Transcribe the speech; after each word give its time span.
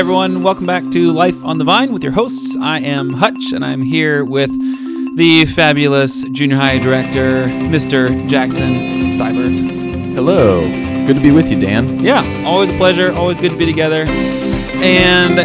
Everyone, 0.00 0.42
welcome 0.42 0.64
back 0.64 0.90
to 0.92 1.12
Life 1.12 1.44
on 1.44 1.58
the 1.58 1.64
Vine 1.64 1.92
with 1.92 2.02
your 2.02 2.12
hosts. 2.12 2.56
I 2.58 2.80
am 2.80 3.12
Hutch, 3.12 3.52
and 3.52 3.62
I'm 3.62 3.82
here 3.82 4.24
with 4.24 4.50
the 5.14 5.44
fabulous 5.54 6.24
junior 6.32 6.56
high 6.56 6.78
director, 6.78 7.48
Mr. 7.48 8.26
Jackson 8.26 9.10
Seibert. 9.12 9.58
Hello. 10.14 10.62
Good 11.04 11.16
to 11.16 11.22
be 11.22 11.30
with 11.30 11.50
you, 11.50 11.58
Dan. 11.58 12.02
Yeah, 12.02 12.44
always 12.46 12.70
a 12.70 12.76
pleasure, 12.78 13.12
always 13.12 13.38
good 13.38 13.52
to 13.52 13.58
be 13.58 13.66
together. 13.66 14.06
And 14.80 15.38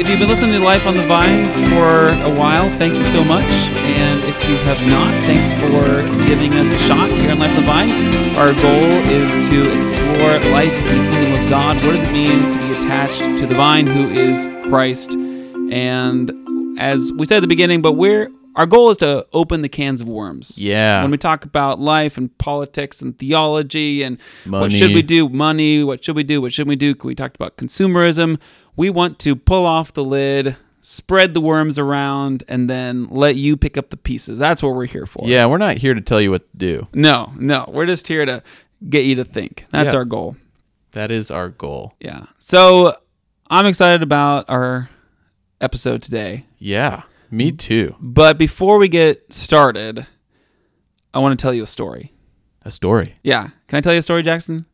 if 0.00 0.08
you've 0.08 0.18
been 0.18 0.28
listening 0.28 0.52
to 0.52 0.60
Life 0.60 0.86
on 0.86 0.96
the 0.96 1.06
Vine 1.06 1.44
for 1.68 2.08
a 2.24 2.34
while, 2.34 2.66
thank 2.78 2.94
you 2.94 3.04
so 3.04 3.22
much. 3.22 3.44
And 3.44 4.24
if 4.24 4.48
you 4.48 4.56
have 4.64 4.80
not, 4.86 5.12
thanks 5.26 5.52
for 5.60 6.00
giving 6.26 6.54
us 6.54 6.72
a 6.72 6.78
shot 6.88 7.10
here 7.10 7.30
on 7.30 7.38
Life 7.38 7.50
on 7.50 7.56
the 7.56 7.66
Vine. 7.66 8.36
Our 8.36 8.54
goal 8.54 8.90
is 9.12 9.48
to 9.50 9.70
explore 9.70 10.40
life 10.50 10.72
in 10.72 10.96
the 10.96 11.10
kingdom 11.10 11.44
of 11.44 11.50
God. 11.50 11.76
What 11.84 11.92
does 11.92 12.08
it 12.08 12.10
mean 12.10 12.50
to 12.50 12.58
be 12.58 12.63
attached 12.84 13.38
to 13.38 13.46
the 13.46 13.54
vine 13.54 13.86
who 13.86 14.06
is 14.10 14.46
Christ? 14.68 15.12
And 15.14 16.78
as 16.78 17.10
we 17.14 17.24
said 17.24 17.38
at 17.38 17.40
the 17.40 17.46
beginning, 17.46 17.80
but 17.80 17.92
we're 17.92 18.30
our 18.56 18.66
goal 18.66 18.90
is 18.90 18.98
to 18.98 19.26
open 19.32 19.62
the 19.62 19.70
cans 19.70 20.02
of 20.02 20.06
worms. 20.06 20.58
Yeah. 20.58 21.00
When 21.00 21.10
we 21.10 21.16
talk 21.16 21.46
about 21.46 21.80
life 21.80 22.18
and 22.18 22.36
politics 22.36 23.00
and 23.00 23.18
theology 23.18 24.02
and 24.02 24.18
what 24.46 24.70
should 24.70 24.92
we 24.92 25.00
do, 25.00 25.30
money, 25.30 25.82
what 25.82 26.04
should 26.04 26.14
we 26.14 26.24
do, 26.24 26.42
what 26.42 26.52
shouldn't 26.52 26.68
we 26.68 26.76
do? 26.76 26.94
We 27.02 27.14
talked 27.14 27.36
about 27.36 27.56
consumerism. 27.56 28.38
We 28.76 28.90
want 28.90 29.18
to 29.20 29.34
pull 29.34 29.64
off 29.64 29.94
the 29.94 30.04
lid, 30.04 30.54
spread 30.82 31.32
the 31.32 31.40
worms 31.40 31.78
around, 31.78 32.44
and 32.48 32.68
then 32.68 33.06
let 33.08 33.34
you 33.34 33.56
pick 33.56 33.78
up 33.78 33.88
the 33.88 33.96
pieces. 33.96 34.38
That's 34.38 34.62
what 34.62 34.74
we're 34.74 34.86
here 34.86 35.06
for. 35.06 35.26
Yeah, 35.26 35.46
we're 35.46 35.56
not 35.58 35.78
here 35.78 35.94
to 35.94 36.02
tell 36.02 36.20
you 36.20 36.30
what 36.30 36.42
to 36.52 36.56
do. 36.58 36.86
No, 36.92 37.32
no. 37.36 37.64
We're 37.72 37.86
just 37.86 38.06
here 38.08 38.26
to 38.26 38.42
get 38.90 39.04
you 39.06 39.14
to 39.14 39.24
think. 39.24 39.64
That's 39.70 39.94
Yeah. 39.94 40.00
our 40.00 40.04
goal. 40.04 40.36
That 40.94 41.10
is 41.10 41.30
our 41.30 41.48
goal. 41.50 41.94
Yeah. 42.00 42.26
So 42.38 42.96
I'm 43.50 43.66
excited 43.66 44.02
about 44.02 44.48
our 44.48 44.88
episode 45.60 46.02
today. 46.02 46.46
Yeah. 46.58 47.02
Me 47.30 47.52
too. 47.52 47.94
But 48.00 48.38
before 48.38 48.78
we 48.78 48.88
get 48.88 49.32
started, 49.32 50.06
I 51.12 51.18
want 51.18 51.38
to 51.38 51.42
tell 51.42 51.52
you 51.54 51.62
a 51.64 51.66
story. 51.68 52.12
A 52.62 52.70
story. 52.70 53.14
Yeah. 53.22 53.48
Can 53.68 53.76
I 53.76 53.80
tell 53.80 53.92
you 53.92 53.98
a 53.98 54.02
story, 54.02 54.22
Jackson? 54.22 54.66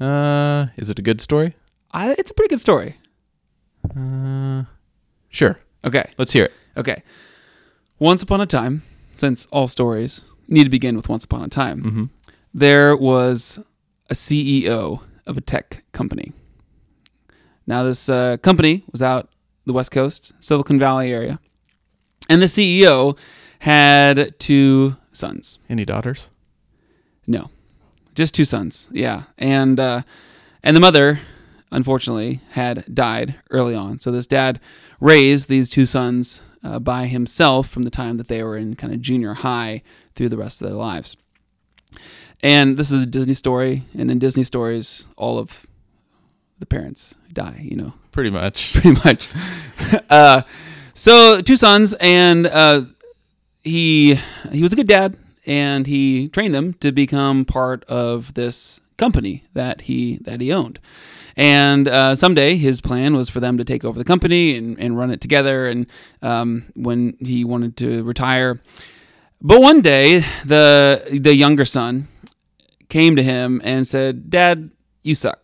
Uh, 0.00 0.66
is 0.76 0.90
it 0.90 0.98
a 0.98 1.02
good 1.02 1.20
story? 1.20 1.54
I, 1.92 2.12
it's 2.18 2.30
a 2.30 2.34
pretty 2.34 2.50
good 2.50 2.60
story. 2.60 2.96
Uh, 3.96 4.64
sure. 5.28 5.58
Okay. 5.84 6.10
Let's 6.18 6.32
hear 6.32 6.44
it. 6.44 6.52
Okay. 6.76 7.02
Once 7.98 8.22
upon 8.22 8.40
a 8.40 8.46
time, 8.46 8.82
since 9.16 9.46
all 9.50 9.66
stories 9.68 10.22
need 10.46 10.64
to 10.64 10.70
begin 10.70 10.96
with 10.96 11.08
once 11.08 11.24
upon 11.24 11.42
a 11.42 11.48
time, 11.48 11.82
Mm-hmm. 11.82 12.04
there 12.54 12.96
was 12.96 13.58
a 14.08 14.14
CEO 14.14 15.00
of 15.26 15.36
a 15.36 15.40
tech 15.40 15.84
company. 15.92 16.32
Now, 17.66 17.82
this 17.82 18.08
uh, 18.08 18.38
company 18.38 18.84
was 18.90 19.02
out 19.02 19.28
the 19.66 19.72
West 19.72 19.90
Coast, 19.90 20.32
Silicon 20.40 20.78
Valley 20.78 21.12
area, 21.12 21.38
and 22.28 22.40
the 22.40 22.46
CEO 22.46 23.16
had 23.60 24.38
two 24.38 24.96
sons. 25.12 25.58
Any 25.68 25.84
daughters? 25.84 26.30
No, 27.26 27.50
just 28.14 28.34
two 28.34 28.46
sons. 28.46 28.88
Yeah, 28.90 29.24
and 29.36 29.78
uh, 29.78 30.02
and 30.62 30.74
the 30.74 30.80
mother, 30.80 31.20
unfortunately, 31.70 32.40
had 32.52 32.84
died 32.92 33.34
early 33.50 33.74
on. 33.74 33.98
So 33.98 34.10
this 34.10 34.26
dad 34.26 34.60
raised 35.00 35.48
these 35.48 35.68
two 35.68 35.84
sons 35.84 36.40
uh, 36.64 36.78
by 36.78 37.06
himself 37.06 37.68
from 37.68 37.82
the 37.82 37.90
time 37.90 38.16
that 38.16 38.28
they 38.28 38.42
were 38.42 38.56
in 38.56 38.76
kind 38.76 38.92
of 38.92 39.00
junior 39.00 39.34
high 39.34 39.82
through 40.14 40.30
the 40.30 40.38
rest 40.38 40.62
of 40.62 40.68
their 40.68 40.76
lives. 40.76 41.16
And 42.42 42.76
this 42.76 42.90
is 42.90 43.02
a 43.02 43.06
Disney 43.06 43.34
story, 43.34 43.84
and 43.96 44.10
in 44.10 44.18
Disney 44.18 44.44
stories, 44.44 45.06
all 45.16 45.38
of 45.38 45.66
the 46.58 46.66
parents 46.66 47.16
die. 47.32 47.60
You 47.62 47.76
know, 47.76 47.94
Pretty 48.12 48.30
much. 48.30 48.72
pretty 48.74 49.00
much. 49.04 49.28
uh, 50.10 50.42
so 50.94 51.40
two 51.40 51.56
sons, 51.56 51.94
and 52.00 52.46
uh, 52.46 52.82
he 53.62 54.18
he 54.50 54.62
was 54.62 54.72
a 54.72 54.76
good 54.76 54.88
dad, 54.88 55.16
and 55.46 55.86
he 55.86 56.28
trained 56.28 56.54
them 56.54 56.74
to 56.74 56.92
become 56.92 57.44
part 57.44 57.84
of 57.84 58.34
this 58.34 58.80
company 58.96 59.44
that 59.54 59.82
he 59.82 60.18
that 60.22 60.40
he 60.40 60.52
owned. 60.52 60.80
And 61.36 61.86
uh, 61.86 62.16
someday 62.16 62.56
his 62.56 62.80
plan 62.80 63.14
was 63.16 63.28
for 63.28 63.38
them 63.38 63.58
to 63.58 63.64
take 63.64 63.84
over 63.84 63.96
the 63.96 64.04
company 64.04 64.56
and, 64.56 64.78
and 64.80 64.98
run 64.98 65.12
it 65.12 65.20
together. 65.20 65.68
And 65.68 65.86
um, 66.20 66.72
when 66.74 67.16
he 67.20 67.44
wanted 67.44 67.76
to 67.76 68.02
retire, 68.02 68.60
but 69.40 69.60
one 69.60 69.80
day 69.80 70.24
the 70.44 71.20
the 71.22 71.34
younger 71.34 71.64
son 71.64 72.08
came 72.88 73.16
to 73.16 73.22
him 73.22 73.60
and 73.64 73.86
said, 73.86 74.30
"Dad, 74.30 74.70
you 75.02 75.14
suck." 75.14 75.40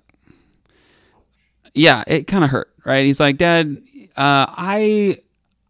yeah, 1.74 2.04
it 2.06 2.26
kind 2.26 2.44
of 2.44 2.50
hurt, 2.50 2.72
right? 2.84 3.04
He's 3.04 3.20
like, 3.20 3.36
Dad, 3.36 3.82
uh, 4.16 4.46
I, 4.48 5.18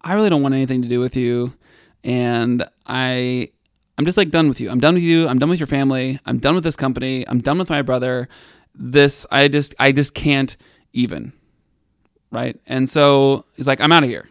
I 0.02 0.12
really 0.14 0.30
don't 0.30 0.42
want 0.42 0.54
anything 0.54 0.82
to 0.82 0.88
do 0.88 1.00
with 1.00 1.16
you, 1.16 1.54
and 2.04 2.64
I, 2.86 3.48
I'm 3.96 4.04
just 4.04 4.18
like 4.18 4.30
done 4.30 4.48
with 4.48 4.60
you. 4.60 4.70
I'm 4.70 4.80
done 4.80 4.94
with 4.94 5.02
you. 5.02 5.26
I'm 5.26 5.38
done 5.38 5.48
with 5.48 5.58
your 5.58 5.66
family. 5.66 6.20
I'm 6.26 6.38
done 6.38 6.54
with 6.54 6.62
this 6.62 6.76
company. 6.76 7.26
I'm 7.26 7.40
done 7.40 7.58
with 7.58 7.70
my 7.70 7.80
brother. 7.80 8.28
This, 8.74 9.24
I 9.30 9.48
just, 9.48 9.74
I 9.78 9.92
just 9.92 10.14
can't 10.14 10.56
even, 10.92 11.32
right? 12.30 12.60
And 12.66 12.88
so 12.90 13.46
he's 13.54 13.66
like, 13.66 13.80
I'm 13.80 13.90
out 13.90 14.02
of 14.02 14.10
here, 14.10 14.28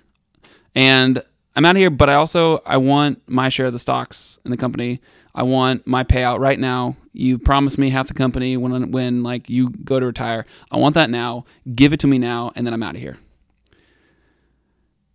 and 0.76 1.24
I'm 1.56 1.66
out 1.66 1.76
of 1.76 1.80
here. 1.80 1.90
But 1.90 2.10
I 2.10 2.14
also, 2.14 2.62
I 2.66 2.78
want 2.78 3.22
my 3.28 3.50
share 3.50 3.66
of 3.66 3.74
the 3.74 3.80
stocks 3.80 4.38
in 4.46 4.52
the 4.52 4.58
company. 4.58 5.02
I 5.36 5.44
want 5.44 5.88
my 5.88 6.04
payout 6.04 6.40
right 6.40 6.60
now. 6.60 6.96
You 7.12 7.38
promised 7.38 7.78
me 7.78 7.90
half 7.90 8.08
the 8.08 8.14
company 8.14 8.58
when 8.58 8.92
when 8.92 9.24
like 9.24 9.50
you 9.50 9.70
go 9.70 10.00
to 10.00 10.06
retire. 10.06 10.46
I 10.72 10.78
want 10.78 10.96
that 10.96 11.10
now. 11.10 11.46
Give 11.74 11.94
it 11.94 12.00
to 12.02 12.08
me 12.08 12.18
now, 12.18 12.52
and 12.56 12.66
then 12.66 12.74
I'm 12.74 12.84
out 12.84 12.96
of 12.96 13.02
here. 13.02 13.18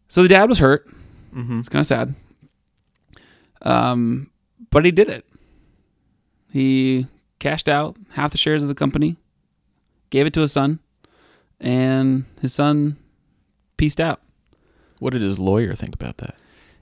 So 0.08 0.22
the 0.22 0.28
dad 0.28 0.48
was 0.48 0.58
hurt. 0.58 0.88
Mm-hmm. 1.34 1.60
It's 1.60 1.68
kind 1.68 1.80
of 1.80 1.86
sad. 1.86 2.14
Um, 3.62 4.30
but 4.70 4.84
he 4.84 4.90
did 4.90 5.08
it. 5.08 5.24
He 6.50 7.06
cashed 7.38 7.68
out 7.68 7.96
half 8.10 8.32
the 8.32 8.38
shares 8.38 8.62
of 8.62 8.68
the 8.68 8.74
company, 8.74 9.16
gave 10.10 10.26
it 10.26 10.32
to 10.34 10.40
his 10.40 10.52
son, 10.52 10.78
and 11.60 12.24
his 12.40 12.54
son 12.54 12.96
pieced 13.76 14.00
out. 14.00 14.20
What 14.98 15.12
did 15.12 15.22
his 15.22 15.38
lawyer 15.38 15.74
think 15.74 15.94
about 15.94 16.18
that? 16.18 16.36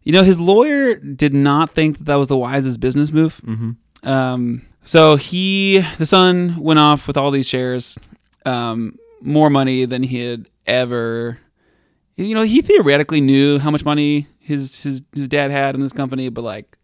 You 0.07 0.13
know, 0.13 0.23
his 0.23 0.39
lawyer 0.39 0.95
did 0.95 1.35
not 1.35 1.73
think 1.73 1.99
that 1.99 2.05
that 2.05 2.15
was 2.15 2.29
the 2.29 2.37
wisest 2.37 2.79
business 2.79 3.11
move. 3.11 3.41
Mm-hmm. 3.45 4.09
Um, 4.09 4.63
so 4.85 5.17
he, 5.17 5.85
the 5.99 6.07
son, 6.07 6.57
went 6.61 6.79
off 6.79 7.09
with 7.09 7.17
all 7.17 7.33
these 7.33 7.49
shares, 7.49 7.99
um, 8.45 9.01
more 9.21 9.51
money 9.51 9.85
than 9.85 10.05
he 10.05 10.21
had 10.21 10.49
ever. 10.65 11.41
You 12.15 12.37
know, 12.37 12.45
he 12.45 12.63
theoretically 12.63 13.21
knew 13.21 13.59
how 13.59 13.73
much 13.73 13.85
money 13.85 14.29
his 14.39 14.81
his 14.81 15.03
his 15.13 15.27
dad 15.27 15.51
had 15.51 15.75
in 15.75 15.81
this 15.81 15.93
company, 15.93 16.29
but 16.29 16.43
like, 16.43 16.79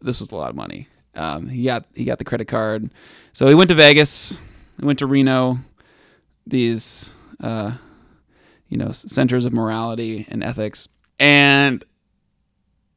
this 0.00 0.18
was 0.18 0.32
a 0.32 0.34
lot 0.34 0.50
of 0.50 0.56
money. 0.56 0.88
Um, 1.14 1.48
he 1.48 1.62
got 1.62 1.86
he 1.94 2.02
got 2.02 2.18
the 2.18 2.24
credit 2.24 2.48
card, 2.48 2.90
so 3.32 3.46
he 3.46 3.54
went 3.54 3.68
to 3.68 3.76
Vegas, 3.76 4.40
he 4.80 4.84
went 4.84 4.98
to 4.98 5.06
Reno, 5.06 5.58
these 6.44 7.12
uh, 7.40 7.76
you 8.68 8.78
know 8.78 8.90
centers 8.90 9.46
of 9.46 9.52
morality 9.52 10.26
and 10.28 10.42
ethics, 10.42 10.88
and 11.20 11.84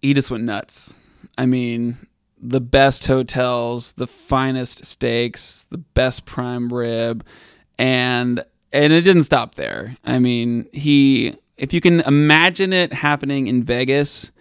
he 0.06 0.14
just 0.14 0.30
went 0.32 0.44
nuts. 0.44 0.96
I 1.38 1.46
mean, 1.46 1.98
the 2.42 2.62
best 2.62 3.08
hotels, 3.08 3.94
the 3.94 4.08
finest 4.08 4.86
steaks, 4.86 5.66
the 5.70 5.78
best 5.80 6.26
prime 6.26 6.72
rib, 6.72 7.26
and 7.80 8.44
and 8.72 8.94
it 8.94 9.02
didn't 9.02 9.24
stop 9.24 9.56
there. 9.56 9.98
I 10.04 10.20
mean, 10.20 10.68
he 10.74 11.36
if 11.58 11.74
you 11.74 11.82
can 11.82 12.02
imagine 12.02 12.74
it 12.74 12.94
happening 12.94 13.48
in 13.48 13.64
Vegas, 13.64 14.32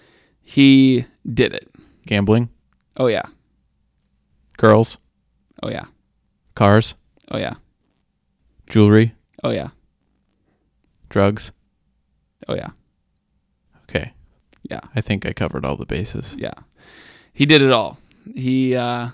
he 0.42 1.06
did 1.32 1.52
it. 1.54 1.68
Gambling, 2.06 2.50
Oh 2.96 3.06
yeah. 3.06 3.22
girls, 4.58 4.98
Oh 5.62 5.70
yeah. 5.70 5.84
cars, 6.54 6.94
Oh 7.30 7.38
yeah. 7.38 7.54
jewelry, 8.68 9.14
Oh 9.42 9.50
yeah. 9.50 9.68
drugs. 11.08 11.50
Oh 12.48 12.54
yeah. 12.54 12.70
Yeah. 14.70 14.80
I 14.96 15.00
think 15.00 15.26
I 15.26 15.32
covered 15.32 15.64
all 15.64 15.76
the 15.76 15.86
bases. 15.86 16.36
Yeah. 16.38 16.54
He 17.32 17.46
did 17.46 17.62
it 17.62 17.70
all. 17.70 17.98
He 18.34 18.74
uh 18.74 19.10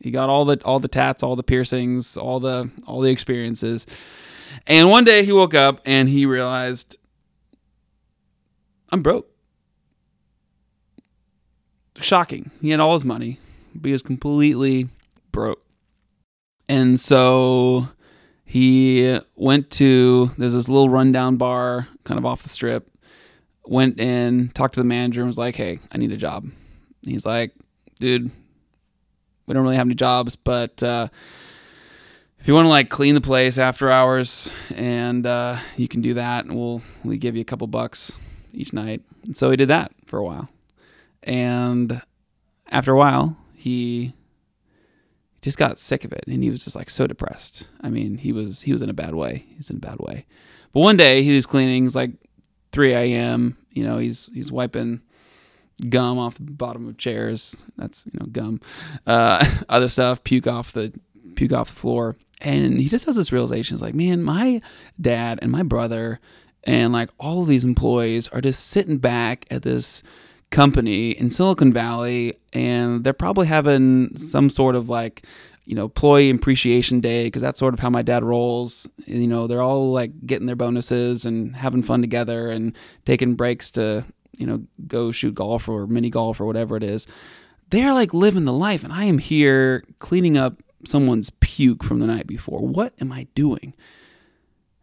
he 0.00 0.10
got 0.10 0.28
all 0.28 0.44
the 0.44 0.60
all 0.64 0.80
the 0.80 0.88
tats, 0.88 1.22
all 1.22 1.36
the 1.36 1.42
piercings, 1.42 2.16
all 2.16 2.40
the 2.40 2.70
all 2.86 3.00
the 3.00 3.10
experiences. 3.10 3.86
And 4.66 4.90
one 4.90 5.04
day 5.04 5.24
he 5.24 5.32
woke 5.32 5.54
up 5.54 5.80
and 5.84 6.08
he 6.08 6.26
realized 6.26 6.98
I'm 8.90 9.02
broke. 9.02 9.28
Shocking. 11.96 12.50
He 12.60 12.70
had 12.70 12.80
all 12.80 12.94
his 12.94 13.04
money, 13.04 13.38
but 13.74 13.88
he 13.88 13.92
was 13.92 14.02
completely 14.02 14.88
broke. 15.30 15.64
And 16.68 16.98
so 16.98 17.88
he 18.44 19.18
went 19.34 19.70
to 19.72 20.30
there's 20.36 20.54
this 20.54 20.68
little 20.68 20.88
rundown 20.88 21.36
bar 21.36 21.88
kind 22.04 22.18
of 22.18 22.26
off 22.26 22.42
the 22.42 22.48
strip. 22.48 22.88
Went 23.64 24.00
in, 24.00 24.50
talked 24.54 24.74
to 24.74 24.80
the 24.80 24.84
manager, 24.84 25.20
and 25.20 25.28
was 25.28 25.38
like, 25.38 25.56
"Hey, 25.56 25.78
I 25.90 25.98
need 25.98 26.12
a 26.12 26.16
job." 26.16 26.48
He's 27.02 27.24
like, 27.24 27.52
"Dude, 28.00 28.30
we 29.46 29.54
don't 29.54 29.62
really 29.62 29.76
have 29.76 29.86
any 29.86 29.94
jobs, 29.94 30.36
but 30.36 30.82
uh, 30.82 31.08
if 32.38 32.48
you 32.48 32.54
want 32.54 32.64
to 32.64 32.70
like 32.70 32.90
clean 32.90 33.14
the 33.14 33.20
place 33.20 33.58
after 33.58 33.90
hours, 33.90 34.50
and 34.74 35.26
uh, 35.26 35.58
you 35.76 35.88
can 35.88 36.00
do 36.00 36.14
that, 36.14 36.44
and 36.44 36.56
we'll 36.56 36.82
we 37.04 37.18
give 37.18 37.36
you 37.36 37.42
a 37.42 37.44
couple 37.44 37.66
bucks 37.66 38.16
each 38.52 38.72
night. 38.72 39.02
And 39.24 39.36
so 39.36 39.50
he 39.50 39.56
did 39.56 39.68
that 39.68 39.92
for 40.06 40.18
a 40.18 40.24
while, 40.24 40.48
and 41.22 42.02
after 42.68 42.92
a 42.92 42.96
while, 42.96 43.36
he 43.54 44.14
just 45.42 45.58
got 45.58 45.78
sick 45.78 46.04
of 46.04 46.12
it, 46.12 46.24
and 46.26 46.42
he 46.42 46.50
was 46.50 46.64
just 46.64 46.76
like 46.76 46.90
so 46.90 47.06
depressed. 47.06 47.66
I 47.80 47.90
mean, 47.90 48.18
he 48.18 48.32
was 48.32 48.62
he 48.62 48.72
was 48.72 48.82
in 48.82 48.90
a 48.90 48.94
bad 48.94 49.14
way. 49.14 49.46
He's 49.56 49.70
in 49.70 49.76
a 49.76 49.80
bad 49.80 49.98
way. 49.98 50.26
But 50.72 50.80
one 50.80 50.96
day 50.96 51.22
he 51.22 51.34
was 51.34 51.46
cleaning. 51.46 51.84
he's 51.84 51.94
like 51.94 52.12
3 52.72 52.92
a.m. 52.92 53.56
You 53.70 53.84
know, 53.84 53.98
he's 53.98 54.30
he's 54.34 54.50
wiping 54.50 55.02
gum 55.88 56.18
off 56.18 56.36
the 56.36 56.42
bottom 56.42 56.88
of 56.88 56.98
chairs. 56.98 57.56
That's 57.76 58.06
you 58.06 58.18
know 58.18 58.26
gum. 58.26 58.60
Uh, 59.06 59.44
other 59.68 59.88
stuff, 59.88 60.24
puke 60.24 60.46
off 60.46 60.72
the 60.72 60.92
puke 61.34 61.52
off 61.52 61.70
the 61.70 61.80
floor. 61.80 62.16
And 62.40 62.80
he 62.80 62.88
just 62.88 63.04
has 63.04 63.14
this 63.14 63.30
realization. 63.30 63.76
It's 63.76 63.82
like, 63.82 63.94
man, 63.94 64.20
my 64.20 64.60
dad 65.00 65.38
and 65.42 65.52
my 65.52 65.62
brother 65.62 66.18
and 66.64 66.92
like 66.92 67.10
all 67.18 67.42
of 67.42 67.48
these 67.48 67.64
employees 67.64 68.28
are 68.28 68.40
just 68.40 68.68
sitting 68.68 68.98
back 68.98 69.46
at 69.50 69.62
this 69.62 70.02
company 70.50 71.10
in 71.10 71.30
Silicon 71.30 71.72
Valley, 71.72 72.38
and 72.52 73.02
they're 73.02 73.12
probably 73.12 73.46
having 73.46 74.16
some 74.16 74.50
sort 74.50 74.76
of 74.76 74.88
like 74.88 75.24
you 75.64 75.76
know, 75.76 75.84
employee 75.84 76.30
appreciation 76.30 77.00
day 77.00 77.24
because 77.24 77.42
that's 77.42 77.58
sort 77.58 77.74
of 77.74 77.80
how 77.80 77.90
my 77.90 78.02
dad 78.02 78.24
rolls. 78.24 78.88
You 79.06 79.26
know, 79.28 79.46
they're 79.46 79.62
all 79.62 79.92
like 79.92 80.26
getting 80.26 80.46
their 80.46 80.56
bonuses 80.56 81.24
and 81.24 81.54
having 81.54 81.82
fun 81.82 82.00
together 82.00 82.48
and 82.48 82.76
taking 83.04 83.34
breaks 83.34 83.70
to, 83.72 84.04
you 84.32 84.46
know, 84.46 84.64
go 84.86 85.12
shoot 85.12 85.34
golf 85.34 85.68
or 85.68 85.86
mini 85.86 86.10
golf 86.10 86.40
or 86.40 86.46
whatever 86.46 86.76
it 86.76 86.82
is. 86.82 87.06
They're 87.70 87.94
like 87.94 88.12
living 88.12 88.44
the 88.44 88.52
life, 88.52 88.84
and 88.84 88.92
I 88.92 89.04
am 89.04 89.18
here 89.18 89.84
cleaning 89.98 90.36
up 90.36 90.62
someone's 90.84 91.30
puke 91.40 91.84
from 91.84 92.00
the 92.00 92.06
night 92.06 92.26
before. 92.26 92.60
What 92.60 92.92
am 93.00 93.12
I 93.12 93.28
doing? 93.34 93.72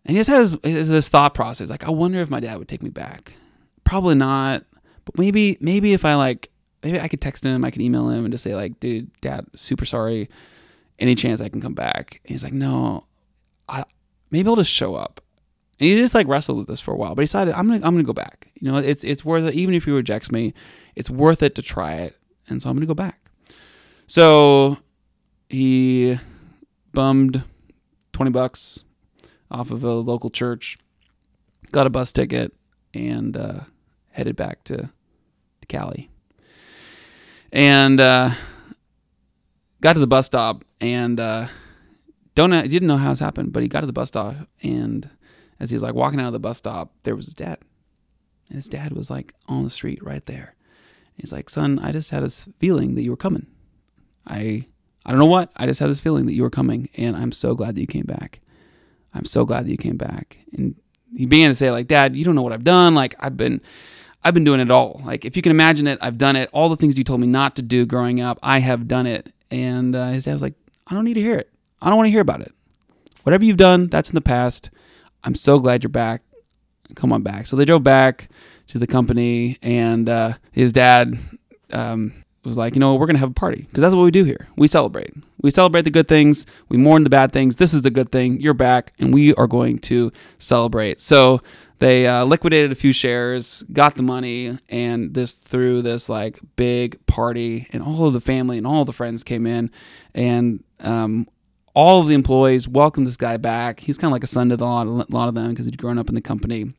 And 0.06 0.16
he 0.16 0.24
just 0.24 0.30
has 0.30 0.58
this 0.62 1.10
thought 1.10 1.34
process 1.34 1.70
like, 1.70 1.84
I 1.84 1.92
wonder 1.92 2.20
if 2.20 2.30
my 2.30 2.40
dad 2.40 2.58
would 2.58 2.70
take 2.70 2.82
me 2.82 2.90
back. 2.90 3.34
Probably 3.84 4.16
not, 4.16 4.64
but 5.06 5.18
maybe, 5.20 5.58
maybe 5.60 5.94
if 5.94 6.06
I 6.06 6.16
like, 6.16 6.50
maybe 6.82 7.00
I 7.00 7.10
could 7.10 7.22
text 7.22 7.44
him, 7.44 7.66
I 7.66 7.70
could 7.70 7.82
email 7.82 8.10
him 8.10 8.24
and 8.24 8.32
just 8.32 8.44
say 8.44 8.56
like, 8.56 8.80
dude, 8.80 9.12
dad, 9.22 9.46
super 9.54 9.86
sorry 9.86 10.30
any 11.00 11.16
chance 11.16 11.42
I 11.42 11.50
can 11.50 11.62
come 11.62 11.74
back? 11.74 12.22
And 12.24 12.32
he's 12.32 12.44
like, 12.44 12.54
no, 12.54 13.06
I, 13.68 13.86
maybe 14.32 14.48
I'll 14.50 14.56
just 14.56 14.72
show 14.72 14.96
up. 14.96 15.22
And 15.80 15.90
he 15.90 15.96
just 15.96 16.14
like 16.14 16.28
wrestled 16.28 16.58
with 16.58 16.68
this 16.68 16.82
for 16.82 16.94
a 16.94 16.98
while, 16.98 17.16
but 17.16 17.22
he 17.22 17.26
decided 17.26 17.54
I'm 17.54 17.68
gonna 17.68 17.86
I'm 17.86 17.94
gonna 17.94 18.04
go 18.04 18.14
back. 18.14 18.50
You 18.56 18.70
know, 18.70 18.78
it's 18.78 19.04
it's 19.06 19.24
worth 19.24 19.46
it. 19.46 19.54
Even 19.54 19.74
if 19.74 19.86
he 19.86 19.92
rejects 19.92 20.30
me, 20.30 20.54
it's 20.96 21.10
worth 21.10 21.42
it 21.42 21.56
to 21.56 21.62
try 21.62 21.94
it. 21.94 22.18
And 22.50 22.62
so 22.62 22.70
I'm 22.70 22.76
gonna 22.76 22.86
go 22.86 22.94
back. 22.94 23.30
So 24.06 24.78
he 25.48 26.20
bummed 26.92 27.44
twenty 28.12 28.32
bucks 28.32 28.84
off 29.50 29.72
of 29.72 29.84
a 29.84 29.94
local 29.94 30.30
church, 30.30 30.78
got 31.72 31.88
a 31.88 31.90
bus 31.90 32.12
ticket, 32.12 32.54
and 32.94 33.38
uh, 33.38 33.62
headed 34.12 34.36
back 34.36 34.64
to, 34.66 34.78
to 34.78 35.68
Cali. 35.68 36.10
And 37.52 38.00
uh, 38.02 38.32
got 39.82 39.94
to 39.94 40.00
the 40.00 40.08
bus 40.08 40.26
stop 40.26 40.66
and 40.82 41.20
uh, 41.20 41.48
don't 42.36 42.52
didn't 42.52 42.88
know 42.88 42.98
how 42.98 43.10
this 43.10 43.20
happened, 43.20 43.54
but 43.54 43.64
he 43.64 43.70
got 43.70 43.82
to 43.82 43.88
the 43.88 43.94
bus 43.94 44.10
stop 44.10 44.36
and 44.62 45.10
as 45.60 45.70
he's 45.70 45.82
like 45.82 45.94
walking 45.94 46.20
out 46.20 46.28
of 46.28 46.34
the 46.34 46.40
bus 46.40 46.58
stop, 46.58 46.94
there 47.04 47.16
was 47.16 47.26
his 47.26 47.34
dad. 47.34 47.60
And 48.48 48.56
his 48.56 48.70
dad 48.70 48.94
was 48.94 49.10
like 49.10 49.34
on 49.48 49.64
the 49.64 49.70
street 49.70 50.04
right 50.04 50.26
there. 50.26 50.56
He's 51.18 51.32
like, 51.32 51.50
"Son, 51.50 51.80
I 51.80 51.92
just 51.92 52.12
had 52.12 52.24
this 52.24 52.48
feeling 52.60 52.96
that 52.96 53.04
you 53.04 53.12
were 53.12 53.18
coming. 53.18 53.46
I 54.26 54.66
I 55.06 55.12
don't 55.12 55.20
know 55.20 55.26
what. 55.26 55.52
I 55.56 55.66
just 55.66 55.80
had 55.80 55.90
this 55.90 56.00
feeling 56.00 56.26
that 56.26 56.34
you 56.34 56.44
were 56.44 56.50
coming, 56.50 56.90
and 56.96 57.16
I'm 57.16 57.32
so 57.32 57.56
glad 57.56 57.76
that 57.76 57.82
you 57.82 57.88
came 57.88 58.06
back. 58.06 58.40
I'm 59.14 59.26
so 59.26 59.46
glad 59.46 59.66
that 59.66 59.72
you 59.72 59.78
came 59.78 59.98
back." 59.98 60.40
And 60.54 60.76
he 61.16 61.26
began 61.26 61.50
to 61.50 61.56
say, 61.56 61.72
"Like, 61.72 61.88
Dad, 61.88 62.16
you 62.16 62.24
don't 62.24 62.36
know 62.36 62.42
what 62.42 62.54
I've 62.54 62.64
done. 62.64 62.96
Like, 62.96 63.16
I've 63.20 63.38
been." 63.38 63.62
I've 64.22 64.34
been 64.34 64.44
doing 64.44 64.60
it 64.60 64.70
all. 64.70 65.02
Like, 65.06 65.24
if 65.24 65.38
you 65.38 65.42
can 65.42 65.54
imagine 65.54 65.88
it, 65.88 65.98
I've 66.02 66.18
done 66.18 66.36
it. 66.36 66.50
All 66.52 66.68
the 66.68 66.76
things 66.76 66.98
you 66.98 67.06
told 67.06 67.22
me 67.22 67.28
not 67.28 67.56
to 67.56 67.62
do 67.62 67.86
growing 67.86 68.20
up, 68.20 68.38
I 68.44 68.60
have 68.60 68.86
done 68.86 69.08
it. 69.08 69.32
And 69.52 69.96
uh, 69.96 70.10
his 70.10 70.26
dad 70.26 70.34
was 70.34 70.42
like, 70.42 70.56
I 70.88 70.94
don't 70.94 71.06
need 71.06 71.16
to 71.16 71.22
hear 71.22 71.36
it. 71.36 71.50
I 71.82 71.88
don't 71.88 71.98
want 71.98 72.08
to 72.08 72.12
hear 72.12 72.22
about 72.22 72.42
it. 72.42 72.54
Whatever 73.24 73.46
you've 73.46 73.58
done, 73.58 73.88
that's 73.88 74.10
in 74.10 74.16
the 74.16 74.22
past. 74.22 74.70
I'm 75.24 75.36
so 75.36 75.60
glad 75.60 75.84
you're 75.84 75.90
back. 75.90 76.22
Come 76.96 77.14
on 77.14 77.22
back. 77.22 77.48
So 77.48 77.56
they 77.56 77.66
drove 77.66 77.84
back 77.84 78.30
to 78.68 78.80
the 78.80 78.88
company, 78.88 79.58
and 79.62 80.10
uh, 80.10 80.34
his 80.52 80.72
dad 80.72 81.16
um, 81.72 82.24
was 82.44 82.58
like, 82.58 82.76
you 82.76 82.80
know, 82.80 82.96
we're 82.96 83.08
to 83.08 83.18
have 83.18 83.32
a 83.32 83.34
party 83.34 83.62
because 83.62 83.82
that's 83.82 83.94
what 83.94 84.04
we 84.04 84.12
do 84.12 84.24
here. 84.24 84.48
We 84.56 84.68
celebrate. 84.68 85.14
We 85.42 85.52
celebrate 85.52 85.84
the 85.84 85.92
good 85.92 86.08
things, 86.08 86.46
we 86.68 86.78
mourn 86.78 87.04
the 87.04 87.10
bad 87.10 87.32
things. 87.32 87.58
This 87.58 87.74
is 87.74 87.82
the 87.82 87.92
good 87.92 88.12
thing. 88.12 88.42
You're 88.42 88.54
back, 88.54 88.94
and 89.00 89.14
we 89.14 89.34
are 89.36 89.48
going 89.48 89.80
to 89.80 90.12
celebrate. 90.38 91.00
So 91.00 91.42
they 91.80 92.08
uh, 92.08 92.26
liquidated 92.26 92.72
a 92.72 92.76
few 92.76 92.92
shares, 92.92 93.64
got 93.72 93.96
the 93.96 94.04
money, 94.04 94.58
and 94.68 95.14
this 95.14 95.34
threw 95.34 95.82
this 95.82 96.10
like 96.10 96.40
big 96.56 97.06
party, 97.06 97.68
and 97.72 97.82
all 97.82 98.06
of 98.06 98.14
the 98.14 98.22
family 98.22 98.58
and 98.58 98.68
all 98.68 98.84
the 98.86 98.94
friends 98.94 99.24
came 99.24 99.48
in, 99.48 99.72
and 100.14 100.64
um, 100.82 101.28
all 101.74 102.02
of 102.02 102.08
the 102.08 102.16
employees 102.16 102.68
welcomed 102.68 103.08
this 103.08 103.18
guy 103.18 103.38
back. 103.38 103.80
He's 103.80 103.98
kind 103.98 104.12
of 104.12 104.14
like 104.14 104.24
a 104.24 104.28
son 104.28 104.50
to 104.50 104.58
the, 104.58 104.66
lot, 104.66 104.88
of, 104.88 105.10
lot 105.10 105.30
of 105.30 105.36
them 105.36 105.50
because 105.50 105.66
he'd 105.66 105.78
grown 105.78 105.98
up 105.98 106.10
in 106.10 106.16
the 106.16 106.22
company. 106.22 106.74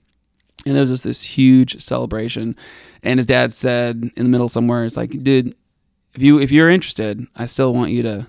And 0.67 0.75
there 0.75 0.81
was 0.81 0.91
just 0.91 1.05
this 1.05 1.23
huge 1.23 1.81
celebration, 1.83 2.55
and 3.03 3.19
his 3.19 3.27
dad 3.27 3.55
said 3.55 4.11
in 4.15 4.25
the 4.25 4.29
middle 4.29 4.51
somewhere, 4.51 4.85
"It's 4.85 4.99
like, 4.99 5.23
dude, 5.23 5.55
if 6.15 6.21
you 6.21 6.39
if 6.39 6.53
you're 6.53 6.69
interested, 6.69 7.27
I 7.35 7.47
still 7.47 7.73
want 7.73 7.93
you 7.93 8.03
to 8.03 8.27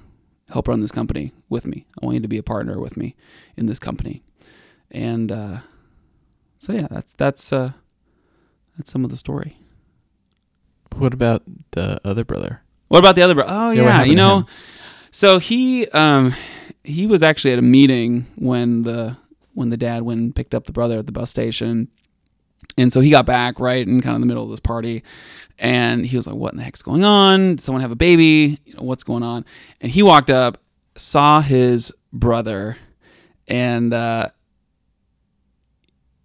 help 0.50 0.70
run 0.70 0.80
this 0.80 0.94
company 0.94 1.34
with 1.50 1.66
me. 1.66 1.86
I 2.02 2.06
want 2.06 2.16
you 2.16 2.22
to 2.22 2.30
be 2.30 2.38
a 2.38 2.44
partner 2.44 2.80
with 2.80 2.96
me 2.96 3.16
in 3.58 3.66
this 3.66 3.80
company." 3.80 4.24
And 4.90 5.30
uh, 5.30 5.60
so 6.62 6.74
yeah, 6.74 6.86
that's 6.92 7.12
that's 7.14 7.52
uh, 7.52 7.72
that's 8.78 8.92
some 8.92 9.04
of 9.04 9.10
the 9.10 9.18
story. 9.18 9.58
What 10.96 11.12
about 11.12 11.42
the 11.72 12.00
other 12.08 12.24
brother? 12.24 12.62
What 12.88 13.00
about 13.00 13.16
the 13.16 13.24
other 13.24 13.34
brother? 13.34 13.52
Oh 13.52 13.72
Yeah, 13.72 13.82
yeah, 13.82 14.04
you 14.04 14.16
know, 14.16 14.46
so 15.10 15.40
he 15.40 15.88
um 15.88 16.36
he 16.84 17.08
was 17.08 17.24
actually 17.24 17.54
at 17.54 17.58
a 17.58 17.64
meeting 17.64 18.28
when 18.36 18.84
the 18.84 19.18
when 19.56 19.72
the 19.72 19.78
dad 19.78 20.04
went 20.04 20.20
and 20.20 20.36
picked 20.36 20.54
up 20.54 20.68
the 20.68 20.72
brother 20.72 21.00
at 21.00 21.08
the 21.08 21.12
bus 21.12 21.32
station. 21.32 21.88
And 22.78 22.94
so 22.94 23.02
he 23.02 23.10
got 23.10 23.26
back 23.26 23.60
right 23.60 23.86
in 23.86 24.00
kind 24.02 24.16
of 24.16 24.22
the 24.22 24.28
middle 24.28 24.44
of 24.44 24.52
this 24.52 24.60
party, 24.60 25.02
and 25.58 26.06
he 26.06 26.16
was 26.16 26.28
like, 26.28 26.36
"What 26.36 26.54
in 26.54 26.58
the 26.58 26.64
heck's 26.64 26.84
going 26.84 27.04
on? 27.04 27.56
Did 27.56 27.62
someone 27.62 27.82
have 27.82 27.92
a 27.92 27.96
baby? 27.96 28.60
You 28.66 28.76
know, 28.76 28.84
what's 28.84 29.04
going 29.04 29.24
on?" 29.24 29.46
And 29.82 29.92
he 29.92 30.04
walked 30.04 30.30
up, 30.30 30.62
saw 30.96 31.42
his 31.42 31.92
brother, 32.14 32.78
and 33.48 33.94
uh, 33.96 34.30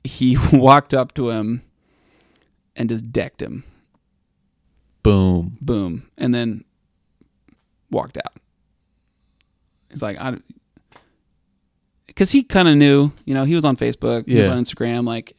he 0.07 0.37
walked 0.53 0.95
up 0.95 1.13
to 1.15 1.31
him 1.31 1.63
and 2.75 2.89
just 2.89 3.11
decked 3.13 3.41
him. 3.43 3.65
Boom. 5.03 5.57
boom, 5.61 6.11
and 6.19 6.35
then 6.35 6.65
walked 7.93 8.17
out. 8.17 8.33
He's 9.89 10.03
like, 10.03 10.19
I, 10.21 10.37
because 12.09 12.33
he 12.33 12.43
kind 12.43 12.67
of 12.67 12.77
knew, 12.77 13.13
you 13.25 13.33
know, 13.33 13.45
he 13.45 13.55
was 13.55 13.65
on 13.65 13.77
Facebook, 13.77 14.27
he 14.27 14.37
was 14.37 14.49
on 14.49 14.63
Instagram, 14.63 15.07
like 15.07 15.37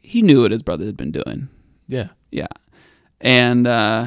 he 0.00 0.22
knew 0.22 0.40
what 0.42 0.50
his 0.50 0.62
brother 0.62 0.86
had 0.86 0.96
been 0.96 1.12
doing, 1.12 1.48
Yeah. 1.88 2.08
yeah, 2.30 2.46
and 3.20 3.66
uh, 3.66 4.06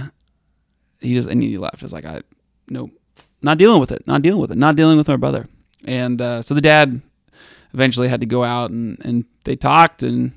he 1.00 1.14
just 1.14 1.30
and 1.30 1.44
he 1.44 1.58
left. 1.60 1.84
I 1.84 1.86
was 1.86 1.94
like, 1.94 2.06
I, 2.06 2.22
nope, 2.68 2.90
not 3.44 3.60
dealing 3.60 3.80
with 3.80 3.92
it, 3.92 4.08
not 4.08 4.24
dealing 4.24 4.42
with 4.42 4.52
it, 4.52 4.58
not 4.58 4.76
dealing 4.76 4.98
with 4.98 5.08
my 5.08 5.18
brother, 5.18 5.46
and 5.86 6.20
uh, 6.20 6.42
so 6.42 6.56
the 6.56 6.62
dad 6.62 7.00
eventually 7.74 8.08
had 8.08 8.20
to 8.22 8.26
go 8.26 8.44
out 8.44 8.72
and 8.72 8.98
and 9.04 9.26
they 9.44 9.56
talked, 9.56 10.04
and 10.04 10.34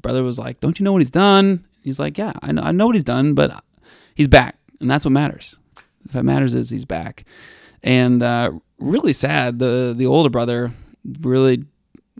brother 0.00 0.22
was 0.22 0.38
like, 0.38 0.60
don't 0.60 0.78
you 0.78 0.84
know 0.84 0.92
what 0.92 1.02
he's 1.02 1.10
done? 1.10 1.66
He's 1.82 1.98
like, 1.98 2.18
yeah, 2.18 2.32
I 2.42 2.52
know, 2.52 2.62
I 2.62 2.72
know 2.72 2.86
what 2.86 2.96
he's 2.96 3.04
done, 3.04 3.34
but 3.34 3.62
he's 4.14 4.28
back, 4.28 4.56
and 4.80 4.90
that's 4.90 5.04
what 5.04 5.12
matters. 5.12 5.56
If 6.04 6.14
what 6.14 6.24
matters 6.24 6.54
is 6.54 6.70
he's 6.70 6.84
back, 6.84 7.24
and 7.82 8.22
uh, 8.22 8.52
really 8.78 9.12
sad. 9.12 9.58
The 9.58 9.94
the 9.96 10.06
older 10.06 10.30
brother 10.30 10.72
really 11.20 11.64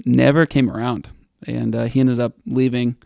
never 0.05 0.47
came 0.47 0.71
around, 0.71 1.09
and 1.47 1.75
uh, 1.75 1.85
he 1.85 2.01
ended 2.01 2.21
up 2.21 2.35
leaving, 2.47 2.97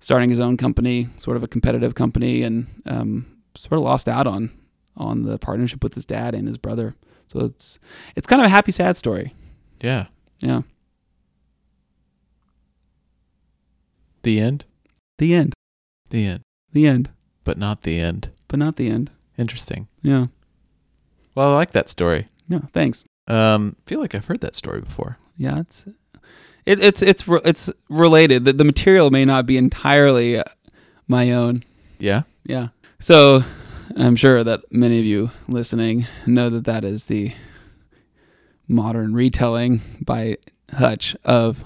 starting 0.00 0.30
his 0.30 0.40
own 0.40 0.56
company, 0.56 1.08
sort 1.18 1.36
of 1.36 1.42
a 1.42 1.48
competitive 1.48 1.94
company, 1.94 2.42
and 2.42 2.66
um, 2.86 3.26
sort 3.56 3.78
of 3.78 3.84
lost 3.84 4.08
out 4.08 4.26
on 4.26 4.50
on 4.96 5.22
the 5.22 5.38
partnership 5.38 5.82
with 5.82 5.94
his 5.94 6.04
dad 6.04 6.34
and 6.34 6.46
his 6.46 6.58
brother. 6.58 6.94
So 7.26 7.40
it's 7.40 7.78
it's 8.14 8.26
kind 8.26 8.40
of 8.42 8.46
a 8.46 8.50
happy 8.50 8.72
sad 8.72 8.96
story. 8.96 9.34
Yeah. 9.80 10.06
Yeah, 10.42 10.62
The 14.22 14.40
end. 14.40 14.64
the 15.18 15.34
end, 15.34 15.54
The 16.10 16.26
end. 16.26 16.42
the 16.72 16.86
end, 16.86 17.10
But 17.44 17.58
not 17.58 17.82
the 17.82 17.98
end. 18.00 18.28
but 18.48 18.58
not 18.58 18.76
the 18.76 18.88
end. 18.88 19.10
Interesting. 19.38 19.88
Yeah, 20.02 20.26
Well, 21.34 21.50
I 21.50 21.54
like 21.54 21.72
that 21.72 21.88
story. 21.88 22.26
yeah. 22.48 22.60
Thanks. 22.72 23.04
Um, 23.28 23.76
I 23.78 23.88
feel 23.88 24.00
like 24.00 24.14
I've 24.14 24.26
heard 24.26 24.40
that 24.40 24.54
story 24.54 24.80
before. 24.80 25.16
Yeah, 25.36 25.60
it's 25.60 25.86
it, 26.66 26.80
it's 26.80 27.02
it's 27.02 27.24
it's 27.44 27.70
related. 27.88 28.44
The, 28.44 28.52
the 28.52 28.64
material 28.64 29.10
may 29.10 29.24
not 29.24 29.46
be 29.46 29.56
entirely 29.56 30.38
uh, 30.38 30.44
my 31.08 31.32
own. 31.32 31.62
Yeah. 31.98 32.22
Yeah. 32.44 32.68
So 33.00 33.42
I'm 33.96 34.16
sure 34.16 34.44
that 34.44 34.60
many 34.70 34.98
of 34.98 35.04
you 35.04 35.30
listening 35.48 36.06
know 36.26 36.50
that 36.50 36.64
that 36.64 36.84
is 36.84 37.04
the 37.06 37.32
modern 38.68 39.14
retelling 39.14 39.80
by 40.00 40.36
Hutch 40.72 41.16
of 41.24 41.64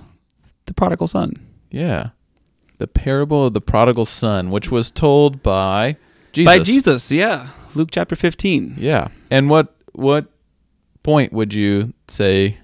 the 0.66 0.74
prodigal 0.74 1.08
son. 1.08 1.34
Yeah. 1.70 2.10
The 2.78 2.86
parable 2.86 3.46
of 3.46 3.54
the 3.54 3.60
prodigal 3.60 4.04
son, 4.04 4.50
which 4.50 4.70
was 4.70 4.90
told 4.90 5.42
by 5.42 5.96
Jesus. 6.32 6.54
By 6.54 6.62
Jesus, 6.62 7.10
yeah. 7.10 7.48
Luke 7.74 7.88
chapter 7.90 8.16
15. 8.16 8.76
Yeah. 8.78 9.08
And 9.30 9.48
what 9.48 9.74
what 9.92 10.26
point 11.02 11.32
would 11.32 11.54
you 11.54 11.94
say 12.08 12.58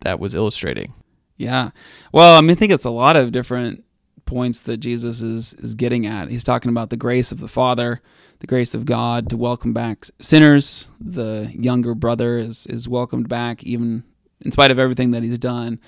that 0.00 0.20
was 0.20 0.34
illustrating? 0.34 0.94
Yeah. 1.36 1.70
Well, 2.12 2.36
I 2.36 2.40
mean, 2.40 2.52
I 2.52 2.54
think 2.54 2.72
it's 2.72 2.84
a 2.84 2.90
lot 2.90 3.16
of 3.16 3.32
different 3.32 3.84
points 4.24 4.60
that 4.60 4.76
Jesus 4.76 5.22
is 5.22 5.54
is 5.54 5.74
getting 5.74 6.06
at. 6.06 6.30
He's 6.30 6.44
talking 6.44 6.70
about 6.70 6.90
the 6.90 6.96
grace 6.96 7.32
of 7.32 7.40
the 7.40 7.48
Father, 7.48 8.00
the 8.40 8.46
grace 8.46 8.74
of 8.74 8.84
God 8.84 9.30
to 9.30 9.36
welcome 9.36 9.72
back 9.72 10.06
sinners. 10.20 10.88
The 11.00 11.50
younger 11.52 11.94
brother 11.94 12.38
is 12.38 12.66
is 12.66 12.88
welcomed 12.88 13.28
back 13.28 13.64
even 13.64 14.04
in 14.40 14.52
spite 14.52 14.70
of 14.70 14.78
everything 14.78 15.10
that 15.12 15.22
he's 15.22 15.38
done. 15.38 15.80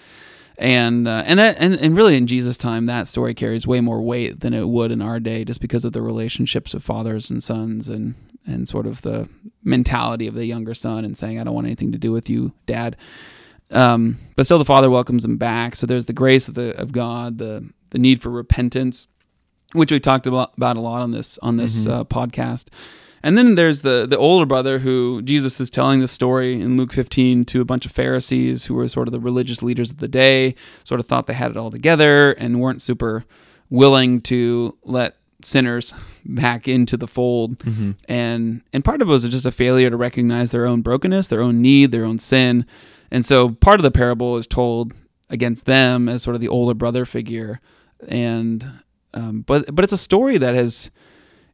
And 0.63 1.09
uh, 1.09 1.23
and 1.25 1.39
that 1.39 1.57
and, 1.59 1.75
and 1.75 1.97
really 1.97 2.17
in 2.19 2.27
Jesus' 2.27 2.59
time 2.59 2.85
that 2.85 3.07
story 3.07 3.33
carries 3.33 3.67
way 3.67 3.81
more 3.81 4.03
weight 4.03 4.41
than 4.41 4.53
it 4.53 4.69
would 4.69 4.93
in 4.93 5.01
our 5.01 5.19
day 5.19 5.43
just 5.43 5.59
because 5.61 5.87
of 5.87 5.93
the 5.95 6.03
relationships 6.03 6.75
of 6.75 6.85
fathers 6.85 7.31
and 7.31 7.43
sons 7.43 7.89
and 7.89 8.15
and 8.47 8.69
sort 8.69 8.87
of 8.87 9.01
the 9.01 9.27
mentality 9.65 10.27
of 10.27 10.35
the 10.35 10.45
younger 10.45 10.75
son 10.75 11.05
and 11.07 11.17
saying 11.17 11.41
I 11.41 11.45
don't 11.45 11.55
want 11.55 11.67
anything 11.67 11.93
to 11.93 11.99
do 11.99 12.13
with 12.13 12.29
you, 12.29 12.53
dad. 12.67 12.97
Um, 13.71 14.19
but 14.37 14.45
still, 14.45 14.59
the 14.59 14.65
Father 14.67 14.91
welcomes 14.91 15.25
him 15.25 15.39
back. 15.39 15.77
So 15.77 15.87
there's 15.87 16.07
the 16.07 16.13
grace 16.13 16.47
of 16.47 16.55
the 16.55 16.77
of 16.79 16.93
God, 16.93 17.39
the 17.39 17.67
the 17.91 17.99
need 17.99 18.21
for 18.21 18.29
repentance, 18.29 19.07
which 19.73 19.91
we've 19.91 20.03
talked 20.03 20.27
about, 20.27 20.53
about 20.59 20.77
a 20.77 20.81
lot 20.81 21.01
on 21.01 21.13
this 21.13 21.39
on 21.39 21.57
this 21.57 21.87
Mhm. 21.87 21.91
uh, 21.91 22.05
podcast. 22.05 22.67
And 23.23 23.37
then 23.37 23.55
there's 23.55 23.83
the 23.83 24.07
the 24.07 24.19
older 24.19 24.47
brother 24.47 24.79
who 24.81 25.23
Jesus 25.23 25.61
is 25.61 25.71
telling 25.71 26.01
the 26.01 26.09
story 26.09 26.61
in 26.61 26.77
Luke 26.77 26.93
15 26.93 27.45
to 27.47 27.61
a 27.61 27.65
bunch 27.65 27.85
of 27.85 27.93
Pharisees 27.93 28.65
who 28.67 28.75
were 28.75 28.89
sort 28.89 29.09
of 29.09 29.13
the 29.13 29.21
religious 29.21 29.63
leaders 29.63 29.91
of 29.91 29.99
the 29.99 30.09
day, 30.09 30.55
sort 30.85 31.01
of 31.01 31.07
thought 31.07 31.27
they 31.27 31.35
had 31.35 31.51
it 31.51 31.57
all 31.57 31.71
together 31.71 32.33
and 32.33 32.61
weren't 32.61 32.83
super 32.83 33.25
willing 33.69 34.21
to 34.23 34.77
let 34.85 35.17
sinners 35.43 35.95
back 36.25 36.67
into 36.67 36.97
the 36.97 37.09
fold. 37.09 37.59
Mm-hmm. 37.59 37.93
and 38.09 38.63
and 38.73 38.85
part 38.85 39.03
of 39.03 39.09
it 39.09 39.13
was 39.13 39.29
just 39.29 39.47
a 39.47 39.53
failure 39.53 39.91
to 39.91 39.97
recognize 39.97 40.51
their 40.51 40.67
own 40.67 40.81
brokenness, 40.83 41.29
their 41.29 41.43
own 41.43 41.61
need, 41.61 41.93
their 41.93 42.05
own 42.05 42.19
sin, 42.19 42.67
and 43.11 43.25
so 43.25 43.51
part 43.51 43.81
of 43.81 43.85
the 43.85 43.91
parable 43.91 44.37
is 44.37 44.47
told 44.47 44.93
against 45.29 45.67
them 45.67 46.09
as 46.09 46.23
sort 46.23 46.35
of 46.35 46.41
the 46.41 46.49
older 46.49 46.75
brother 46.75 47.05
figure, 47.05 47.61
and 48.09 48.67
um, 49.15 49.43
but 49.43 49.75
but 49.75 49.83
it's 49.83 49.93
a 49.93 49.99
story 49.99 50.39
that 50.39 50.55
has 50.55 50.91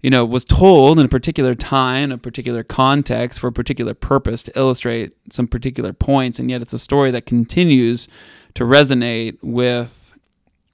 you 0.02 0.10
know 0.10 0.24
was 0.24 0.44
told 0.44 0.98
in 0.98 1.04
a 1.06 1.08
particular 1.08 1.54
time, 1.54 2.12
a 2.12 2.18
particular 2.18 2.62
context 2.62 3.40
for 3.40 3.48
a 3.48 3.52
particular 3.52 3.94
purpose 3.94 4.42
to 4.44 4.58
illustrate 4.58 5.12
some 5.30 5.46
particular 5.48 5.92
points, 5.92 6.38
and 6.38 6.50
yet 6.50 6.62
it's 6.62 6.72
a 6.72 6.78
story 6.78 7.10
that 7.10 7.26
continues 7.26 8.08
to 8.54 8.64
resonate 8.64 9.38
with 9.42 10.14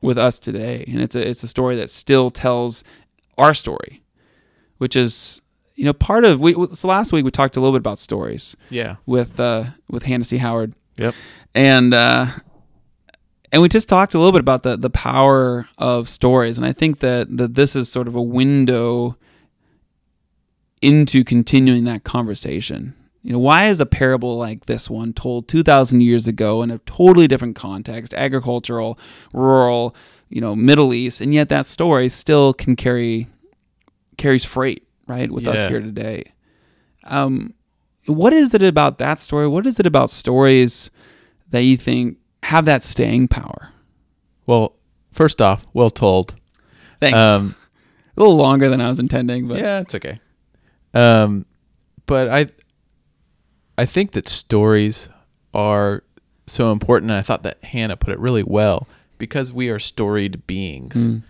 with 0.01 0.19
us 0.19 0.39
today, 0.39 0.85
and 0.89 1.01
it's 1.01 1.15
a 1.15 1.29
it's 1.29 1.43
a 1.43 1.49
story 1.49 1.77
that 1.77 1.89
still 1.91 2.31
tells 2.31 2.83
our 3.39 3.55
story, 3.55 4.03
which 4.79 4.97
is 4.97 5.41
you 5.75 5.85
know 5.85 5.93
part 5.93 6.25
of 6.25 6.41
we 6.41 6.55
so 6.75 6.89
last 6.89 7.13
week 7.13 7.25
we 7.25 7.31
talked 7.31 7.57
a 7.57 7.61
little 7.61 7.73
bit 7.73 7.79
about 7.81 7.99
stories 7.99 8.57
Yeah. 8.71 8.97
with 9.07 9.39
uh 9.41 9.67
with 9.89 10.05
Hannessy 10.05 10.39
Howard. 10.39 10.75
Yep. 10.99 11.15
And 11.55 11.95
uh 11.95 12.27
and 13.53 13.61
we 13.61 13.69
just 13.69 13.89
talked 13.89 14.15
a 14.15 14.19
little 14.19 14.33
bit 14.33 14.41
about 14.41 14.63
the 14.63 14.77
the 14.77 14.91
power 14.91 15.69
of 15.79 16.09
stories 16.09 16.57
and 16.59 16.67
I 16.67 16.73
think 16.73 17.01
that 17.01 17.37
that 17.37 17.55
this 17.55 17.77
is 17.77 17.89
sort 17.89 18.09
of 18.09 18.15
a 18.15 18.23
window 18.23 19.17
into 20.81 21.23
continuing 21.23 21.85
that 21.85 22.03
conversation. 22.03 22.95
You 23.23 23.33
know, 23.33 23.39
why 23.39 23.69
is 23.69 23.79
a 23.79 23.87
parable 23.87 24.37
like 24.37 24.67
this 24.67 24.91
one 24.91 25.13
told 25.13 25.47
2000 25.47 26.01
years 26.01 26.27
ago 26.27 26.61
in 26.63 26.73
a 26.73 26.79
totally 26.79 27.29
different 27.29 27.55
context, 27.55 28.13
agricultural, 28.15 28.99
rural, 29.33 29.95
you 30.29 30.41
know, 30.41 30.57
Middle 30.57 30.93
East, 30.93 31.21
and 31.21 31.33
yet 31.33 31.49
that 31.49 31.67
story 31.67 32.09
still 32.09 32.53
can 32.53 32.75
carry 32.75 33.29
carries 34.17 34.45
freight, 34.45 34.89
right, 35.07 35.31
with 35.31 35.47
us 35.47 35.69
here 35.69 35.81
today. 35.81 36.33
Um 37.05 37.55
what 38.07 38.33
is 38.33 38.53
it 38.53 38.63
about 38.65 38.99
that 38.99 39.21
story? 39.21 39.47
What 39.47 39.67
is 39.67 39.79
it 39.79 39.87
about 39.87 40.11
stories 40.11 40.91
that 41.51 41.61
you 41.61 41.77
think 41.77 42.19
have 42.45 42.65
that 42.67 42.83
staying 42.83 43.29
power? 43.29 43.71
Well, 44.47 44.75
first 45.13 45.41
off, 45.41 45.67
well 45.73 45.91
told. 45.91 46.35
Thanks. 47.01 47.17
Um, 47.17 47.55
a 48.17 48.21
little 48.21 48.37
longer 48.37 48.69
than 48.69 48.81
I 48.81 48.89
was 48.89 49.01
intending, 49.01 49.49
but 49.49 49.59
yeah, 49.59 49.81
it's 49.81 49.95
okay. 49.95 50.21
Um, 50.95 51.47
but 52.07 52.29
I, 52.29 52.49
I 53.79 53.87
think 53.87 54.13
that 54.13 54.29
stories 54.29 55.09
are 55.55 56.03
so 56.47 56.73
important. 56.73 57.11
And 57.11 57.19
I 57.19 57.23
thought 57.23 57.43
that 57.45 57.63
Hannah 57.65 57.97
put 57.97 58.13
it 58.13 58.19
really 58.19 58.43
well 58.43 58.87
because 59.19 59.53
we 59.53 59.69
are 59.71 59.79
storied 59.79 60.47
beings. 60.47 60.95
Mm, 60.95 61.23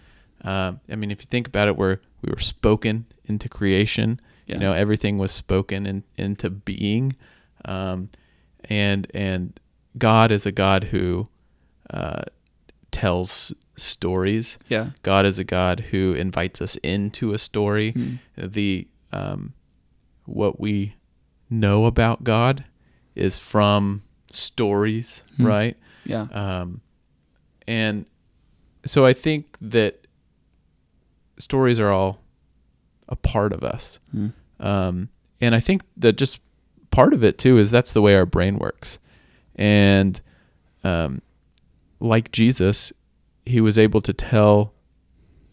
Um, 0.45 0.81
I 0.91 0.97
mean, 0.97 1.11
if 1.11 1.21
you 1.21 1.27
think 1.31 1.47
about 1.47 1.69
it, 1.69 1.77
we're 1.77 1.99
we 2.23 2.33
were 2.33 2.41
spoken 2.41 3.07
into 3.27 3.49
creation. 3.49 4.21
yeah. 4.47 4.55
You 4.57 4.61
know, 4.61 4.73
everything 4.73 5.19
was 5.19 5.31
spoken 5.33 5.87
in, 5.87 6.03
into 6.17 6.51
being, 6.51 7.15
um, 7.65 8.11
and 8.65 9.07
and 9.15 9.59
God 9.99 10.31
is 10.31 10.47
a 10.47 10.53
God 10.53 10.85
who 10.85 11.29
uh, 11.91 12.23
tells 12.91 13.53
stories. 13.77 14.59
yeah. 14.69 14.91
God 15.03 15.27
is 15.27 15.39
a 15.39 15.45
God 15.45 15.81
who 15.91 16.13
invites 16.15 16.61
us 16.63 16.77
into 16.77 17.33
a 17.33 17.39
story. 17.39 17.93
Mm, 17.93 18.19
The 18.37 18.87
um, 19.13 19.53
what 20.25 20.59
we 20.61 20.95
know 21.51 21.85
about 21.87 22.25
God 22.25 22.65
is 23.15 23.39
from 23.39 24.03
stories, 24.31 25.25
Hmm. 25.37 25.47
right? 25.47 25.77
yeah. 26.05 26.23
Um, 26.33 26.81
and 27.67 28.07
so 28.87 29.05
I 29.07 29.13
think 29.13 29.57
that 29.61 30.07
stories 31.39 31.79
are 31.79 31.91
all 31.91 32.21
a 33.09 33.17
part 33.17 33.53
of 33.53 33.63
us. 33.63 33.99
Mm, 34.15 34.33
Um, 34.61 35.09
and 35.41 35.55
I 35.55 35.61
think 35.61 35.83
that 35.97 36.17
just 36.17 36.39
part 36.91 37.13
of 37.13 37.23
it 37.25 37.37
too 37.39 37.59
is 37.59 37.71
that's 37.71 37.93
the 37.93 38.03
way 38.03 38.15
our 38.15 38.27
brain 38.27 38.59
works. 38.59 38.99
And 39.57 40.21
um, 40.85 41.23
like 42.01 42.33
Jesus, 42.33 42.93
he 43.45 43.61
was 43.61 43.79
able 43.79 44.01
to 44.01 44.13
tell 44.13 44.73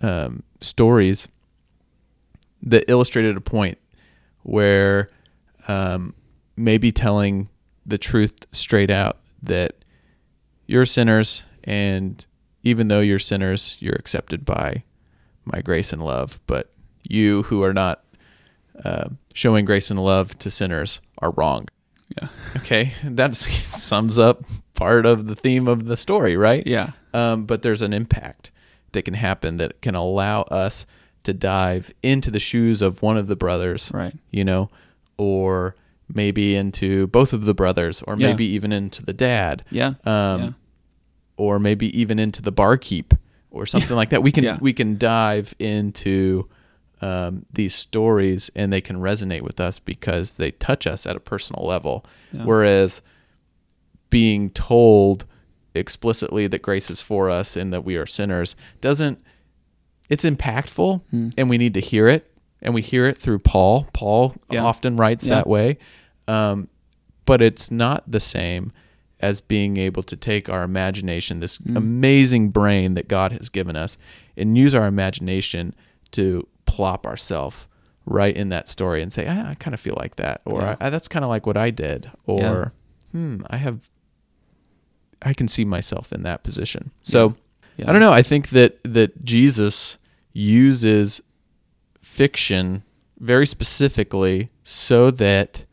um, 0.02 0.44
stories 0.62 1.28
that 2.62 2.86
illustrated 2.88 3.38
a 3.38 3.42
point 3.42 3.78
where 4.44 5.10
um, 5.68 6.14
maybe 6.56 6.92
telling 6.92 7.50
the 7.86 7.98
truth 7.98 8.46
straight 8.52 8.90
out 8.92 9.18
that 9.42 9.76
you're 10.66 10.86
sinners, 10.86 11.44
and 11.64 12.26
even 12.64 12.90
though 12.90 13.00
you're 13.00 13.20
sinners, 13.20 13.78
you're 13.80 13.96
accepted 13.96 14.46
by 14.46 14.84
my 15.46 15.62
grace 15.62 15.92
and 15.92 16.04
love. 16.04 16.40
But 16.46 16.72
you 17.04 17.44
who 17.44 17.64
are 17.64 17.74
not 17.74 18.04
uh, 18.84 19.10
showing 19.34 19.66
grace 19.66 19.90
and 19.90 20.00
love 20.00 20.38
to 20.40 20.52
sinners 20.52 21.02
are 21.20 21.32
wrong. 21.32 21.68
Yeah. 22.18 22.28
Okay, 22.58 22.94
that 23.04 23.36
sums 23.36 24.18
up 24.18 24.44
part 24.74 25.06
of 25.06 25.28
the 25.28 25.36
theme 25.36 25.68
of 25.68 25.86
the 25.86 25.98
story, 25.98 26.36
right? 26.38 26.66
yeah. 26.66 26.92
Um, 27.14 27.46
but 27.46 27.62
there's 27.64 27.82
an 27.82 27.94
impact 27.94 28.52
that 28.92 29.04
can 29.04 29.14
happen 29.16 29.58
that 29.58 29.82
can 29.82 29.96
allow 29.96 30.42
us 30.44 30.86
to 31.24 31.34
dive 31.34 31.92
into 32.02 32.32
the 32.32 32.40
shoes 32.40 32.82
of 32.82 33.02
one 33.02 33.18
of 33.18 33.28
the 33.28 33.36
brothers, 33.36 33.92
Right. 33.94 34.16
you 34.32 34.44
know, 34.46 34.70
or 35.18 35.76
maybe 36.12 36.56
into 36.56 37.08
both 37.08 37.34
of 37.34 37.46
the 37.46 37.54
brothers, 37.54 38.02
or 38.04 38.16
Yeah. 38.16 38.28
maybe 38.30 38.46
even 38.46 38.72
into 38.72 39.04
the 39.06 39.14
dad, 39.14 39.64
Yeah. 39.70 39.94
um, 40.06 40.42
Yeah. 40.42 40.50
or 41.38 41.60
maybe 41.60 42.00
even 42.00 42.18
into 42.20 42.42
the 42.42 42.52
barkeep 42.52 43.14
or 43.52 43.66
something 43.66 43.96
like 43.96 44.10
that. 44.10 44.24
We 44.24 44.32
can 44.32 44.44
Yeah. 44.44 44.58
we 44.62 44.74
can 44.74 44.98
dive 44.98 45.54
into 45.60 46.48
um, 47.02 47.46
these 47.52 47.74
stories 47.76 48.50
and 48.56 48.72
they 48.74 48.82
can 48.82 48.98
resonate 48.98 49.42
with 49.42 49.60
us 49.60 49.80
because 49.80 50.34
they 50.34 50.52
touch 50.52 50.86
us 50.86 51.06
at 51.06 51.16
a 51.16 51.20
personal 51.20 51.66
level. 51.66 52.06
Yeah. 52.34 52.44
Whereas 52.44 53.02
being 54.10 54.50
told 54.50 55.26
explicitly 55.76 56.48
that 56.48 56.62
grace 56.62 56.90
is 56.90 57.00
for 57.00 57.30
us 57.30 57.56
and 57.56 57.72
that 57.72 57.86
we 57.86 57.96
are 57.96 58.06
sinners 58.08 58.56
doesn't 58.82 59.24
it's 60.10 60.26
impactful 60.26 61.02
Hmm. 61.12 61.30
and 61.38 61.48
we 61.50 61.58
need 61.60 61.76
to 61.76 61.80
hear 61.80 62.08
it 62.08 62.36
and 62.62 62.74
we 62.74 62.82
hear 62.82 63.06
it 63.06 63.18
through 63.20 63.40
paul 63.40 63.88
paul 63.94 64.36
Yeah. 64.52 64.64
often 64.64 64.96
writes 64.96 65.26
Yeah. 65.26 65.36
that 65.36 65.48
way 65.48 65.78
um, 66.28 66.68
but 67.26 67.40
it's 67.40 67.70
not 67.70 68.04
the 68.12 68.20
same 68.20 68.72
as 69.20 69.42
being 69.42 69.78
able 69.78 70.02
to 70.04 70.16
take 70.16 70.50
our 70.50 70.64
imagination 70.64 71.40
this 71.40 71.60
Mm. 71.60 71.78
amazing 71.78 72.50
brain 72.50 72.96
that 72.96 73.08
god 73.08 73.32
has 73.34 73.48
given 73.50 73.76
us 73.76 73.96
and 74.36 74.58
use 74.58 74.74
our 74.74 74.88
imagination 74.88 75.76
to 76.14 76.48
plop 76.70 77.06
ourselves 77.06 77.68
right 78.06 78.36
in 78.36 78.50
that 78.50 78.68
story 78.68 79.02
and 79.02 79.12
say 79.14 79.26
ah, 79.28 79.50
i 79.50 79.56
kind 79.56 79.74
of 79.74 79.80
feel 79.80 79.96
like 79.98 80.16
that 80.18 80.42
or 80.46 80.62
Yeah. 80.62 80.76
I, 80.80 80.90
that's 80.90 81.08
kind 81.08 81.24
of 81.26 81.30
like 81.30 81.46
what 81.46 81.58
i 81.58 81.70
did 81.72 82.10
or 82.26 82.74
hmm 83.12 83.42
i 83.50 83.58
have 83.58 83.90
i 85.22 85.34
can 85.34 85.48
see 85.48 85.66
myself 85.66 86.12
in 86.14 86.24
that 86.24 86.44
position 86.44 86.92
so 87.04 87.36
Yeah. 87.78 87.90
I 87.90 87.92
don't 87.94 88.02
know. 88.02 88.12
I 88.22 88.24
think 88.24 88.50
that 88.50 88.72
that 88.84 89.24
Jesus 89.24 89.98
uses 90.34 91.22
fiction 92.02 92.84
very 93.20 93.46
specifically 93.48 94.50
so 94.64 95.12
that 95.12 95.66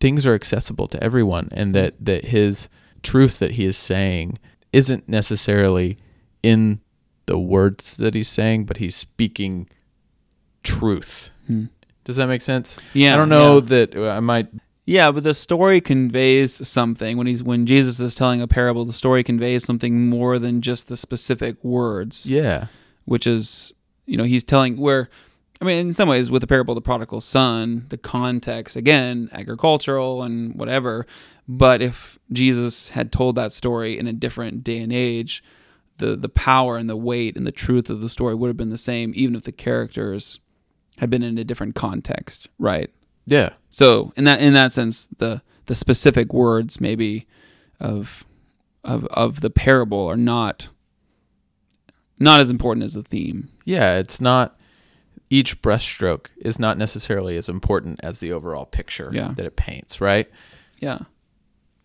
things 0.00 0.26
are 0.26 0.34
accessible 0.34 0.88
to 0.88 1.02
everyone 1.02 1.48
and 1.52 1.74
that 1.74 1.94
that 2.04 2.26
his 2.26 2.68
truth 3.02 3.38
that 3.38 3.52
he 3.52 3.64
is 3.64 3.76
saying 3.76 4.38
isn't 4.72 5.08
necessarily 5.08 5.98
in 6.42 6.80
the 7.26 7.38
words 7.38 7.96
that 7.98 8.14
he's 8.14 8.28
saying, 8.28 8.64
but 8.64 8.78
he's 8.78 8.96
speaking 8.96 9.68
truth. 10.62 11.30
Hmm. 11.46 11.66
Does 12.04 12.16
that 12.16 12.26
make 12.26 12.42
sense? 12.42 12.78
Yeah, 12.94 13.14
I 13.14 13.16
don't 13.16 13.28
know 13.28 13.54
yeah. 13.54 13.60
that 13.60 13.96
I 13.96 14.20
might 14.20 14.48
Yeah, 14.84 15.12
but 15.12 15.22
the 15.22 15.34
story 15.34 15.80
conveys 15.80 16.66
something 16.66 17.16
when 17.16 17.26
he's 17.26 17.42
when 17.42 17.66
Jesus 17.66 18.00
is 18.00 18.14
telling 18.14 18.40
a 18.40 18.48
parable. 18.48 18.84
The 18.84 18.92
story 18.92 19.22
conveys 19.22 19.64
something 19.64 20.08
more 20.08 20.38
than 20.38 20.62
just 20.62 20.88
the 20.88 20.96
specific 20.96 21.62
words, 21.62 22.26
yeah. 22.26 22.66
which 23.04 23.26
is 23.26 23.72
you 24.06 24.16
know 24.16 24.24
he's 24.24 24.44
telling 24.44 24.76
where. 24.76 25.08
I 25.60 25.64
mean, 25.64 25.86
in 25.86 25.92
some 25.92 26.08
ways, 26.08 26.28
with 26.28 26.40
the 26.40 26.48
parable 26.48 26.72
of 26.72 26.74
the 26.74 26.80
prodigal 26.80 27.20
son, 27.20 27.86
the 27.90 27.96
context 27.96 28.74
again 28.74 29.28
agricultural 29.32 30.24
and 30.24 30.56
whatever. 30.56 31.06
But 31.46 31.80
if 31.80 32.18
Jesus 32.32 32.90
had 32.90 33.12
told 33.12 33.36
that 33.36 33.52
story 33.52 33.96
in 33.96 34.08
a 34.08 34.12
different 34.12 34.64
day 34.64 34.78
and 34.78 34.92
age, 34.92 35.44
the 35.98 36.16
the 36.16 36.28
power 36.28 36.76
and 36.76 36.90
the 36.90 36.96
weight 36.96 37.36
and 37.36 37.46
the 37.46 37.52
truth 37.52 37.88
of 37.88 38.00
the 38.00 38.08
story 38.08 38.34
would 38.34 38.48
have 38.48 38.56
been 38.56 38.70
the 38.70 38.78
same, 38.78 39.12
even 39.14 39.36
if 39.36 39.44
the 39.44 39.52
characters 39.52 40.40
had 41.02 41.10
been 41.10 41.24
in 41.24 41.36
a 41.36 41.42
different 41.42 41.74
context, 41.74 42.48
right? 42.60 42.88
Yeah. 43.26 43.50
So 43.70 44.12
in 44.16 44.22
that 44.22 44.40
in 44.40 44.52
that 44.54 44.72
sense, 44.72 45.08
the 45.18 45.42
the 45.66 45.74
specific 45.74 46.32
words 46.32 46.80
maybe 46.80 47.26
of 47.80 48.24
of 48.84 49.04
of 49.06 49.40
the 49.40 49.50
parable 49.50 50.06
are 50.06 50.16
not 50.16 50.68
not 52.20 52.38
as 52.38 52.50
important 52.50 52.84
as 52.84 52.94
the 52.94 53.02
theme. 53.02 53.48
Yeah, 53.64 53.96
it's 53.98 54.20
not 54.20 54.56
each 55.28 55.60
brushstroke 55.60 56.26
is 56.36 56.60
not 56.60 56.78
necessarily 56.78 57.36
as 57.36 57.48
important 57.48 57.98
as 58.04 58.20
the 58.20 58.32
overall 58.32 58.64
picture 58.66 59.10
Yeah. 59.12 59.32
that 59.34 59.44
it 59.44 59.56
paints, 59.56 60.00
right? 60.00 60.30
Yeah. 60.78 61.00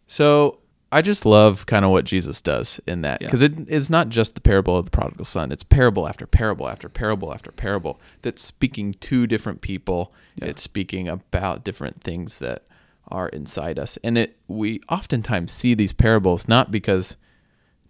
So 0.06 0.60
I 0.92 1.02
just 1.02 1.26
love 1.26 1.66
kind 1.66 1.84
of 1.84 1.92
what 1.92 2.06
Jesus 2.06 2.42
does 2.42 2.80
in 2.88 3.02
that 3.02 3.22
Yeah. 3.22 3.28
because 3.28 3.42
it 3.44 3.70
is 3.70 3.90
not 3.90 4.10
just 4.10 4.36
the 4.36 4.42
parable 4.42 4.78
of 4.78 4.86
the 4.86 4.92
prodigal 4.92 5.26
son; 5.26 5.52
it's 5.52 5.64
parable 5.64 6.08
after 6.08 6.26
parable 6.26 6.68
after 6.70 6.88
parable 6.90 7.34
after 7.34 7.52
parable 7.52 8.00
that's 8.22 8.42
speaking 8.42 8.94
to 9.02 9.28
different 9.28 9.62
people. 9.62 10.12
Yeah. 10.36 10.50
It's 10.50 10.62
speaking 10.64 11.08
about 11.10 11.64
different 11.66 12.02
things 12.04 12.40
that 12.40 12.64
are 13.10 13.30
inside 13.30 13.78
us, 13.80 13.98
and 14.04 14.18
it 14.18 14.38
we 14.48 14.82
oftentimes 14.90 15.52
see 15.52 15.74
these 15.74 15.94
parables 15.94 16.48
not 16.48 16.72
because 16.72 17.16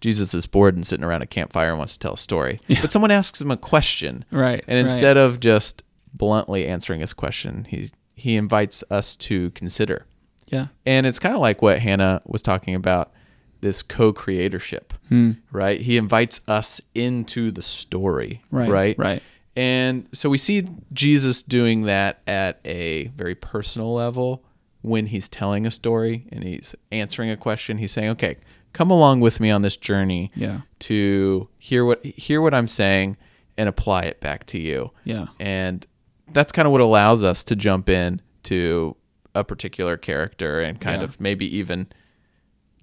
Jesus 0.02 0.34
is 0.34 0.46
bored 0.46 0.76
and 0.76 0.86
sitting 0.86 1.04
around 1.04 1.24
a 1.24 1.28
campfire 1.28 1.70
and 1.70 1.78
wants 1.80 1.94
to 1.94 2.00
tell 2.00 2.14
a 2.14 2.18
story, 2.18 2.60
but 2.82 2.92
someone 2.92 3.12
asks 3.12 3.42
him 3.42 3.50
a 3.52 3.58
question, 3.58 4.26
Right. 4.32 4.64
and 4.68 4.78
instead 4.78 5.18
of 5.18 5.40
just 5.40 5.84
bluntly 6.14 6.66
answering 6.68 7.02
his 7.02 7.14
question, 7.14 7.66
he 7.70 7.92
he 8.16 8.36
invites 8.36 8.84
us 8.90 9.16
to 9.16 9.52
consider. 9.52 10.06
Yeah. 10.50 10.68
And 10.86 11.06
it's 11.06 11.20
kind 11.20 11.36
of 11.36 11.42
like 11.42 11.62
what 11.62 11.80
Hannah 11.80 12.22
was 12.26 12.42
talking 12.42 12.76
about 12.76 13.12
this 13.62 13.82
co 13.82 14.14
creatorship, 14.14 14.92
Hmm. 15.10 15.32
right? 15.52 15.82
He 15.82 15.98
invites 15.98 16.42
us 16.48 16.80
into 16.94 17.52
the 17.52 17.62
story, 17.64 18.42
Right. 18.52 18.70
right? 18.70 18.98
Right. 19.00 19.24
And 19.56 20.08
so 20.14 20.30
we 20.30 20.38
see 20.38 20.68
Jesus 20.94 21.42
doing 21.42 21.84
that 21.84 22.22
at 22.28 22.60
a 22.64 23.08
very 23.16 23.34
personal 23.36 23.94
level 23.94 24.44
when 24.84 25.08
he's 25.08 25.28
telling 25.28 25.66
a 25.66 25.72
story 25.72 26.28
and 26.32 26.44
he's 26.44 26.76
answering 26.92 27.32
a 27.32 27.38
question. 27.38 27.80
He's 27.80 27.92
saying, 27.92 28.10
"Okay, 28.12 28.38
come 28.74 28.92
along 28.92 29.22
with 29.22 29.40
me 29.40 29.50
on 29.50 29.64
this 29.64 29.76
journey 29.76 30.32
Yeah. 30.36 30.62
to 30.80 31.50
hear 31.58 31.84
what 31.84 32.06
hear 32.06 32.40
what 32.42 32.54
I'm 32.54 32.68
saying 32.68 33.18
and 33.58 33.68
apply 33.68 34.04
it 34.04 34.22
back 34.22 34.46
to 34.48 34.60
you." 34.60 34.92
Yeah. 35.04 35.28
and 35.40 35.86
that's 36.32 36.52
kind 36.52 36.68
of 36.68 36.72
what 36.74 36.82
allows 36.82 37.24
us 37.24 37.44
to 37.46 37.56
jump 37.56 37.90
in 37.90 38.22
to 38.44 38.96
a 39.40 39.44
particular 39.44 39.98
character 39.98 40.62
and 40.62 40.80
kind 40.82 41.02
Yeah. 41.02 41.06
of 41.06 41.20
maybe 41.22 41.46
even 41.58 41.88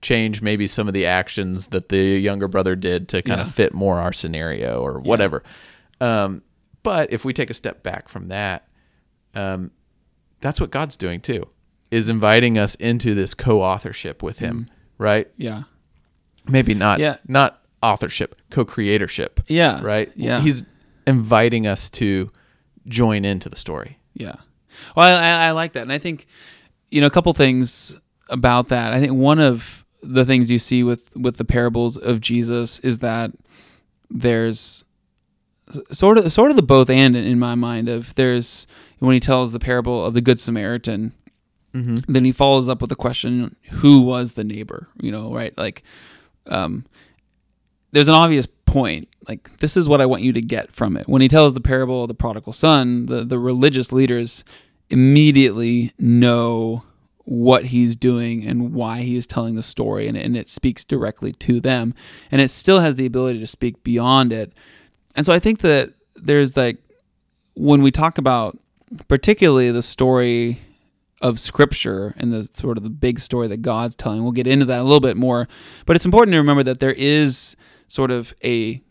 change 0.02 0.42
maybe 0.42 0.66
some 0.66 0.86
of 0.86 0.92
the 0.94 1.06
actions 1.06 1.68
that 1.68 1.88
the 1.88 1.96
younger 2.20 2.46
brother 2.48 2.76
did 2.76 3.08
to 3.08 3.22
kind 3.22 3.38
Yeah. 3.38 3.46
of 3.46 3.52
fit 3.54 3.72
more 3.72 3.98
our 4.00 4.12
scenario 4.12 4.80
or 4.82 5.00
whatever 5.00 5.42
um, 6.00 6.42
but 6.82 7.10
if 7.12 7.24
we 7.24 7.32
take 7.32 7.48
a 7.50 7.54
step 7.54 7.82
back 7.82 8.08
from 8.08 8.28
that 8.28 8.68
um, 9.34 9.70
that's 10.40 10.60
what 10.60 10.70
god's 10.70 10.96
doing 10.98 11.20
too 11.20 11.48
is 11.90 12.08
inviting 12.10 12.58
us 12.58 12.74
into 12.74 13.14
this 13.14 13.32
co-authorship 13.34 14.22
with 14.22 14.40
him 14.40 14.68
right 14.98 15.28
Yeah. 15.38 15.62
maybe 16.46 16.74
not 16.74 17.00
Yeah. 17.00 17.16
not 17.26 17.62
authorship 17.82 18.40
co-creatorship 18.50 19.40
Yeah. 19.48 19.80
right 19.82 20.12
Yeah. 20.16 20.40
he's 20.42 20.64
inviting 21.06 21.66
us 21.66 21.88
to 21.90 22.30
join 22.86 23.24
into 23.24 23.48
the 23.48 23.56
story 23.56 23.98
Yeah. 24.12 24.36
Well, 24.96 25.06
I, 25.06 25.48
I, 25.48 25.50
like 25.52 25.72
that, 25.72 25.82
and 25.82 25.92
I 25.92 25.98
think 25.98 26.26
you 26.90 27.00
know 27.00 27.06
a 27.06 27.10
couple 27.10 27.32
things 27.34 28.00
about 28.28 28.68
that. 28.68 28.92
I 28.92 29.00
think 29.00 29.12
one 29.12 29.38
of 29.38 29.84
the 30.02 30.24
things 30.24 30.50
you 30.50 30.58
see 30.58 30.82
with 30.82 31.14
with 31.16 31.36
the 31.36 31.44
parables 31.44 31.96
of 31.96 32.20
Jesus 32.20 32.78
is 32.80 32.98
that 32.98 33.32
there's 34.10 34.84
sort 35.90 36.18
of 36.18 36.32
sort 36.32 36.50
of 36.50 36.56
the 36.56 36.62
both 36.62 36.90
and 36.90 37.16
in 37.16 37.38
my 37.38 37.54
mind 37.54 37.88
of 37.88 38.14
there's 38.14 38.66
when 38.98 39.14
he 39.14 39.20
tells 39.20 39.52
the 39.52 39.58
parable 39.58 40.04
of 40.04 40.14
the 40.14 40.20
good 40.20 40.40
Samaritan, 40.40 41.12
mm-hmm. 41.74 41.96
then 42.08 42.24
he 42.24 42.32
follows 42.32 42.68
up 42.68 42.80
with 42.80 42.90
the 42.90 42.96
question, 42.96 43.56
"Who 43.72 44.02
was 44.02 44.32
the 44.32 44.44
neighbor?" 44.44 44.88
You 45.00 45.12
know, 45.12 45.32
right? 45.32 45.56
Like, 45.58 45.82
um, 46.46 46.84
there's 47.92 48.08
an 48.08 48.14
obvious 48.14 48.46
point. 48.66 49.08
Like, 49.28 49.58
this 49.58 49.76
is 49.76 49.88
what 49.88 50.00
I 50.00 50.06
want 50.06 50.22
you 50.22 50.32
to 50.32 50.40
get 50.40 50.72
from 50.72 50.96
it. 50.96 51.08
When 51.08 51.22
he 51.22 51.28
tells 51.28 51.54
the 51.54 51.60
parable 51.60 52.02
of 52.02 52.08
the 52.08 52.14
prodigal 52.14 52.52
son, 52.52 53.06
the 53.06 53.24
the 53.24 53.38
religious 53.38 53.92
leaders 53.92 54.44
immediately 54.90 55.92
know 55.98 56.84
what 57.24 57.66
he's 57.66 57.96
doing 57.96 58.44
and 58.44 58.74
why 58.74 59.00
he 59.00 59.16
is 59.16 59.26
telling 59.26 59.54
the 59.54 59.62
story, 59.62 60.06
and, 60.06 60.16
and 60.16 60.36
it 60.36 60.48
speaks 60.48 60.84
directly 60.84 61.32
to 61.32 61.58
them, 61.58 61.94
and 62.30 62.40
it 62.40 62.50
still 62.50 62.80
has 62.80 62.96
the 62.96 63.06
ability 63.06 63.38
to 63.40 63.46
speak 63.46 63.82
beyond 63.82 64.32
it. 64.32 64.52
And 65.16 65.24
so 65.24 65.32
I 65.32 65.38
think 65.38 65.60
that 65.60 65.92
there's 66.16 66.56
like 66.56 66.78
when 67.54 67.82
we 67.82 67.90
talk 67.90 68.18
about 68.18 68.58
particularly 69.08 69.70
the 69.70 69.82
story 69.82 70.60
of 71.20 71.40
scripture 71.40 72.14
and 72.18 72.32
the 72.32 72.44
sort 72.52 72.76
of 72.76 72.82
the 72.82 72.90
big 72.90 73.18
story 73.18 73.48
that 73.48 73.62
God's 73.62 73.96
telling. 73.96 74.22
We'll 74.22 74.32
get 74.32 74.46
into 74.46 74.66
that 74.66 74.80
a 74.80 74.82
little 74.82 75.00
bit 75.00 75.16
more, 75.16 75.48
but 75.86 75.96
it's 75.96 76.04
important 76.04 76.34
to 76.34 76.38
remember 76.38 76.62
that 76.64 76.80
there 76.80 76.92
is 76.92 77.56
sort 77.88 78.10
of 78.10 78.34
a 78.44 78.82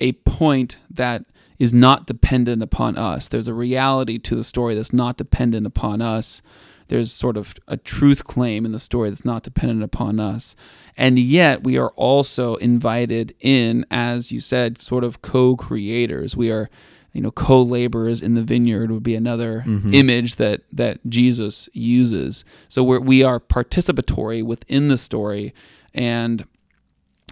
a 0.00 0.12
point 0.12 0.78
that 0.90 1.24
is 1.58 1.72
not 1.72 2.06
dependent 2.06 2.62
upon 2.62 2.96
us. 2.96 3.28
There's 3.28 3.48
a 3.48 3.54
reality 3.54 4.18
to 4.18 4.34
the 4.36 4.44
story 4.44 4.74
that's 4.74 4.92
not 4.92 5.16
dependent 5.16 5.66
upon 5.66 6.02
us. 6.02 6.42
There's 6.88 7.10
sort 7.12 7.36
of 7.36 7.54
a 7.66 7.76
truth 7.76 8.24
claim 8.24 8.64
in 8.64 8.72
the 8.72 8.78
story 8.78 9.08
that's 9.10 9.24
not 9.24 9.42
dependent 9.42 9.82
upon 9.82 10.20
us. 10.20 10.54
And 10.96 11.18
yet 11.18 11.64
we 11.64 11.76
are 11.76 11.90
also 11.96 12.54
invited 12.56 13.34
in 13.40 13.84
as 13.90 14.30
you 14.30 14.40
said 14.40 14.80
sort 14.80 15.02
of 15.04 15.20
co-creators. 15.22 16.36
We 16.36 16.50
are 16.50 16.68
you 17.12 17.22
know 17.22 17.30
co-laborers 17.30 18.20
in 18.20 18.34
the 18.34 18.42
vineyard 18.42 18.90
would 18.90 19.02
be 19.02 19.14
another 19.14 19.64
Mhm. 19.66 19.94
image 19.94 20.36
that 20.36 20.60
that 20.72 21.00
Jesus 21.08 21.68
uses. 21.72 22.44
So 22.68 22.84
we're, 22.84 23.00
we 23.00 23.22
are 23.22 23.40
participatory 23.40 24.42
within 24.44 24.88
the 24.88 24.98
story, 24.98 25.54
and 25.94 26.44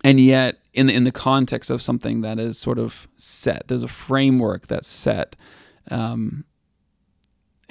and 0.02 0.18
yet 0.18 0.58
in 0.74 0.86
the 0.86 0.94
in 0.94 1.04
the 1.04 1.12
context 1.12 1.70
of 1.70 1.80
something 1.80 2.20
that 2.20 2.38
is 2.38 2.58
sort 2.58 2.78
of 2.78 3.08
set. 3.16 3.68
There's 3.68 3.82
a 3.82 3.88
framework 3.88 4.66
that's 4.66 4.88
set, 4.88 5.36
um, 5.90 6.44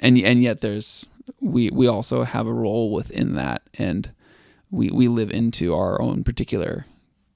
and 0.00 0.18
and 0.18 0.42
yet 0.42 0.60
there's 0.60 1.06
we 1.40 1.70
we 1.70 1.86
also 1.86 2.24
have 2.24 2.46
a 2.46 2.52
role 2.52 2.90
within 2.90 3.34
that, 3.34 3.62
and 3.74 4.12
we 4.70 4.88
we 4.88 5.06
live 5.06 5.30
into 5.30 5.74
our 5.74 6.00
own 6.00 6.24
particular 6.24 6.86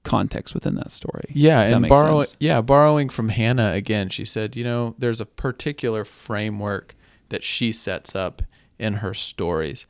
context 0.03 0.53
within 0.53 0.75
that 0.75 0.91
story. 0.91 1.25
Yeah, 1.33 1.61
and 1.61 1.87
borrowing 1.87 2.27
yeah, 2.39 2.61
borrowing 2.61 3.09
from 3.09 3.29
Hannah 3.29 3.71
again, 3.73 4.09
she 4.09 4.25
said, 4.25 4.55
you 4.55 4.63
know, 4.63 4.95
there's 4.97 5.21
a 5.21 5.25
particular 5.25 6.03
framework 6.03 6.95
that 7.29 7.43
she 7.43 7.71
sets 7.71 8.15
up 8.15 8.41
in 8.79 8.95
her 8.95 9.13
stories. 9.13 9.85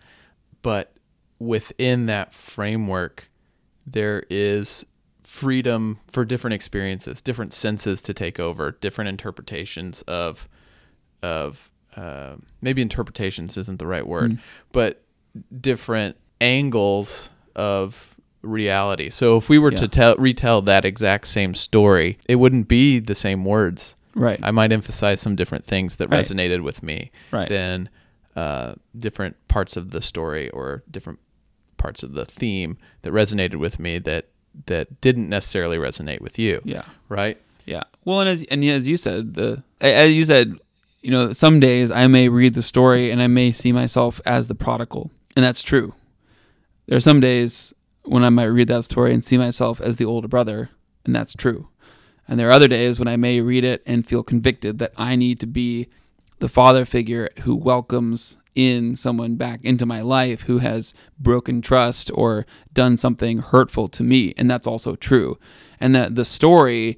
But 0.62 0.94
within 1.40 2.08
that 2.08 2.34
framework, 2.34 3.30
there 3.88 4.24
is 4.30 4.86
freedom 5.30 6.00
for 6.12 6.26
different 6.26 6.56
experiences, 6.56 7.22
different 7.22 7.54
senses 7.54 8.02
to 8.02 8.16
take 8.16 8.40
over, 8.40 8.72
different 8.72 9.08
interpretations 9.10 10.02
of 10.04 10.50
of 11.22 11.70
uh, 11.96 12.36
maybe 12.62 12.82
interpretations 12.82 13.56
isn't 13.58 13.78
the 13.78 13.86
right 13.86 14.08
word, 14.08 14.32
Mm. 14.32 14.40
but 14.72 15.04
different 15.62 16.16
angles 16.42 17.30
of 17.56 18.16
reality. 18.42 19.10
So 19.12 19.38
if 19.38 19.50
we 19.50 19.60
were 19.60 19.72
Yeah. 19.72 19.78
to 19.80 19.88
tell 19.88 20.16
retell 20.16 20.62
that 20.64 20.84
exact 20.86 21.28
same 21.28 21.54
story, 21.54 22.18
it 22.28 22.36
wouldn't 22.38 22.68
be 22.68 22.98
the 23.00 23.16
same 23.16 23.44
words. 23.46 23.96
Right. 24.16 24.40
I 24.42 24.50
might 24.52 24.72
emphasize 24.72 25.20
some 25.22 25.36
different 25.36 25.66
things 25.66 25.98
that 25.98 26.10
Right. 26.10 26.26
resonated 26.26 26.64
with 26.64 26.82
me 26.82 27.12
Right. 27.32 27.48
than 27.50 27.90
uh, 28.36 28.76
different 28.98 29.36
parts 29.48 29.76
of 29.78 29.92
the 29.92 30.02
story 30.02 30.50
or 30.52 30.84
different 30.90 31.20
parts 31.78 32.02
of 32.02 32.14
the 32.14 32.26
theme 32.26 32.78
that 33.02 33.12
resonated 33.12 33.56
with 33.58 33.78
me 33.80 34.00
that 34.00 34.26
that 34.66 35.02
didn't 35.02 35.30
necessarily 35.30 35.78
resonate 35.78 36.22
with 36.22 36.40
you. 36.40 36.62
yeah. 36.64 36.86
Right? 37.08 37.40
Yeah. 37.66 37.84
Well, 38.04 38.22
and 38.22 38.30
as 38.30 38.44
and 38.46 38.66
as 38.66 38.88
you 38.88 38.98
said, 38.98 39.36
the 39.36 39.64
as 39.80 40.12
you 40.14 40.26
said, 40.26 40.58
you 41.02 41.12
know, 41.12 41.32
some 41.32 41.60
days 41.60 41.92
I 41.92 42.08
may 42.08 42.28
read 42.28 42.56
the 42.56 42.64
story 42.64 43.12
and 43.12 43.22
I 43.22 43.28
may 43.28 43.52
see 43.52 43.72
myself 43.72 44.20
as 44.26 44.48
the 44.48 44.56
prodigal, 44.56 45.12
and 45.36 45.46
that's 45.46 45.62
true. 45.62 45.94
There 46.88 46.98
are 46.98 47.02
some 47.02 47.20
days 47.20 47.74
when 48.06 48.24
I 48.24 48.30
might 48.30 48.46
read 48.46 48.70
that 48.70 48.86
story 48.86 49.14
and 49.14 49.24
see 49.24 49.38
myself 49.38 49.80
as 49.80 49.98
the 49.98 50.06
older 50.06 50.28
brother, 50.28 50.72
and 51.06 51.16
that's 51.16 51.34
true. 51.34 51.70
And 52.28 52.40
there 52.40 52.50
are 52.50 52.54
other 52.54 52.68
days 52.68 52.98
when 52.98 53.08
I 53.08 53.18
may 53.18 53.40
read 53.42 53.64
it 53.64 53.84
and 53.86 54.08
feel 54.08 54.24
convicted 54.24 54.80
that 54.80 54.94
I 54.98 55.16
need 55.16 55.40
to 55.42 55.48
be 55.48 55.90
the 56.40 56.50
father 56.50 56.86
figure 56.86 57.30
who 57.42 57.56
welcomes 57.56 58.38
in 58.56 58.96
someone 58.96 59.36
back 59.36 59.60
into 59.64 59.86
my 59.86 60.02
life 60.02 60.42
who 60.42 60.58
has 60.58 60.94
broken 61.20 61.62
trust 61.62 62.12
or 62.14 62.46
done 62.74 62.98
something 62.98 63.40
hurtful 63.40 63.88
to 63.90 64.04
me. 64.04 64.34
And 64.38 64.50
that's 64.50 64.68
also 64.68 64.96
true. 64.96 65.38
And 65.80 65.96
that 65.96 66.16
the 66.16 66.26
story 66.26 66.98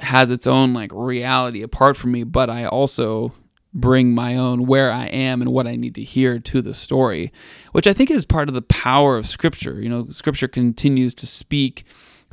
has 0.00 0.30
its 0.30 0.46
own 0.46 0.72
like 0.72 0.90
reality 0.92 1.62
apart 1.62 1.96
from 1.96 2.12
me, 2.12 2.24
but 2.24 2.50
I 2.50 2.66
also 2.66 3.32
bring 3.74 4.14
my 4.14 4.36
own 4.36 4.66
where 4.66 4.90
I 4.92 5.06
am 5.06 5.40
and 5.40 5.52
what 5.52 5.66
I 5.66 5.76
need 5.76 5.94
to 5.94 6.02
hear 6.02 6.38
to 6.38 6.60
the 6.60 6.74
story, 6.74 7.32
which 7.72 7.86
I 7.86 7.92
think 7.92 8.10
is 8.10 8.24
part 8.24 8.48
of 8.48 8.54
the 8.54 8.62
power 8.62 9.16
of 9.16 9.26
scripture. 9.26 9.80
You 9.80 9.88
know, 9.88 10.08
scripture 10.10 10.48
continues 10.48 11.14
to 11.16 11.26
speak 11.26 11.84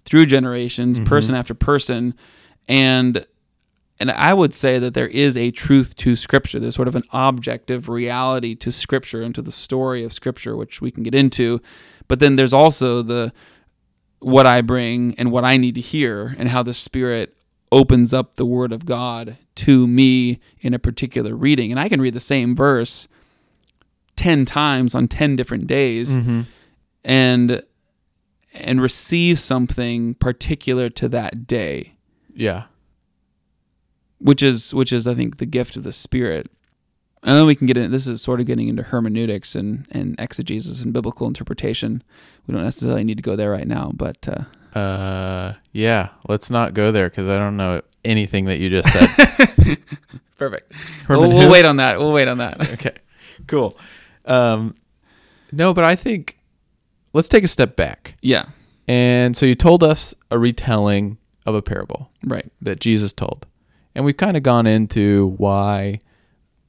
through 0.04 0.26
generations, 0.26 1.00
Mm-hmm. 1.00 1.08
person 1.08 1.36
after 1.36 1.54
person, 1.54 2.16
and 2.68 3.26
and 4.00 4.10
I 4.12 4.34
would 4.34 4.54
say 4.54 4.80
that 4.80 4.94
there 4.94 5.08
is 5.08 5.36
a 5.36 5.52
truth 5.52 5.96
to 5.98 6.16
scripture. 6.16 6.60
There's 6.60 6.76
sort 6.76 6.88
of 6.88 6.96
an 6.96 7.04
objective 7.12 7.90
reality 7.90 8.56
to 8.56 8.72
scripture 8.72 9.22
and 9.22 9.36
to 9.36 9.42
the 9.42 9.52
story 9.52 10.04
of 10.04 10.14
scripture, 10.14 10.56
which 10.56 10.82
we 10.82 10.90
can 10.92 11.04
get 11.04 11.14
into. 11.16 11.62
But 12.08 12.20
then 12.20 12.36
there's 12.38 12.54
also 12.54 13.02
the 13.02 13.34
what 14.20 14.46
I 14.46 14.62
bring 14.62 15.16
and 15.18 15.32
what 15.32 15.44
I 15.46 15.58
need 15.58 15.76
to 15.76 15.82
hear 15.82 16.36
and 16.38 16.50
how 16.50 16.64
the 16.64 16.74
spirit 16.74 17.36
opens 17.72 18.14
up 18.14 18.36
the 18.36 18.46
word 18.46 18.72
of 18.72 18.86
God 18.86 19.38
to 19.56 19.86
me 19.88 20.40
in 20.62 20.74
a 20.74 20.80
particular 20.80 21.36
reading. 21.36 21.70
And 21.72 21.80
I 21.80 21.88
can 21.88 22.02
read 22.02 22.14
the 22.16 22.20
same 22.20 22.56
verse 22.56 23.08
10 24.16 24.46
times 24.46 24.96
on 24.96 25.08
10 25.08 25.36
different 25.36 25.68
days 25.68 26.18
Mm-hmm. 26.18 26.42
and 27.04 27.64
and 28.54 28.82
receive 28.82 29.40
something 29.40 30.16
particular 30.16 30.90
to 30.90 31.08
that 31.10 31.46
day, 31.46 31.94
Yeah. 32.34 32.64
Which 34.20 34.44
is 34.44 34.74
which 34.74 34.94
is 34.94 35.08
I 35.08 35.16
think 35.16 35.38
the 35.38 35.46
gift 35.46 35.76
of 35.76 35.84
the 35.84 35.92
spirit. 35.92 36.50
And 37.22 37.36
then 37.36 37.46
we 37.46 37.56
can 37.56 37.68
get 37.68 37.76
in 37.76 37.92
this 37.92 38.08
is 38.08 38.22
sort 38.22 38.40
of 38.40 38.46
getting 38.46 38.70
into 38.70 38.82
hermeneutics 38.82 39.54
and, 39.54 39.86
and 39.92 40.16
exegesis 40.20 40.82
and 40.82 40.94
biblical 40.94 41.28
interpretation. 41.28 42.02
We 42.48 42.54
don't 42.54 42.64
necessarily 42.64 43.04
need 43.04 43.18
to 43.18 43.24
go 43.24 43.36
there 43.36 43.52
right 43.52 43.68
now, 43.68 43.92
but 43.94 44.26
uh, 44.30 44.78
Uh, 44.80 45.56
yeah. 45.74 46.10
Let's 46.30 46.50
not 46.50 46.74
go 46.74 46.94
there 46.94 47.10
because 47.10 47.28
I 47.28 47.38
don't 47.38 47.58
know 47.58 47.82
anything 48.06 48.46
that 48.46 48.60
you 48.60 48.70
just 48.70 48.90
said. 48.94 49.78
perfect. 50.38 50.72
We'll, 51.10 51.28
we'll 51.28 51.52
wait 51.52 51.66
on 51.66 51.76
that. 51.78 52.00
We'll 52.00 52.14
wait 52.14 52.30
on 52.30 52.38
that. 52.38 52.70
okay. 52.74 52.96
Cool. 53.48 53.78
Um, 54.24 54.76
no, 55.52 55.74
but 55.74 55.84
I 55.84 55.96
think 55.98 56.38
let's 57.14 57.28
take 57.28 57.44
a 57.44 57.48
step 57.48 57.76
back. 57.76 58.16
yeah, 58.22 58.46
And 58.88 59.36
so 59.36 59.46
you 59.46 59.56
told 59.56 59.84
us 59.84 60.14
a 60.32 60.38
retelling 60.40 61.18
of 61.46 61.56
a 61.56 61.62
parable 61.62 62.12
right. 62.24 62.50
that 62.62 62.80
Jesus 62.80 63.12
told. 63.12 63.46
And 63.96 64.06
we've 64.06 64.18
kind 64.18 64.38
of 64.38 64.44
gone 64.44 64.68
into 64.68 65.34
why 65.38 66.00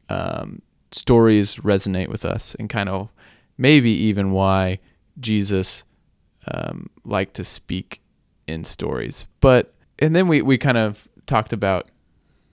um, 0.08 0.62
stories 0.92 1.56
resonate 1.56 2.08
with 2.08 2.24
us 2.24 2.54
and 2.58 2.68
kind 2.68 2.88
of 2.88 3.10
maybe 3.58 3.90
even 3.90 4.32
why 4.32 4.78
Jesus 5.18 5.84
um, 6.52 6.88
liked 7.04 7.34
to 7.34 7.44
speak 7.44 8.00
in 8.46 8.64
stories. 8.64 9.26
But, 9.40 9.72
and 9.98 10.16
then 10.16 10.26
we, 10.28 10.42
we 10.42 10.58
kind 10.58 10.78
of 10.78 11.06
talked 11.26 11.52
about 11.52 11.88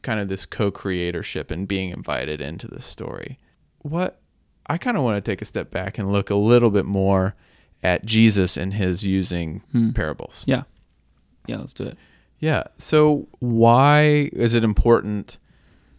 kind 0.03 0.19
of 0.19 0.27
this 0.27 0.45
co 0.45 0.71
creatorship 0.71 1.49
and 1.49 1.67
being 1.67 1.89
invited 1.89 2.41
into 2.41 2.67
the 2.67 2.82
story. 2.82 3.39
What 3.80 4.19
I 4.67 4.77
kind 4.77 4.97
of 4.97 5.03
want 5.03 5.23
to 5.23 5.32
take 5.32 5.41
a 5.41 5.45
step 5.45 5.71
back 5.71 5.97
and 5.97 6.12
look 6.12 6.30
a 6.30 6.36
little 6.36 6.69
bit 6.69 6.86
more 6.86 7.36
at 7.82 8.06
Jesus 8.06 8.58
and 8.58 8.73
his 8.73 9.06
using 9.06 9.62
Hmm. 9.71 9.91
parables. 9.91 10.43
Yeah. 10.45 10.63
Yeah, 11.47 11.58
let's 11.58 11.73
do 11.73 11.86
it. 11.86 11.97
Yeah. 12.39 12.63
So 12.78 13.28
why 13.39 14.30
is 14.34 14.54
it 14.54 14.63
important 14.63 15.38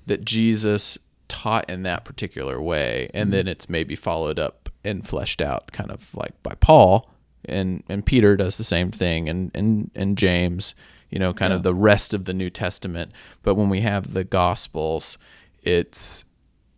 that 0.07 0.24
Jesus 0.24 0.98
taught 1.29 1.68
in 1.68 1.83
that 1.83 2.05
particular 2.05 2.61
way 2.61 3.11
and 3.12 3.27
mm-hmm. 3.27 3.33
then 3.33 3.48
it's 3.48 3.68
maybe 3.68 3.94
followed 3.94 4.38
up 4.38 4.68
and 4.85 5.07
fleshed 5.07 5.40
out 5.42 5.70
kind 5.72 5.90
of 5.90 6.14
like 6.14 6.40
by 6.42 6.55
Paul 6.61 7.11
and 7.44 7.83
and 7.88 8.05
Peter 8.07 8.37
does 8.37 8.57
the 8.57 8.64
same 8.64 8.90
thing 8.90 9.29
and 9.29 9.51
and 9.55 9.90
and 9.94 10.16
James, 10.16 10.74
you 11.11 11.18
know, 11.18 11.35
kind 11.35 11.51
Yeah. 11.51 11.57
of 11.57 11.62
the 11.64 11.74
rest 11.74 12.14
of 12.14 12.24
the 12.24 12.35
New 12.35 12.51
Testament. 12.51 13.12
But 13.42 13.57
when 13.57 13.68
we 13.68 13.81
have 13.81 14.14
the 14.14 14.24
gospels, 14.24 15.18
it's 15.62 16.24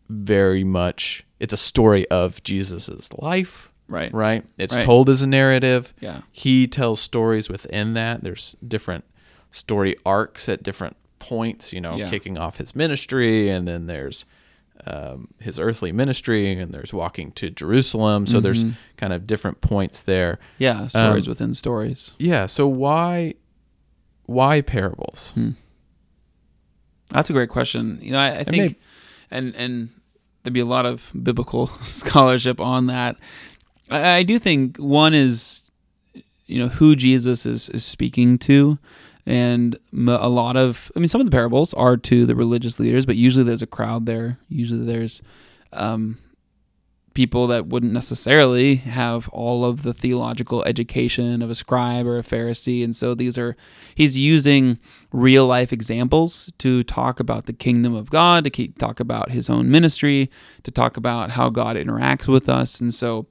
very 0.08 0.64
much 0.64 1.24
it's 1.38 1.52
a 1.54 1.56
story 1.58 2.08
of 2.10 2.42
Jesus's 2.42 3.08
life, 3.18 3.70
Right. 3.88 4.12
right? 4.12 4.44
It's 4.58 4.74
Right. 4.74 4.84
told 4.84 5.08
as 5.08 5.22
a 5.22 5.26
narrative 5.26 5.94
Yeah. 6.00 6.22
he 6.32 6.66
tells 6.66 7.00
stories 7.00 7.48
within 7.48 7.94
that. 7.94 8.24
There's 8.24 8.56
different 8.66 9.04
story 9.50 9.96
arcs 10.06 10.48
at 10.48 10.62
different 10.62 10.96
points, 11.18 11.72
you 11.72 11.80
know, 11.80 11.96
Yeah. 11.96 12.08
kicking 12.08 12.38
off 12.38 12.56
his 12.58 12.74
ministry, 12.74 13.48
and 13.50 13.66
then 13.68 13.86
there's 13.86 14.24
um, 14.86 15.28
his 15.38 15.58
earthly 15.58 15.92
ministry, 15.92 16.50
and 16.58 16.72
there's 16.72 16.90
walking 16.90 17.32
to 17.32 17.50
Jerusalem. 17.50 18.26
So 18.26 18.40
there's 18.40 18.64
Mhm. 18.64 18.76
kind 18.96 19.12
of 19.12 19.26
different 19.26 19.60
points 19.60 20.00
there. 20.00 20.38
Yeah, 20.56 20.86
stories 20.86 21.26
Um, 21.26 21.30
within 21.30 21.52
stories. 21.52 22.12
Yeah. 22.18 22.46
So 22.46 22.66
why 22.66 23.34
why 24.24 24.62
parables? 24.62 25.32
Hmm. 25.34 25.50
That's 27.10 27.28
a 27.28 27.32
great 27.32 27.48
question. 27.50 27.98
You 28.00 28.12
know, 28.12 28.18
I, 28.18 28.38
I 28.38 28.44
think, 28.44 28.72
may- 28.72 28.76
and 29.30 29.54
and 29.56 29.88
there'd 30.42 30.54
be 30.54 30.60
a 30.60 30.64
lot 30.64 30.86
of 30.86 31.10
biblical 31.20 31.66
scholarship 31.82 32.60
on 32.60 32.86
that. 32.86 33.16
I, 33.90 34.18
I 34.18 34.22
do 34.22 34.38
think 34.38 34.76
one 34.78 35.12
is, 35.14 35.70
you 36.46 36.58
know, 36.58 36.68
who 36.68 36.94
Jesus 36.96 37.44
is 37.44 37.68
is 37.70 37.84
speaking 37.84 38.38
to, 38.38 38.78
and 39.26 39.78
a 39.92 40.28
lot 40.28 40.56
of, 40.56 40.90
I 40.96 40.98
mean, 40.98 41.08
some 41.08 41.20
of 41.20 41.26
the 41.26 41.30
parables 41.30 41.74
are 41.74 41.96
to 41.96 42.26
the 42.26 42.34
religious 42.34 42.78
leaders, 42.78 43.06
but 43.06 43.16
usually 43.16 43.44
there's 43.44 43.62
a 43.62 43.66
crowd 43.66 44.06
there. 44.06 44.38
Usually 44.48 44.84
there's 44.84 45.22
um, 45.72 46.18
people 47.14 47.46
that 47.48 47.66
wouldn't 47.66 47.92
necessarily 47.92 48.76
have 48.76 49.28
all 49.28 49.64
of 49.64 49.82
the 49.82 49.92
theological 49.92 50.64
education 50.64 51.42
of 51.42 51.50
a 51.50 51.54
scribe 51.54 52.06
or 52.06 52.18
a 52.18 52.22
Pharisee, 52.22 52.82
and 52.84 52.94
so 52.94 53.14
these 53.14 53.36
are 53.36 53.56
he's 53.94 54.16
using 54.16 54.78
real 55.12 55.46
life 55.46 55.72
examples 55.72 56.50
to 56.58 56.82
talk 56.82 57.20
about 57.20 57.46
the 57.46 57.52
kingdom 57.52 57.94
of 57.94 58.10
God, 58.10 58.44
to 58.44 58.50
keep, 58.50 58.78
talk 58.78 59.00
about 59.00 59.32
his 59.32 59.50
own 59.50 59.70
ministry, 59.70 60.30
to 60.62 60.70
talk 60.70 60.96
about 60.96 61.32
how 61.32 61.50
God 61.50 61.76
interacts 61.76 62.28
with 62.28 62.48
us, 62.48 62.80
and 62.80 62.94
so 62.94 63.26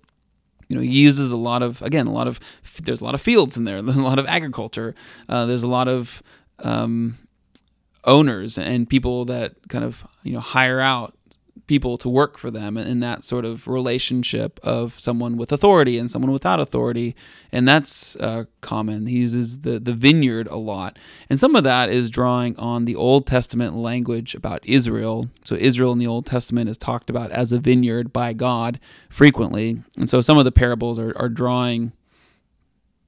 you 0.69 0.75
know 0.75 0.82
uses 0.82 1.32
a 1.32 1.38
lot 1.38 1.62
of 1.62 1.82
again 1.82 2.08
a 2.08 2.13
lot 2.13 2.27
of 2.27 2.39
there's 2.84 3.01
a 3.01 3.03
lot 3.03 3.15
of 3.15 3.21
fields 3.21 3.58
in 3.58 3.65
there, 3.65 3.82
there's 3.82 3.97
a 3.97 4.03
lot 4.03 4.19
of 4.19 4.25
agriculture, 4.27 4.95
uh, 5.27 5.45
there's 5.45 5.63
a 5.63 5.67
lot 5.67 5.88
of 5.88 6.23
um, 6.60 7.17
owners 8.05 8.58
and 8.58 8.89
people 8.89 9.25
that 9.25 9.55
kind 9.67 9.84
of 9.84 10.05
you 10.23 10.34
know 10.34 10.39
hire 10.39 10.79
out 10.79 11.15
people 11.67 11.97
to 11.97 12.09
work 12.09 12.37
for 12.37 12.51
them 12.51 12.77
in 12.77 12.99
that 12.99 13.23
sort 13.23 13.45
of 13.45 13.67
relationship 13.67 14.59
of 14.63 14.99
someone 14.99 15.37
with 15.37 15.51
authority 15.51 15.97
and 15.97 16.09
someone 16.09 16.31
without 16.31 16.59
authority. 16.59 17.15
And 17.51 17.67
that's 17.67 18.15
uh, 18.17 18.45
common. 18.61 19.07
He 19.07 19.17
uses 19.17 19.61
the, 19.61 19.79
the 19.79 19.93
vineyard 19.93 20.47
a 20.47 20.57
lot. 20.57 20.97
And 21.29 21.39
some 21.39 21.55
of 21.55 21.63
that 21.63 21.89
is 21.89 22.09
drawing 22.09 22.57
on 22.57 22.85
the 22.85 22.95
old 22.95 23.25
testament 23.27 23.75
language 23.75 24.35
about 24.35 24.65
israel. 24.65 25.25
So 25.43 25.55
israel 25.55 25.91
in 25.91 25.99
the 25.99 26.07
old 26.07 26.25
testament 26.25 26.69
is 26.69 26.77
talked 26.77 27.09
about 27.09 27.31
as 27.31 27.51
a 27.51 27.59
vineyard 27.59 28.13
by 28.13 28.33
god 28.33 28.79
frequently. 29.09 29.83
And 29.97 30.09
so 30.09 30.21
some 30.21 30.37
of 30.37 30.45
the 30.45 30.51
parables 30.51 30.99
are, 30.99 31.13
are 31.17 31.29
drawing 31.29 31.93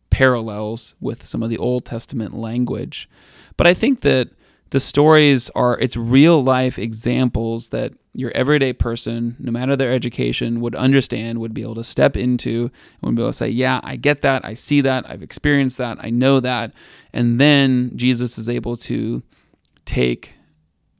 parallels 0.09 0.93
with 0.99 1.25
some 1.25 1.41
of 1.41 1.49
the 1.49 1.57
old 1.57 1.85
testament 1.85 2.33
language. 2.33 3.09
But 3.57 3.67
i 3.67 3.73
think 3.73 4.01
that 4.01 4.29
the 4.71 4.79
stories 4.79 5.49
are 5.51 5.77
it's 5.79 5.95
real 5.95 6.43
life 6.43 6.79
examples 6.79 7.69
that 7.69 7.93
your 8.13 8.31
everyday 8.31 8.73
person 8.73 9.37
no 9.39 9.51
matter 9.51 9.75
their 9.75 9.93
education 9.93 10.59
would 10.59 10.75
understand 10.75 11.39
would 11.39 11.53
be 11.53 11.61
able 11.61 11.75
to 11.75 11.83
step 11.83 12.17
into 12.17 12.71
and 13.01 13.03
would 13.03 13.15
be 13.15 13.21
able 13.21 13.31
to 13.31 13.37
say 13.37 13.47
yeah 13.47 13.79
i 13.83 13.95
get 13.95 14.21
that. 14.21 14.43
I 14.43 14.53
see 14.53 14.81
that. 14.81 15.09
I've 15.09 15.23
experienced 15.23 15.77
that. 15.77 15.97
I 16.01 16.09
know 16.09 16.39
that. 16.39 16.73
And 17.13 17.39
then 17.39 17.91
jesus 17.95 18.37
is 18.37 18.49
able 18.49 18.75
to 18.77 19.23
take 19.85 20.33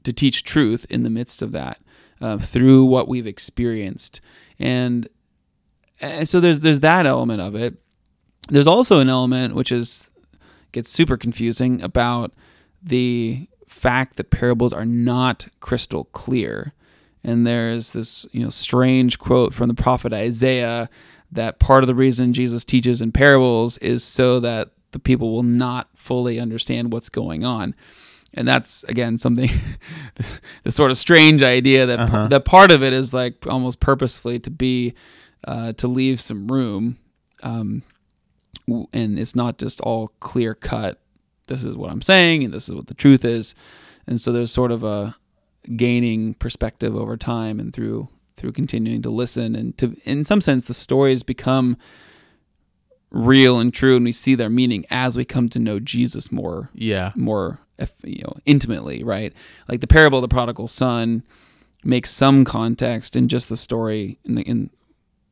to 0.04 0.12
teach 0.12 0.44
truth 0.44 0.86
in 0.90 1.02
the 1.02 1.10
midst 1.10 1.42
of 1.42 1.52
that 1.52 1.80
uh, 2.20 2.38
through 2.38 2.84
what 2.84 3.08
we've 3.08 3.26
experienced. 3.26 4.20
And 4.58 5.08
and 6.00 6.28
so 6.28 6.40
there's 6.40 6.60
there's 6.60 6.80
that 6.80 7.06
element 7.06 7.40
of 7.40 7.54
it. 7.54 7.74
There's 8.48 8.66
also 8.66 9.00
an 9.00 9.08
element 9.08 9.54
which 9.54 9.72
is 9.72 10.10
gets 10.72 10.90
super 10.90 11.16
confusing 11.16 11.82
about 11.82 12.32
the 12.82 13.48
fact 13.72 14.16
that 14.16 14.30
parables 14.30 14.72
are 14.72 14.84
not 14.86 15.48
crystal 15.60 16.04
clear. 16.04 16.72
And 17.24 17.46
there's 17.46 17.92
this, 17.92 18.26
you 18.32 18.42
know, 18.42 18.50
strange 18.50 19.18
quote 19.18 19.54
from 19.54 19.68
the 19.68 19.74
prophet 19.74 20.12
Isaiah 20.12 20.88
that 21.30 21.58
part 21.58 21.82
of 21.82 21.86
the 21.86 21.94
reason 21.94 22.32
Jesus 22.32 22.64
teaches 22.64 23.00
in 23.00 23.12
parables 23.12 23.78
is 23.78 24.04
so 24.04 24.40
that 24.40 24.70
the 24.90 24.98
people 24.98 25.32
will 25.32 25.42
not 25.42 25.88
fully 25.94 26.38
understand 26.38 26.92
what's 26.92 27.08
going 27.08 27.44
on. 27.44 27.74
And 28.34 28.48
that's 28.48 28.82
again 28.84 29.18
something 29.18 29.50
the 30.64 30.72
sort 30.72 30.90
of 30.90 30.96
strange 30.98 31.42
idea 31.42 31.84
that 31.86 31.98
Uh-huh. 32.00 32.26
that 32.28 32.44
part 32.44 32.70
of 32.70 32.82
it 32.82 32.92
is 32.92 33.12
like 33.12 33.46
almost 33.46 33.78
purposefully 33.78 34.38
to 34.40 34.50
be 34.50 34.94
uh, 35.46 35.72
to 35.74 35.86
leave 35.88 36.18
some 36.20 36.48
room, 36.48 36.96
um, 37.42 37.82
and 38.92 39.18
it's 39.18 39.34
not 39.34 39.58
just 39.58 39.80
all 39.82 40.08
clear 40.20 40.54
cut. 40.54 40.98
This 41.52 41.64
is 41.64 41.76
what 41.76 41.90
I'm 41.90 42.02
saying, 42.02 42.44
and 42.44 42.52
this 42.54 42.68
is 42.68 42.74
what 42.74 42.86
the 42.86 42.94
truth 42.94 43.24
is, 43.24 43.54
and 44.06 44.20
so 44.20 44.32
there's 44.32 44.50
sort 44.52 44.72
of 44.72 44.82
a 44.82 45.16
gaining 45.76 46.34
perspective 46.34 46.96
over 46.96 47.16
time 47.16 47.60
and 47.60 47.72
through 47.72 48.08
through 48.36 48.52
continuing 48.52 49.02
to 49.02 49.10
listen 49.10 49.54
and 49.54 49.76
to 49.78 49.94
in 50.04 50.24
some 50.24 50.40
sense 50.40 50.64
the 50.64 50.74
stories 50.74 51.22
become 51.22 51.76
real 53.10 53.60
and 53.60 53.72
true 53.74 53.94
and 53.96 54.04
we 54.04 54.10
see 54.12 54.34
their 54.34 54.48
meaning 54.48 54.84
as 54.90 55.16
we 55.16 55.24
come 55.24 55.48
to 55.50 55.58
know 55.58 55.78
Jesus 55.78 56.32
more 56.32 56.70
Yeah. 56.74 57.12
more 57.14 57.60
you 58.02 58.22
know 58.22 58.34
intimately 58.46 59.04
right 59.04 59.32
like 59.68 59.80
the 59.80 59.86
parable 59.86 60.18
of 60.18 60.22
the 60.22 60.34
prodigal 60.34 60.66
son 60.66 61.22
makes 61.84 62.10
some 62.10 62.44
context 62.44 63.14
in 63.14 63.28
just 63.28 63.48
the 63.48 63.56
story 63.56 64.18
in 64.24 64.34
the 64.36 64.42
in, 64.42 64.70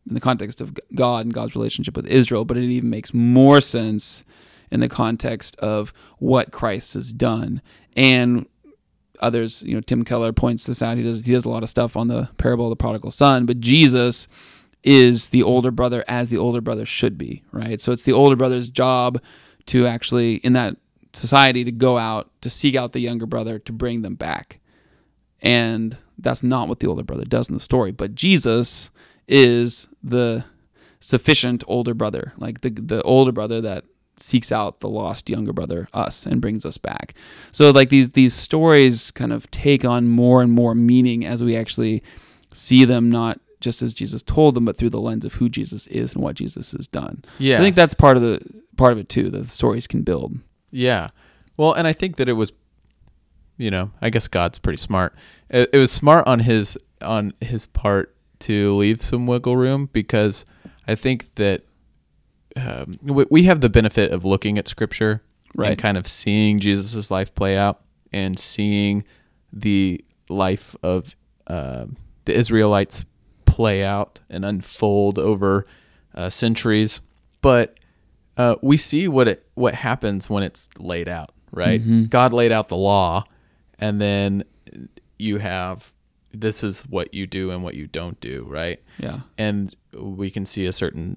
in 0.06 0.14
the 0.14 0.20
context 0.20 0.60
of 0.60 0.76
God 0.94 1.24
and 1.26 1.34
God's 1.34 1.54
relationship 1.56 1.96
with 1.96 2.06
Israel 2.06 2.44
but 2.44 2.56
it 2.56 2.64
even 2.64 2.90
makes 2.90 3.12
more 3.14 3.60
sense 3.60 4.22
in 4.70 4.80
the 4.80 4.88
context 4.88 5.56
of 5.56 5.92
what 6.18 6.52
Christ 6.52 6.94
has 6.94 7.12
done 7.12 7.60
and 7.96 8.46
others 9.20 9.62
you 9.62 9.74
know 9.74 9.80
Tim 9.80 10.04
Keller 10.04 10.32
points 10.32 10.64
this 10.64 10.80
out 10.80 10.96
he 10.96 11.02
does 11.02 11.20
he 11.20 11.32
does 11.32 11.44
a 11.44 11.50
lot 11.50 11.62
of 11.62 11.68
stuff 11.68 11.96
on 11.96 12.08
the 12.08 12.30
parable 12.38 12.66
of 12.66 12.70
the 12.70 12.76
prodigal 12.76 13.10
son 13.10 13.46
but 13.46 13.60
Jesus 13.60 14.28
is 14.82 15.28
the 15.28 15.42
older 15.42 15.70
brother 15.70 16.04
as 16.08 16.30
the 16.30 16.38
older 16.38 16.60
brother 16.60 16.86
should 16.86 17.18
be, 17.18 17.42
right? 17.52 17.80
So 17.80 17.92
it's 17.92 18.02
the 18.02 18.12
older 18.12 18.36
brother's 18.36 18.68
job 18.68 19.20
to 19.66 19.86
actually, 19.86 20.36
in 20.36 20.54
that 20.54 20.76
society, 21.12 21.64
to 21.64 21.72
go 21.72 21.98
out 21.98 22.30
to 22.40 22.50
seek 22.50 22.74
out 22.74 22.92
the 22.92 23.00
younger 23.00 23.26
brother 23.26 23.58
to 23.58 23.72
bring 23.72 24.02
them 24.02 24.14
back. 24.14 24.60
And 25.40 25.96
that's 26.18 26.42
not 26.42 26.68
what 26.68 26.80
the 26.80 26.86
older 26.86 27.02
brother 27.02 27.24
does 27.24 27.48
in 27.48 27.54
the 27.54 27.60
story. 27.60 27.92
But 27.92 28.14
Jesus 28.14 28.90
is 29.28 29.88
the 30.02 30.44
sufficient 30.98 31.64
older 31.66 31.94
brother, 31.94 32.32
like 32.36 32.60
the 32.60 32.70
the 32.70 33.02
older 33.02 33.32
brother 33.32 33.60
that 33.60 33.84
seeks 34.20 34.52
out 34.52 34.80
the 34.80 34.88
lost 34.88 35.28
younger 35.28 35.52
brother, 35.52 35.88
us, 35.92 36.26
and 36.26 36.40
brings 36.40 36.64
us 36.64 36.78
back. 36.78 37.14
So 37.52 37.70
like 37.70 37.88
these 37.88 38.10
these 38.10 38.34
stories 38.34 39.10
kind 39.10 39.32
of 39.32 39.50
take 39.50 39.84
on 39.84 40.08
more 40.08 40.42
and 40.42 40.52
more 40.52 40.74
meaning 40.74 41.24
as 41.24 41.42
we 41.42 41.56
actually 41.56 42.02
see 42.52 42.84
them 42.84 43.10
not 43.10 43.40
just 43.60 43.82
as 43.82 43.92
Jesus 43.92 44.22
told 44.22 44.54
them, 44.54 44.64
but 44.64 44.76
through 44.76 44.90
the 44.90 45.00
lens 45.00 45.24
of 45.24 45.34
who 45.34 45.48
Jesus 45.48 45.86
is 45.88 46.14
and 46.14 46.22
what 46.22 46.34
Jesus 46.34 46.72
has 46.72 46.86
done. 46.86 47.24
Yeah. 47.38 47.56
So 47.56 47.60
I 47.60 47.64
think 47.64 47.76
that's 47.76 47.94
part 47.94 48.16
of 48.16 48.22
the 48.22 48.40
part 48.76 48.92
of 48.92 48.98
it 48.98 49.08
too 49.08 49.30
that 49.30 49.42
the 49.42 49.48
stories 49.48 49.86
can 49.86 50.02
build. 50.02 50.38
Yeah. 50.70 51.10
Well, 51.56 51.72
and 51.74 51.86
I 51.86 51.92
think 51.92 52.16
that 52.16 52.28
it 52.28 52.34
was, 52.34 52.52
you 53.58 53.70
know, 53.70 53.90
I 54.00 54.08
guess 54.10 54.28
God's 54.28 54.58
pretty 54.58 54.78
smart. 54.78 55.14
It, 55.50 55.68
it 55.72 55.78
was 55.78 55.92
smart 55.92 56.26
on 56.26 56.40
his 56.40 56.78
on 57.02 57.34
his 57.40 57.66
part 57.66 58.14
to 58.40 58.74
leave 58.76 59.02
some 59.02 59.26
wiggle 59.26 59.56
room 59.56 59.90
because 59.92 60.46
I 60.88 60.94
think 60.94 61.34
that 61.34 61.62
um, 62.56 62.98
we, 63.02 63.26
we 63.30 63.42
have 63.44 63.60
the 63.60 63.68
benefit 63.68 64.12
of 64.12 64.24
looking 64.24 64.58
at 64.58 64.68
Scripture 64.68 65.22
Right. 65.56 65.70
and 65.72 65.78
kind 65.78 65.96
of 65.98 66.06
seeing 66.06 66.60
Jesus' 66.60 67.10
life 67.10 67.34
play 67.34 67.56
out 67.56 67.80
and 68.12 68.38
seeing 68.38 69.04
the 69.52 70.04
life 70.28 70.76
of 70.82 71.16
um 71.48 71.96
the 72.24 72.34
Israelites 72.36 73.04
play 73.46 73.82
out 73.82 74.20
and 74.30 74.44
unfold 74.44 75.18
over 75.18 75.66
uh, 76.14 76.30
centuries. 76.30 77.00
But 77.42 77.80
uh, 78.36 78.56
we 78.62 78.76
see 78.76 79.08
what 79.08 79.26
it 79.26 79.44
what 79.54 79.74
happens 79.74 80.30
when 80.30 80.44
it's 80.44 80.68
laid 80.78 81.08
out, 81.08 81.32
right? 81.50 81.80
God 82.08 82.32
laid 82.32 82.52
out 82.52 82.68
the 82.68 82.76
law, 82.76 83.24
and 83.80 84.00
then 84.00 84.44
you 85.18 85.38
have 85.38 85.92
this 86.32 86.62
is 86.62 86.82
what 86.82 87.12
you 87.12 87.26
do 87.26 87.50
and 87.50 87.64
what 87.64 87.74
you 87.74 87.88
don't 87.88 88.20
do, 88.20 88.46
right? 88.48 88.80
Yeah. 88.98 89.20
And 89.36 89.74
we 89.92 90.30
can 90.30 90.46
see 90.46 90.64
a 90.66 90.72
certain 90.72 91.16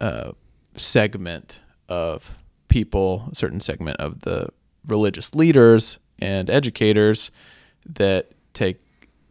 uh, 0.00 0.32
segment 0.78 1.58
of 1.88 2.36
people, 2.68 3.28
a 3.32 3.34
certain 3.34 3.60
segment 3.60 3.96
of 3.98 4.20
the 4.20 4.48
religious 4.86 5.34
leaders 5.34 5.98
and 6.18 6.48
educators 6.50 7.30
that 7.86 8.30
take 8.54 8.80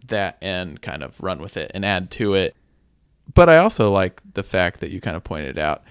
that 0.08 0.38
and 0.42 0.82
kind 0.82 1.04
of 1.04 1.22
run 1.22 1.40
with 1.40 1.58
it 1.58 1.70
and 1.74 1.84
add 1.86 2.10
to 2.12 2.34
it. 2.34 2.56
But 3.34 3.50
I 3.50 3.58
also 3.58 3.92
like 3.92 4.22
the 4.34 4.44
fact 4.44 4.80
that 4.80 4.90
you 4.92 5.02
kind 5.02 5.18
of 5.18 5.24
pointed 5.24 5.60
out 5.60 5.84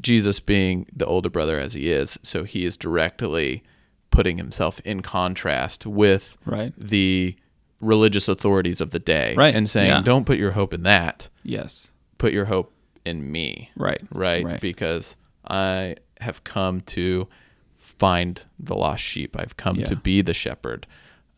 Jesus 0.00 0.40
being 0.40 0.86
the 0.94 1.06
older 1.06 1.30
brother 1.30 1.58
as 1.58 1.72
he 1.72 1.90
is, 1.90 2.18
so 2.22 2.44
he 2.44 2.64
is 2.64 2.76
directly 2.76 3.62
putting 4.10 4.36
himself 4.36 4.80
in 4.84 5.00
contrast 5.00 5.86
with 5.86 6.36
Right. 6.44 6.72
the 6.76 7.34
religious 7.80 8.28
authorities 8.28 8.80
of 8.80 8.90
the 8.90 8.98
day 8.98 9.34
Right, 9.36 9.54
and 9.54 9.68
saying, 9.68 9.88
yeah. 9.90 10.02
don't 10.02 10.24
put 10.26 10.38
your 10.38 10.52
hope 10.52 10.72
in 10.74 10.82
that, 10.84 11.28
Yes. 11.42 11.90
put 12.18 12.32
your 12.32 12.46
hope 12.46 12.72
in 13.06 13.30
me, 13.30 13.70
Right. 13.76 14.00
right? 14.12 14.44
Right. 14.44 14.60
Because 14.60 15.16
I 15.48 15.96
have 16.20 16.44
come 16.44 16.80
to 16.82 17.28
find 17.76 18.44
the 18.58 18.74
lost 18.74 19.02
sheep. 19.02 19.36
I've 19.38 19.56
come 19.56 19.76
to 19.84 19.96
be 19.96 20.20
the 20.22 20.34
shepherd. 20.34 20.86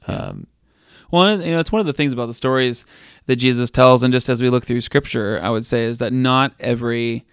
Um, 0.07 0.47
Well, 1.11 1.41
you 1.41 1.53
know, 1.53 1.59
it's 1.59 1.73
one 1.73 1.81
of 1.81 1.87
the 1.87 1.93
things 1.95 2.13
about 2.13 2.27
the 2.27 2.35
stories 2.35 2.85
that 3.27 3.37
Jesus 3.37 3.71
tells, 3.71 4.03
and 4.03 4.13
just 4.13 4.29
as 4.29 4.43
we 4.43 4.51
look 4.51 4.65
through 4.67 4.83
Scripture, 4.83 5.41
I 5.43 5.49
would 5.51 5.65
say 5.65 5.85
is 5.85 5.99
that 5.99 6.13
not 6.13 6.53
every, 6.61 7.25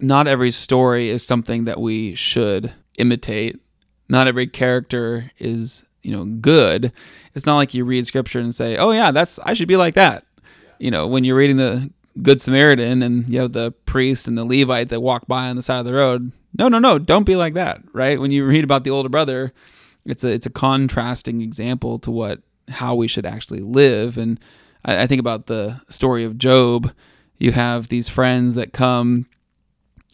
not 0.00 0.26
every 0.26 0.50
story 0.50 1.10
is 1.10 1.22
something 1.26 1.64
that 1.64 1.78
we 1.80 2.14
should 2.14 2.72
imitate. 2.98 3.60
Not 4.08 4.28
every 4.28 4.46
character 4.46 5.30
is, 5.38 5.84
you 6.02 6.10
know, 6.10 6.24
good. 6.24 6.90
It's 7.34 7.44
not 7.46 7.56
like 7.56 7.74
you 7.74 7.84
read 7.84 8.06
Scripture 8.06 8.40
and 8.40 8.54
say, 8.54 8.76
"Oh 8.76 8.92
yeah, 8.92 9.10
that's 9.10 9.38
I 9.40 9.52
should 9.54 9.68
be 9.68 9.76
like 9.76 9.94
that." 9.94 10.24
You 10.78 10.90
know, 10.90 11.06
when 11.06 11.22
you're 11.24 11.36
reading 11.36 11.56
the 11.58 11.90
Good 12.20 12.42
Samaritan 12.42 13.02
and 13.02 13.28
you 13.28 13.40
have 13.40 13.52
the 13.52 13.72
priest 13.86 14.28
and 14.28 14.36
the 14.36 14.44
Levite 14.44 14.90
that 14.90 15.00
walk 15.00 15.26
by 15.26 15.48
on 15.48 15.56
the 15.56 15.62
side 15.62 15.78
of 15.78 15.86
the 15.86 15.94
road. 15.94 16.32
No, 16.58 16.68
no, 16.68 16.78
no, 16.78 16.98
don't 16.98 17.24
be 17.24 17.36
like 17.36 17.54
that, 17.54 17.80
right? 17.92 18.20
When 18.20 18.30
you 18.30 18.44
read 18.44 18.64
about 18.64 18.84
the 18.84 18.90
older 18.90 19.08
brother, 19.08 19.52
it's 20.04 20.24
a 20.24 20.28
it's 20.28 20.46
a 20.46 20.50
contrasting 20.50 21.40
example 21.40 21.98
to 22.00 22.10
what 22.10 22.40
how 22.68 22.94
we 22.94 23.08
should 23.08 23.24
actually 23.24 23.60
live. 23.60 24.18
And 24.18 24.38
I, 24.84 25.02
I 25.02 25.06
think 25.06 25.20
about 25.20 25.46
the 25.46 25.80
story 25.88 26.24
of 26.24 26.38
Job. 26.38 26.92
You 27.38 27.52
have 27.52 27.88
these 27.88 28.08
friends 28.08 28.54
that 28.54 28.72
come, 28.72 29.26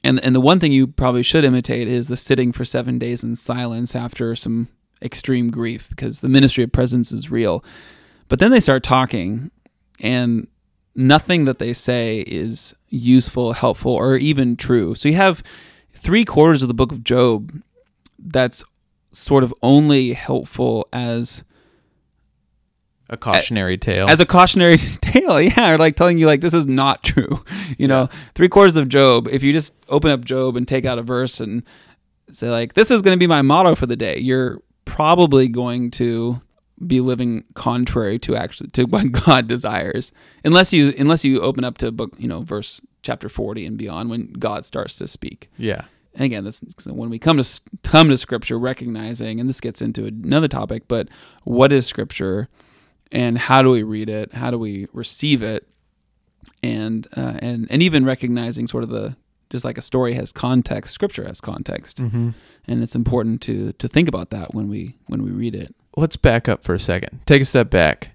and 0.04 0.22
and 0.22 0.34
the 0.34 0.40
one 0.40 0.60
thing 0.60 0.72
you 0.72 0.86
probably 0.86 1.22
should 1.22 1.44
imitate 1.44 1.88
is 1.88 2.06
the 2.06 2.16
sitting 2.16 2.52
for 2.52 2.64
seven 2.64 2.98
days 2.98 3.24
in 3.24 3.34
silence 3.34 3.96
after 3.96 4.36
some 4.36 4.68
extreme 5.02 5.50
grief, 5.50 5.88
because 5.90 6.20
the 6.20 6.28
ministry 6.28 6.64
of 6.64 6.72
presence 6.72 7.12
is 7.12 7.30
real. 7.30 7.64
But 8.28 8.38
then 8.38 8.50
they 8.50 8.60
start 8.60 8.82
talking, 8.82 9.50
and 10.00 10.46
nothing 10.98 11.44
that 11.44 11.60
they 11.60 11.72
say 11.72 12.20
is 12.26 12.74
useful, 12.88 13.52
helpful, 13.52 13.92
or 13.92 14.16
even 14.16 14.56
true. 14.56 14.94
So 14.96 15.08
you 15.08 15.14
have 15.14 15.42
three 15.94 16.24
quarters 16.24 16.60
of 16.62 16.68
the 16.68 16.74
book 16.74 16.90
of 16.90 17.04
Job 17.04 17.62
that's 18.18 18.64
sort 19.12 19.44
of 19.44 19.54
only 19.62 20.12
helpful 20.12 20.88
as 20.92 21.44
a 23.08 23.16
cautionary 23.16 23.78
tale. 23.78 24.08
as 24.08 24.20
a 24.20 24.26
cautionary 24.26 24.76
tale, 25.00 25.40
yeah, 25.40 25.70
or 25.70 25.78
like 25.78 25.96
telling 25.96 26.18
you 26.18 26.26
like 26.26 26.40
this 26.40 26.52
is 26.52 26.66
not 26.66 27.02
true. 27.04 27.42
You 27.78 27.86
know, 27.86 28.08
three 28.34 28.48
quarters 28.48 28.76
of 28.76 28.88
Job. 28.88 29.28
If 29.28 29.42
you 29.42 29.52
just 29.52 29.72
open 29.88 30.10
up 30.10 30.24
Job 30.24 30.56
and 30.56 30.66
take 30.66 30.84
out 30.84 30.98
a 30.98 31.02
verse 31.02 31.40
and 31.40 31.62
say 32.30 32.50
like 32.50 32.74
this 32.74 32.90
is 32.90 33.02
going 33.02 33.16
to 33.16 33.18
be 33.18 33.28
my 33.28 33.42
motto 33.42 33.76
for 33.76 33.86
the 33.86 33.96
day, 33.96 34.18
you're 34.18 34.60
probably 34.84 35.48
going 35.48 35.92
to 35.92 36.40
be 36.86 37.00
living 37.00 37.44
contrary 37.54 38.18
to 38.20 38.36
actually 38.36 38.70
to 38.70 38.84
what 38.84 39.12
God 39.24 39.46
desires, 39.48 40.12
unless 40.44 40.72
you 40.72 40.94
unless 40.98 41.24
you 41.24 41.40
open 41.40 41.64
up 41.64 41.78
to 41.78 41.90
book 41.92 42.12
you 42.18 42.28
know 42.28 42.42
verse 42.42 42.80
chapter 43.02 43.28
forty 43.28 43.64
and 43.66 43.76
beyond 43.78 44.10
when 44.10 44.32
God 44.34 44.64
starts 44.66 44.96
to 44.96 45.06
speak. 45.06 45.50
yeah. 45.56 45.84
And 46.14 46.24
again, 46.24 46.42
that's 46.42 46.60
when 46.86 47.10
we 47.10 47.18
come 47.20 47.40
to 47.40 47.60
come 47.84 48.08
to 48.08 48.16
Scripture, 48.18 48.58
recognizing, 48.58 49.38
and 49.38 49.48
this 49.48 49.60
gets 49.60 49.80
into 49.80 50.06
another 50.06 50.48
topic, 50.48 50.88
but 50.88 51.08
what 51.44 51.72
is 51.72 51.86
Scripture, 51.86 52.48
and 53.12 53.38
how 53.38 53.62
do 53.62 53.70
we 53.70 53.84
read 53.84 54.08
it? 54.08 54.34
How 54.34 54.50
do 54.50 54.58
we 54.58 54.88
receive 54.92 55.42
it? 55.42 55.68
And 56.62 57.06
uh, 57.16 57.34
and 57.40 57.66
and 57.70 57.82
even 57.82 58.04
recognizing 58.04 58.66
sort 58.66 58.82
of 58.82 58.88
the 58.90 59.16
just 59.50 59.64
like 59.64 59.78
a 59.78 59.82
story 59.82 60.14
has 60.14 60.32
context, 60.32 60.92
Scripture 60.94 61.24
has 61.24 61.40
context, 61.40 61.98
Mm-hmm. 61.98 62.30
and 62.66 62.82
it's 62.82 62.96
important 62.96 63.40
to 63.42 63.72
to 63.74 63.86
think 63.86 64.08
about 64.08 64.30
that 64.30 64.54
when 64.54 64.68
we 64.68 64.96
when 65.06 65.22
we 65.22 65.30
read 65.30 65.54
it. 65.54 65.74
Let's 65.98 66.16
back 66.16 66.48
up 66.48 66.62
for 66.62 66.74
a 66.74 66.78
second. 66.80 67.20
Take 67.26 67.42
a 67.42 67.44
step 67.44 67.70
back 67.70 68.12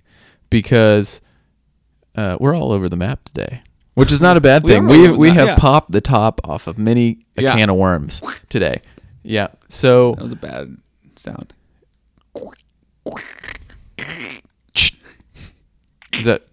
because 0.50 1.19
uh, 2.15 2.38
we're 2.39 2.56
all 2.56 2.72
over 2.72 2.88
the 2.88 2.96
map 2.96 3.26
today, 3.26 3.62
which 3.96 4.10
is 4.10 4.22
not 4.22 4.38
a 4.38 4.41
bad 4.41 4.63
thing. 4.65 4.88
We 4.88 5.12
we 5.12 5.28
map, 5.28 5.38
have 5.38 5.48
yeah. 5.50 5.56
popped 5.58 5.91
the 5.91 6.00
top 6.00 6.39
off 6.46 6.65
of 6.67 6.78
many 6.78 7.26
a 7.36 7.41
Yeah. 7.41 7.56
can 7.56 7.69
of 7.69 7.76
worms 7.76 8.22
today. 8.48 8.82
Yeah. 9.22 9.48
So 9.67 10.13
That 10.15 10.24
was 10.24 10.32
a 10.32 10.38
bad 10.38 10.78
sound. 11.17 11.54
Is 16.13 16.26
that 16.26 16.43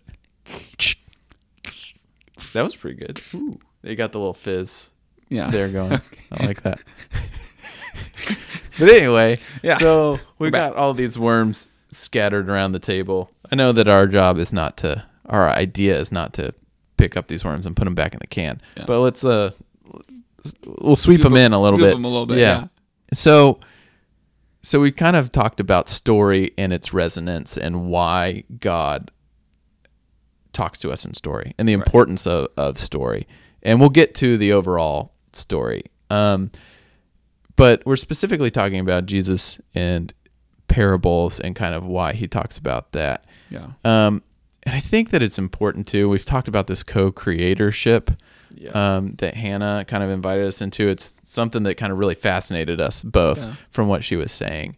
that 2.54 2.62
was 2.62 2.74
pretty 2.74 2.96
good? 2.98 3.20
Ooh, 3.34 3.60
they 3.82 3.94
got 3.94 4.10
the 4.12 4.18
little 4.18 4.34
fizz 4.34 4.90
Yeah, 5.28 5.50
They're 5.50 5.68
going. 5.68 6.00
I 6.32 6.46
like 6.46 6.62
that. 6.62 6.82
but 8.80 8.90
anyway, 8.90 9.38
Yeah. 9.62 9.76
So 9.78 10.18
we 10.38 10.50
got 10.50 10.74
all 10.74 10.94
these 10.94 11.18
worms 11.18 11.68
scattered 11.90 12.48
around 12.50 12.72
the 12.72 12.78
table. 12.80 13.30
I 13.52 13.54
know 13.56 13.72
that 13.72 13.88
our 13.88 14.06
job 14.06 14.38
is 14.38 14.52
not 14.52 14.76
to, 14.78 15.04
our 15.26 15.48
idea 15.48 15.98
is 15.98 16.10
not 16.12 16.32
to 16.34 16.52
pick 16.96 17.16
up 17.16 17.28
these 17.28 17.44
worms 17.44 17.66
and 17.66 17.76
put 17.76 17.84
them 17.84 17.94
back 17.94 18.12
in 18.14 18.18
the 18.20 18.26
can. 18.26 18.60
Yeah. 18.76 18.84
But 18.86 19.00
let's 19.00 19.24
uh, 19.24 19.52
we'll 20.80 20.96
sweep 20.96 21.22
them 21.22 21.36
in 21.36 21.52
a 21.52 21.60
little 21.60 21.78
scoop 21.78 21.88
bit. 21.90 21.94
'em 21.96 22.04
a 22.04 22.08
little 22.08 22.26
bit, 22.26 22.38
yeah. 22.38 22.66
So, 23.12 23.58
so 24.62 24.80
we 24.80 24.92
kind 24.92 25.16
of 25.16 25.32
talked 25.32 25.58
about 25.60 25.88
story 25.88 26.52
and 26.58 26.72
its 26.72 26.92
resonance 26.92 27.56
and 27.56 27.86
why 27.88 28.44
God 28.60 29.10
talks 30.52 30.78
to 30.80 30.90
us 30.90 31.04
in 31.04 31.14
story 31.14 31.54
and 31.58 31.68
the 31.68 31.72
importance 31.72 32.26
of, 32.26 32.48
of 32.56 32.78
story. 32.78 33.26
And 33.62 33.80
we'll 33.80 33.88
get 33.88 34.14
to 34.16 34.36
the 34.36 34.52
overall 34.52 35.12
story. 35.32 35.84
Um, 36.10 36.50
but 37.60 37.84
we're 37.86 37.96
specifically 37.96 38.50
talking 38.50 38.78
about 38.80 39.06
Jesus 39.06 39.60
and 39.74 40.12
parables 40.68 41.38
and 41.40 41.54
kind 41.54 41.74
of 41.74 41.84
why 41.84 42.12
he 42.14 42.26
talks 42.26 42.56
about 42.58 42.92
that. 42.92 43.24
Yeah. 43.50 43.66
Um, 43.84 44.22
and 44.62 44.74
I 44.74 44.80
think 44.80 45.10
that 45.10 45.22
it's 45.22 45.38
important 45.38 45.86
too. 45.86 46.08
We've 46.08 46.24
talked 46.24 46.48
about 46.48 46.66
this 46.66 46.82
co-creatorship 46.82 48.16
Yeah. 48.54 48.70
um, 48.96 49.14
that 49.18 49.34
Hannah 49.34 49.84
kind 49.86 50.02
of 50.02 50.10
invited 50.10 50.46
us 50.46 50.60
into. 50.60 50.88
It's 50.88 51.20
something 51.24 51.62
that 51.64 51.76
kind 51.76 51.92
of 51.92 51.98
really 51.98 52.14
fascinated 52.14 52.80
us 52.80 53.02
both 53.02 53.38
Yeah. 53.38 53.54
from 53.70 53.88
what 53.88 54.04
she 54.04 54.16
was 54.16 54.32
saying. 54.32 54.76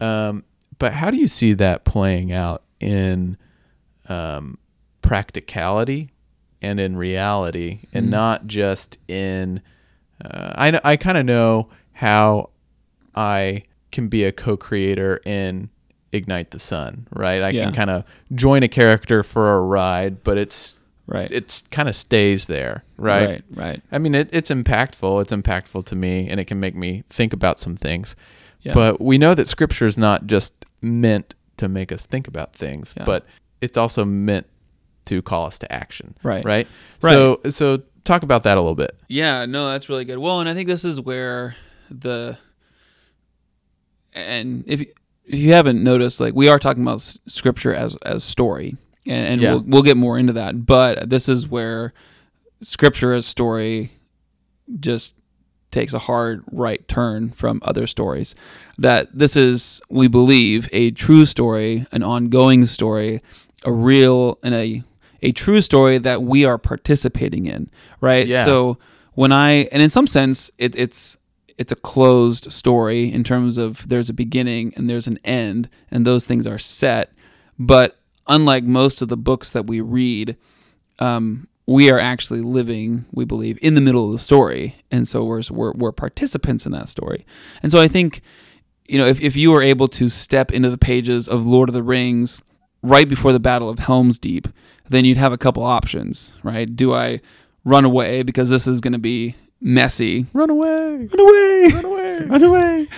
Um, 0.00 0.44
but 0.78 0.92
how 0.94 1.10
do 1.10 1.16
you 1.16 1.28
see 1.28 1.52
that 1.54 1.84
playing 1.84 2.32
out 2.32 2.62
in 2.80 3.36
um, 4.08 4.58
practicality 5.02 6.10
and 6.62 6.78
in 6.78 6.96
reality, 6.96 7.80
and 7.92 8.06
Mm. 8.06 8.10
not 8.10 8.46
just 8.46 8.98
in? 9.08 9.60
Uh, 10.24 10.52
I 10.54 10.80
I 10.92 10.96
kind 10.96 11.18
of 11.18 11.24
know 11.26 11.68
how 11.96 12.50
I 13.14 13.62
can 13.90 14.08
be 14.08 14.24
a 14.24 14.32
co-creator 14.32 15.18
in 15.24 15.70
Ignite 16.12 16.50
the 16.50 16.58
Sun, 16.58 17.06
right? 17.10 17.40
I 17.42 17.48
Yeah. 17.50 17.64
can 17.64 17.72
kind 17.72 17.90
of 17.90 18.04
join 18.34 18.62
a 18.62 18.68
character 18.68 19.22
for 19.22 19.54
a 19.56 19.60
ride, 19.60 20.22
but 20.22 20.36
it's 20.36 20.78
right. 21.06 21.30
it's 21.30 21.62
kind 21.70 21.88
of 21.88 21.96
stays 21.96 22.46
there, 22.46 22.84
right? 22.98 23.26
Right. 23.28 23.42
Right. 23.54 23.82
I 23.90 23.96
mean, 23.98 24.14
it, 24.14 24.28
it's 24.30 24.50
impactful. 24.50 25.22
It's 25.22 25.32
impactful 25.32 25.86
to 25.86 25.96
me, 25.96 26.28
and 26.28 26.38
it 26.38 26.44
can 26.44 26.60
make 26.60 26.74
me 26.74 27.04
think 27.08 27.32
about 27.32 27.58
some 27.58 27.76
things. 27.76 28.14
Yeah. 28.60 28.74
But 28.74 29.00
we 29.00 29.16
know 29.16 29.34
that 29.34 29.48
Scripture 29.48 29.86
is 29.86 29.96
not 29.96 30.26
just 30.26 30.66
meant 30.82 31.34
to 31.56 31.68
make 31.68 31.90
us 31.92 32.04
think 32.04 32.28
about 32.28 32.52
things, 32.54 32.92
Yeah. 32.96 33.04
but 33.04 33.24
it's 33.62 33.78
also 33.78 34.04
meant 34.04 34.46
to 35.06 35.22
call 35.22 35.46
us 35.46 35.58
to 35.60 35.72
action. 35.72 36.14
Right. 36.22 36.44
Right. 36.44 36.68
So 36.98 37.40
so 37.48 37.82
talk 38.04 38.22
about 38.22 38.42
that 38.42 38.58
a 38.58 38.60
little 38.60 38.74
bit. 38.74 38.94
Yeah, 39.08 39.46
no, 39.46 39.70
that's 39.70 39.88
really 39.88 40.04
good. 40.04 40.18
Well, 40.18 40.40
and 40.40 40.48
I 40.48 40.54
think 40.54 40.68
this 40.68 40.84
is 40.84 41.00
where 41.00 41.56
the 41.90 42.38
and 44.12 44.64
if 44.66 44.80
if 44.80 45.40
you 45.40 45.52
haven't 45.52 45.82
noticed, 45.82 46.20
like 46.20 46.34
we 46.34 46.48
are 46.48 46.58
talking 46.58 46.82
about 46.82 47.00
scripture 47.26 47.74
as 47.74 47.96
as 48.04 48.22
story, 48.24 48.76
and, 49.06 49.26
and 49.34 49.40
Yeah. 49.40 49.52
we'll 49.54 49.62
we'll 49.66 49.82
get 49.82 49.96
more 49.96 50.18
into 50.18 50.32
that. 50.34 50.66
But 50.66 51.10
this 51.10 51.28
is 51.28 51.48
where 51.48 51.92
scripture 52.60 53.12
as 53.12 53.26
story 53.26 53.92
just 54.80 55.14
takes 55.72 55.92
a 55.92 55.98
hard 55.98 56.42
right 56.50 56.86
turn 56.88 57.30
from 57.32 57.60
other 57.62 57.86
stories. 57.86 58.34
That 58.78 59.08
this 59.12 59.36
is, 59.36 59.80
we 59.90 60.08
believe, 60.08 60.68
a 60.72 60.90
true 60.92 61.26
story, 61.26 61.86
an 61.92 62.02
ongoing 62.02 62.64
story, 62.66 63.22
a 63.64 63.72
real 63.72 64.38
and 64.42 64.54
a 64.54 64.82
a 65.22 65.32
true 65.32 65.60
story 65.60 65.98
that 65.98 66.22
we 66.22 66.44
are 66.44 66.56
participating 66.58 67.46
in, 67.46 67.68
right? 68.00 68.26
Yeah. 68.26 68.44
So 68.44 68.78
when 69.14 69.32
I 69.32 69.64
and 69.72 69.82
in 69.82 69.90
some 69.90 70.06
sense 70.06 70.50
it, 70.56 70.76
it's 70.76 71.16
it's 71.58 71.72
a 71.72 71.76
closed 71.76 72.52
story 72.52 73.12
in 73.12 73.24
terms 73.24 73.58
of 73.58 73.88
there's 73.88 74.10
a 74.10 74.14
beginning 74.14 74.72
and 74.76 74.88
there's 74.88 75.06
an 75.06 75.18
end 75.24 75.68
and 75.90 76.06
those 76.06 76.24
things 76.24 76.46
are 76.46 76.58
set. 76.58 77.12
But 77.58 77.98
unlike 78.26 78.64
most 78.64 79.00
of 79.00 79.08
the 79.08 79.16
books 79.16 79.50
that 79.50 79.66
we 79.66 79.80
read, 79.80 80.36
um, 80.98 81.48
we 81.66 81.90
are 81.90 81.98
actually 81.98 82.42
living, 82.42 83.06
we 83.12 83.24
believe, 83.24 83.58
in 83.60 83.74
the 83.74 83.80
middle 83.80 84.06
of 84.06 84.12
the 84.12 84.18
story, 84.18 84.76
and 84.90 85.08
so 85.08 85.24
we're 85.24 85.42
we're, 85.50 85.72
we're 85.72 85.92
participants 85.92 86.64
in 86.64 86.72
that 86.72 86.88
story. 86.88 87.26
And 87.62 87.72
so 87.72 87.80
I 87.80 87.88
think, 87.88 88.20
you 88.86 88.98
know, 88.98 89.06
if 89.06 89.20
if 89.20 89.34
you 89.34 89.50
were 89.50 89.62
able 89.62 89.88
to 89.88 90.08
step 90.08 90.52
into 90.52 90.70
the 90.70 90.78
pages 90.78 91.28
of 91.28 91.44
Lord 91.44 91.68
of 91.68 91.74
the 91.74 91.82
Rings 91.82 92.40
right 92.82 93.08
before 93.08 93.32
the 93.32 93.40
Battle 93.40 93.68
of 93.68 93.80
Helm's 93.80 94.18
Deep, 94.18 94.46
then 94.88 95.04
you'd 95.04 95.16
have 95.16 95.32
a 95.32 95.38
couple 95.38 95.64
options, 95.64 96.32
right? 96.44 96.74
Do 96.74 96.94
I 96.94 97.20
run 97.64 97.84
away 97.84 98.22
because 98.22 98.48
this 98.48 98.68
is 98.68 98.80
going 98.80 98.92
to 98.92 98.98
be 98.98 99.34
messy? 99.60 100.26
Run 100.32 100.50
away. 100.50 100.68
Run 100.68 101.20
away! 101.20 101.68
Run 101.72 101.84
away. 101.84 102.18
Run 102.20 102.42
away! 102.42 102.88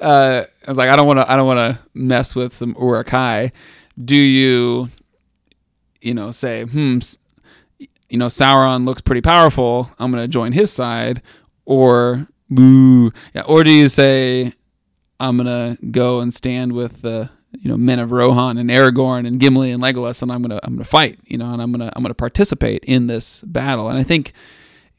Uh, 0.00 0.44
I 0.66 0.70
was 0.70 0.78
like, 0.78 0.90
I 0.90 0.96
don't 0.96 1.06
want 1.06 1.20
to. 1.20 1.30
I 1.30 1.36
don't 1.36 1.46
want 1.46 1.58
to 1.58 1.78
mess 1.94 2.34
with 2.34 2.54
some 2.54 2.76
Uruk-hai. 2.78 3.52
Do 4.02 4.16
you, 4.16 4.90
you 6.00 6.14
know, 6.14 6.30
say, 6.30 6.64
hmm, 6.64 6.98
you 7.78 8.18
know, 8.18 8.26
Sauron 8.26 8.84
looks 8.84 9.00
pretty 9.00 9.22
powerful. 9.22 9.90
I'm 9.98 10.12
going 10.12 10.22
to 10.22 10.28
join 10.28 10.52
his 10.52 10.72
side, 10.72 11.22
or 11.64 12.28
boo, 12.48 13.12
yeah, 13.34 13.42
or 13.42 13.64
do 13.64 13.72
you 13.72 13.88
say, 13.88 14.52
I'm 15.20 15.36
going 15.36 15.46
to 15.46 15.82
go 15.86 16.20
and 16.20 16.32
stand 16.32 16.72
with 16.72 17.02
the 17.02 17.30
you 17.52 17.68
know 17.68 17.76
men 17.76 17.98
of 17.98 18.12
Rohan 18.12 18.58
and 18.58 18.70
Aragorn 18.70 19.26
and 19.26 19.40
Gimli 19.40 19.70
and 19.70 19.82
Legolas, 19.82 20.22
and 20.22 20.30
I'm 20.30 20.42
gonna 20.42 20.60
I'm 20.62 20.74
gonna 20.74 20.84
fight, 20.84 21.18
you 21.24 21.38
know, 21.38 21.52
and 21.52 21.62
I'm 21.62 21.72
gonna 21.72 21.90
I'm 21.94 22.02
gonna 22.02 22.14
participate 22.14 22.84
in 22.84 23.06
this 23.06 23.42
battle. 23.42 23.88
And 23.88 23.98
I 23.98 24.02
think, 24.02 24.32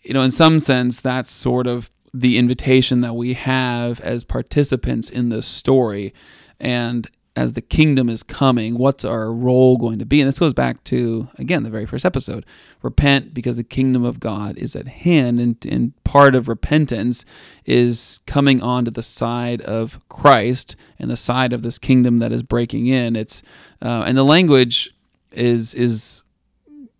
you 0.04 0.14
know, 0.14 0.22
in 0.22 0.32
some 0.32 0.60
sense, 0.60 1.00
that's 1.00 1.32
sort 1.32 1.68
of 1.68 1.90
the 2.14 2.38
invitation 2.38 3.02
that 3.02 3.14
we 3.14 3.34
have 3.34 4.00
as 4.02 4.24
participants 4.24 5.10
in 5.10 5.30
this 5.30 5.46
story, 5.46 6.14
and 6.60 7.10
as 7.36 7.54
the 7.54 7.62
kingdom 7.62 8.10
is 8.10 8.22
coming, 8.22 8.78
what's 8.78 9.06
our 9.06 9.32
role 9.32 9.78
going 9.78 9.98
to 10.00 10.06
be? 10.06 10.20
And 10.20 10.28
this 10.28 10.40
goes 10.40 10.54
back 10.54 10.84
to 10.86 11.30
again 11.38 11.64
the 11.64 11.70
very 11.70 11.86
first 11.86 12.04
episode: 12.04 12.46
repent 12.82 13.34
because 13.34 13.56
the 13.56 13.64
kingdom 13.64 14.04
of 14.04 14.20
God 14.20 14.58
is 14.58 14.76
at 14.76 14.88
hand, 14.88 15.40
and 15.40 15.56
and 15.66 16.04
part 16.04 16.36
of 16.36 16.48
repentance 16.48 17.24
is 17.66 18.20
coming 18.26 18.62
onto 18.62 18.92
the 18.92 19.04
side 19.04 19.62
of 19.62 20.00
Christ 20.10 20.76
and 20.98 21.10
the 21.10 21.18
side 21.18 21.54
of 21.54 21.62
this 21.62 21.78
kingdom 21.78 22.18
that 22.18 22.32
is 22.32 22.44
breaking 22.44 22.88
in. 22.88 23.16
It's 23.16 23.42
uh, 23.82 24.04
and 24.06 24.18
the 24.18 24.26
language 24.26 24.94
is 25.32 25.74
is 25.76 26.22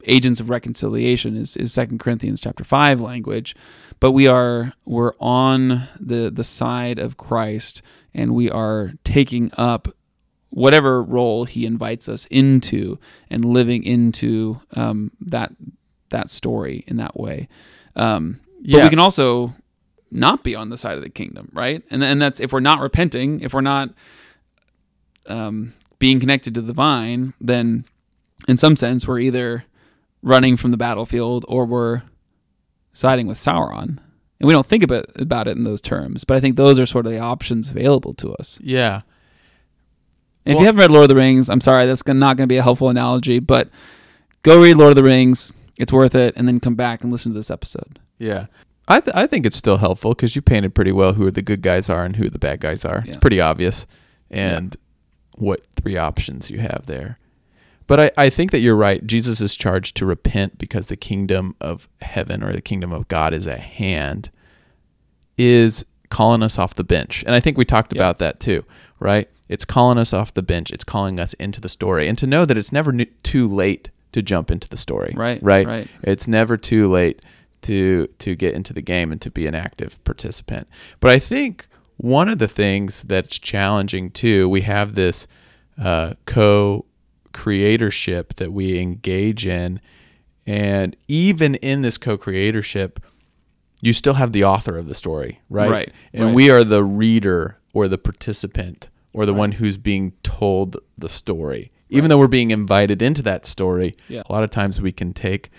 agents 0.10 0.40
of 0.40 0.50
reconciliation 0.50 1.38
is 1.38 1.56
is 1.58 1.72
Second 1.74 2.00
Corinthians 2.00 2.42
chapter 2.42 2.64
five 2.64 3.00
language, 3.00 3.56
but 4.00 4.12
we 4.12 4.28
are 4.28 4.74
we're 4.86 5.14
on 5.20 5.88
the 6.00 6.30
the 6.30 6.44
side 6.44 7.00
of 7.00 7.18
Christ 7.18 7.82
and 8.14 8.34
we 8.36 8.50
are 8.50 8.94
taking 9.04 9.52
up 9.58 9.88
whatever 10.50 11.04
role 11.04 11.46
He 11.46 11.66
invites 11.66 12.10
us 12.10 12.26
into 12.32 12.98
and 13.30 13.46
living 13.46 13.84
into 13.84 14.60
um, 14.76 15.12
that 15.22 15.52
that 16.10 16.30
story 16.30 16.84
in 16.88 16.98
that 16.98 17.20
way. 17.20 17.48
Um, 17.96 18.40
but 18.62 18.68
Yeah. 18.70 18.84
we 18.86 18.90
can 18.90 19.00
also 19.00 19.54
not 20.12 20.44
be 20.44 20.56
on 20.56 20.70
the 20.70 20.78
side 20.78 20.98
of 20.98 21.04
the 21.04 21.10
kingdom, 21.10 21.50
right? 21.54 21.84
And 21.92 22.04
and 22.04 22.20
that's 22.22 22.40
if 22.40 22.52
we're 22.52 22.62
not 22.62 22.80
repenting, 22.80 23.42
if 23.42 23.54
we're 23.54 23.62
not 23.62 23.90
um, 25.28 25.74
being 26.00 26.20
connected 26.20 26.54
to 26.56 26.62
the 26.62 26.74
vine, 26.74 27.34
then 27.40 27.86
in 28.48 28.58
some 28.58 28.76
sense 28.76 29.08
we're 29.08 29.20
either 29.20 29.66
running 30.22 30.58
from 30.58 30.72
the 30.72 30.78
battlefield 30.78 31.46
or 31.48 31.66
we're 31.66 32.04
siding 32.94 33.28
with 33.28 33.38
Sauron. 33.38 34.00
And 34.40 34.48
we 34.48 34.54
don't 34.54 34.66
think 34.66 34.84
about 34.84 35.06
about 35.16 35.48
it 35.48 35.58
in 35.58 35.66
those 35.66 35.82
terms, 35.82 36.24
but 36.24 36.38
I 36.38 36.40
think 36.40 36.56
those 36.56 36.80
are 36.80 36.86
sort 36.86 37.06
of 37.06 37.12
the 37.12 37.20
options 37.20 37.72
available 37.72 38.14
to 38.16 38.34
us. 38.36 38.58
Yeah. 38.62 39.02
And 40.46 40.56
if 40.56 40.60
you 40.62 40.66
haven't 40.66 40.80
read 40.80 40.92
Lord 40.92 41.04
of 41.04 41.10
the 41.10 41.22
Rings, 41.22 41.50
I'm 41.50 41.62
sorry, 41.62 41.86
that's 41.86 42.06
not 42.08 42.38
going 42.38 42.48
to 42.48 42.52
be 42.52 42.58
a 42.58 42.64
helpful 42.64 42.90
analogy, 42.90 43.40
but 43.40 43.70
go 44.44 44.62
read 44.62 44.78
Lord 44.78 44.92
of 44.92 44.96
the 44.96 45.04
Rings. 45.04 45.52
It's 45.78 45.94
worth 45.94 46.16
it, 46.16 46.34
and 46.36 46.48
then 46.48 46.60
come 46.60 46.76
back 46.76 47.04
and 47.04 47.12
listen 47.12 47.32
to 47.34 47.38
this 47.38 47.52
episode. 47.52 48.00
Yeah. 48.18 48.48
I, 48.88 49.00
th- 49.00 49.16
I 49.16 49.28
think 49.28 49.46
it's 49.46 49.56
still 49.56 49.78
helpful 49.78 50.16
because 50.16 50.36
you 50.36 50.42
painted 50.42 50.74
pretty 50.74 50.92
well 50.92 51.14
who 51.14 51.30
the 51.30 51.44
good 51.44 51.62
guys 51.62 51.90
are 51.90 52.04
and 52.04 52.16
who 52.16 52.30
the 52.30 52.40
bad 52.40 52.60
guys 52.60 52.84
are. 52.84 53.04
It's 53.06 53.18
pretty 53.18 53.40
obvious. 53.40 53.86
And 54.32 54.76
what 55.36 55.62
three 55.76 55.96
options 55.96 56.50
you 56.50 56.60
have 56.60 56.86
there. 56.88 57.20
But 57.90 58.00
I, 58.00 58.26
I 58.26 58.30
think 58.30 58.52
that 58.52 58.60
you're 58.60 58.76
right. 58.76 59.06
Jesus 59.06 59.42
is 59.42 59.56
charged 59.56 59.98
to 59.98 60.06
repent 60.06 60.58
because 60.60 60.88
the 60.88 60.96
kingdom 60.96 61.56
of 61.60 61.90
heaven 62.02 62.44
or 62.44 62.54
the 62.54 62.62
kingdom 62.62 62.94
of 62.94 63.08
God 63.08 63.34
is 63.34 63.48
at 63.48 63.60
hand, 63.60 64.30
is 65.38 65.84
calling 66.10 66.44
us 66.44 66.60
off 66.60 66.76
the 66.76 66.84
bench. 66.84 67.24
And 67.26 67.36
I 67.36 67.40
think 67.40 67.58
we 67.58 67.66
talked 67.66 67.92
about 67.92 68.20
that 68.20 68.40
too, 68.40 68.64
right? 69.00 69.28
It's 69.48 69.66
calling 69.66 69.98
us 69.98 70.14
off 70.14 70.34
the 70.34 70.44
bench. 70.44 70.72
It's 70.72 70.84
calling 70.84 71.20
us 71.20 71.34
into 71.34 71.60
the 71.60 71.68
story. 71.70 72.08
And 72.08 72.16
to 72.20 72.28
know 72.28 72.46
that 72.46 72.58
it's 72.58 72.72
never 72.72 72.94
too 73.24 73.48
late 73.48 73.90
to 74.12 74.22
jump 74.22 74.52
into 74.52 74.70
the 74.70 74.78
story. 74.78 75.14
Right, 75.18 75.42
Right. 75.42 75.66
right. 75.66 75.88
It's 76.04 76.28
never 76.28 76.58
too 76.58 76.90
late 76.90 77.22
to 77.64 78.08
to 78.20 78.36
get 78.36 78.54
into 78.54 78.72
the 78.72 78.82
game 78.82 79.12
and 79.12 79.20
to 79.22 79.30
be 79.32 79.46
an 79.48 79.56
active 79.56 80.02
participant. 80.04 80.68
But 81.00 81.12
I 81.12 81.20
think 81.20 81.68
one 81.98 82.30
of 82.30 82.38
the 82.38 82.48
things 82.48 83.04
that's 83.04 83.38
challenging 83.40 84.12
too, 84.12 84.48
we 84.48 84.62
have 84.62 84.96
this 84.96 85.28
uh, 85.82 86.14
co-creatorship 87.34 88.36
that 88.36 88.52
we 88.52 88.80
engage 88.80 89.46
in, 89.46 89.80
and 90.46 90.96
even 91.08 91.56
in 91.56 91.82
this 91.82 91.98
co-creatorship, 91.98 92.98
you 93.82 93.94
still 93.94 94.16
have 94.16 94.32
the 94.34 94.44
author 94.44 94.78
of 94.78 94.88
the 94.88 94.96
story, 94.96 95.40
right? 95.50 95.70
Right, 95.70 95.94
And 96.14 96.26
right. 96.28 96.36
we 96.36 96.50
are 96.50 96.64
the 96.64 96.84
reader 96.84 97.58
or 97.74 97.88
the 97.88 97.98
participant 97.98 98.90
or 99.14 99.26
the 99.26 99.32
Right. 99.34 99.40
one 99.40 99.52
who's 99.54 99.78
being 99.78 100.14
told 100.24 100.78
the 100.98 101.10
story. 101.10 101.70
Even 101.90 102.10
though 102.10 102.20
we're 102.20 102.28
being 102.28 102.52
invited 102.52 103.02
into 103.02 103.22
that 103.24 103.46
story, 103.46 103.94
Yeah. 104.08 104.22
a 104.30 104.32
lot 104.32 104.44
of 104.44 104.50
times 104.52 104.80
we 104.82 104.92
can 104.92 105.14
take 105.14 105.50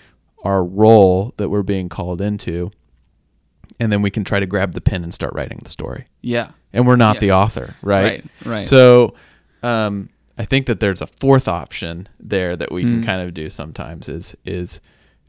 our 0.43 0.63
role 0.63 1.33
that 1.37 1.49
we're 1.49 1.63
being 1.63 1.89
called 1.89 2.21
into, 2.21 2.71
and 3.79 3.91
then 3.91 4.01
we 4.01 4.09
can 4.09 4.23
try 4.23 4.39
to 4.39 4.45
grab 4.45 4.73
the 4.73 4.81
pen 4.81 5.03
and 5.03 5.13
start 5.13 5.33
writing 5.33 5.59
the 5.63 5.69
story. 5.69 6.05
Yeah. 6.21 6.51
And 6.73 6.87
we're 6.87 6.95
not 6.95 7.15
Yeah. 7.15 7.19
the 7.21 7.31
author, 7.31 7.75
right? 7.81 8.03
Right. 8.03 8.25
Right. 8.55 8.65
So, 8.65 9.13
um, 9.63 10.09
I 10.41 10.45
think 10.45 10.65
that 10.65 10.79
there's 10.79 11.01
a 11.01 11.07
fourth 11.07 11.47
option 11.47 12.09
there 12.19 12.55
that 12.55 12.71
we 12.71 12.81
can 12.81 13.01
Mm. 13.03 13.05
kind 13.05 13.21
of 13.21 13.31
do 13.33 13.47
sometimes 13.51 14.09
is 14.09 14.35
is 14.43 14.81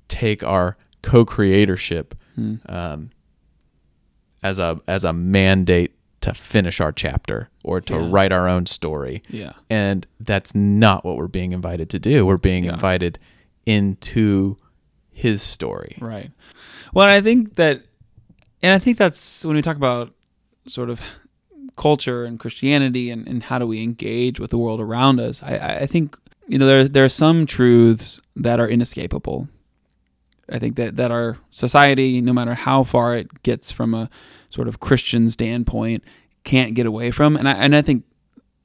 take 0.08 0.42
our 0.42 0.76
co-creatorship 1.02 2.12
Hmm. 2.34 2.54
um, 2.66 3.10
as 4.42 4.58
a 4.58 4.80
as 4.86 5.04
a 5.04 5.12
mandate 5.12 5.92
to 6.22 6.32
finish 6.32 6.80
our 6.80 6.92
chapter 6.92 7.50
or 7.62 7.80
to 7.82 7.94
Yeah. 7.94 8.08
write 8.10 8.32
our 8.32 8.48
own 8.48 8.64
story, 8.66 9.22
yeah. 9.28 9.52
and 9.68 10.06
that's 10.18 10.54
not 10.54 11.04
what 11.04 11.16
we're 11.18 11.26
being 11.28 11.52
invited 11.52 11.90
to 11.90 11.98
do. 11.98 12.24
We're 12.24 12.38
being 12.38 12.64
Yeah. 12.64 12.72
invited 12.74 13.18
into 13.66 14.56
His 15.14 15.42
story. 15.42 15.98
Right. 16.00 16.30
Well, 16.94 17.06
I 17.06 17.20
think 17.20 17.56
that, 17.56 17.82
and 18.62 18.72
I 18.72 18.78
think 18.78 18.96
that's 18.96 19.44
when 19.44 19.56
we 19.56 19.62
talk 19.62 19.76
about 19.76 20.14
sort 20.66 20.88
of 20.88 21.00
culture 21.76 22.24
and 22.24 22.38
Christianity 22.38 23.10
and, 23.10 23.26
and 23.26 23.42
how 23.44 23.58
do 23.58 23.66
we 23.66 23.82
engage 23.82 24.38
with 24.40 24.50
the 24.50 24.58
world 24.58 24.80
around 24.80 25.20
us. 25.20 25.42
I, 25.42 25.78
I- 25.80 25.86
think 25.86 26.16
you 26.48 26.58
know 26.58 26.66
there 26.66 26.88
there 26.88 27.04
are 27.04 27.08
some 27.08 27.46
truths 27.46 28.20
that 28.36 28.60
are 28.60 28.68
inescapable. 28.68 29.48
I 30.50 30.58
think 30.58 30.76
that 30.76 30.96
that 30.96 31.10
our 31.10 31.38
society, 31.50 32.20
no 32.20 32.32
matter 32.32 32.54
how 32.54 32.84
far 32.84 33.16
it 33.16 33.42
gets 33.42 33.70
from 33.72 33.94
a 33.94 34.10
sort 34.50 34.68
of 34.68 34.80
Christian 34.80 35.30
standpoint, 35.30 36.02
can't 36.44 36.74
get 36.74 36.86
away 36.86 37.10
from. 37.10 37.36
And 37.36 37.48
I 37.48 37.52
and 37.52 37.74
I 37.76 37.82
think 37.82 38.04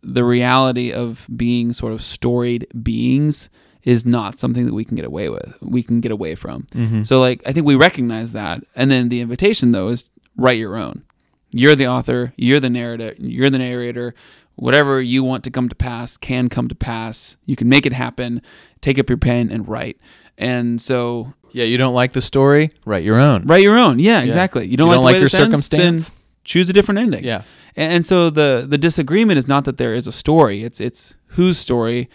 the 0.02 0.24
reality 0.24 0.92
of 0.92 1.28
being 1.36 1.74
sort 1.74 1.94
of 1.94 2.02
storied 2.02 2.68
beings 2.84 3.50
is 3.84 4.06
not 4.06 4.38
something 4.40 4.66
that 4.66 4.74
we 4.74 4.84
can 4.84 4.96
get 4.96 5.06
away 5.06 5.30
with. 5.30 5.54
We 5.62 5.82
can 5.84 6.02
get 6.02 6.12
away 6.12 6.36
from. 6.36 6.64
Mm-hmm. 6.74 7.04
So 7.04 7.20
like 7.20 7.42
I 7.46 7.54
think 7.54 7.66
we 7.66 7.76
recognize 7.76 8.32
that, 8.34 8.64
and 8.76 8.92
then 8.92 9.10
the 9.10 9.22
invitation 9.22 9.72
though 9.72 9.90
is 9.90 10.10
write 10.36 10.58
your 10.60 10.76
own. 10.76 11.04
You're 11.50 11.76
the 11.76 11.88
author. 11.88 12.34
You're 12.36 12.60
the 12.60 12.70
narrator. 12.70 13.16
You're 13.18 13.50
the 13.50 13.58
narrator. 13.58 14.14
Whatever 14.56 15.02
you 15.02 15.24
want 15.24 15.44
to 15.44 15.52
come 15.52 15.70
to 15.70 15.76
pass 15.76 16.18
can 16.18 16.50
come 16.50 16.68
to 16.68 16.76
pass. 16.76 17.38
You 17.46 17.56
can 17.56 17.70
make 17.70 17.86
it 17.86 17.94
happen. 17.94 18.42
Take 18.82 18.98
up 19.00 19.10
your 19.10 19.18
pen 19.18 19.52
and 19.52 19.68
write. 19.68 20.00
And 20.38 20.82
so 20.82 21.34
yeah, 21.52 21.64
you 21.64 21.78
don't 21.78 21.94
like 21.94 22.14
the 22.14 22.22
story, 22.22 22.72
write 22.86 23.04
your 23.04 23.20
own. 23.20 23.44
write 23.44 23.64
your 23.64 23.78
own. 23.78 24.00
Yeah, 24.00 24.22
exactly. 24.22 24.68
You 24.68 24.78
don't 24.78 24.90
You 24.90 24.98
like, 24.98 24.98
don't 24.98 25.02
the 25.02 25.06
like 25.06 25.16
your 25.16 25.22
ends, 25.24 25.68
circumstance? 25.68 26.14
Choose 26.44 26.70
a 26.70 26.74
different 26.74 27.00
ending. 27.00 27.24
Yeah. 27.24 27.44
And, 27.76 27.94
and 27.94 28.06
so 28.06 28.30
the 28.30 28.66
the 28.68 28.78
disagreement 28.78 29.38
is 29.38 29.48
not 29.48 29.66
that 29.66 29.78
there 29.78 29.94
is 29.94 30.08
a 30.08 30.12
story. 30.12 30.64
It's 30.64 30.80
it's 30.80 31.16
whose 31.30 31.58
story 31.58 32.10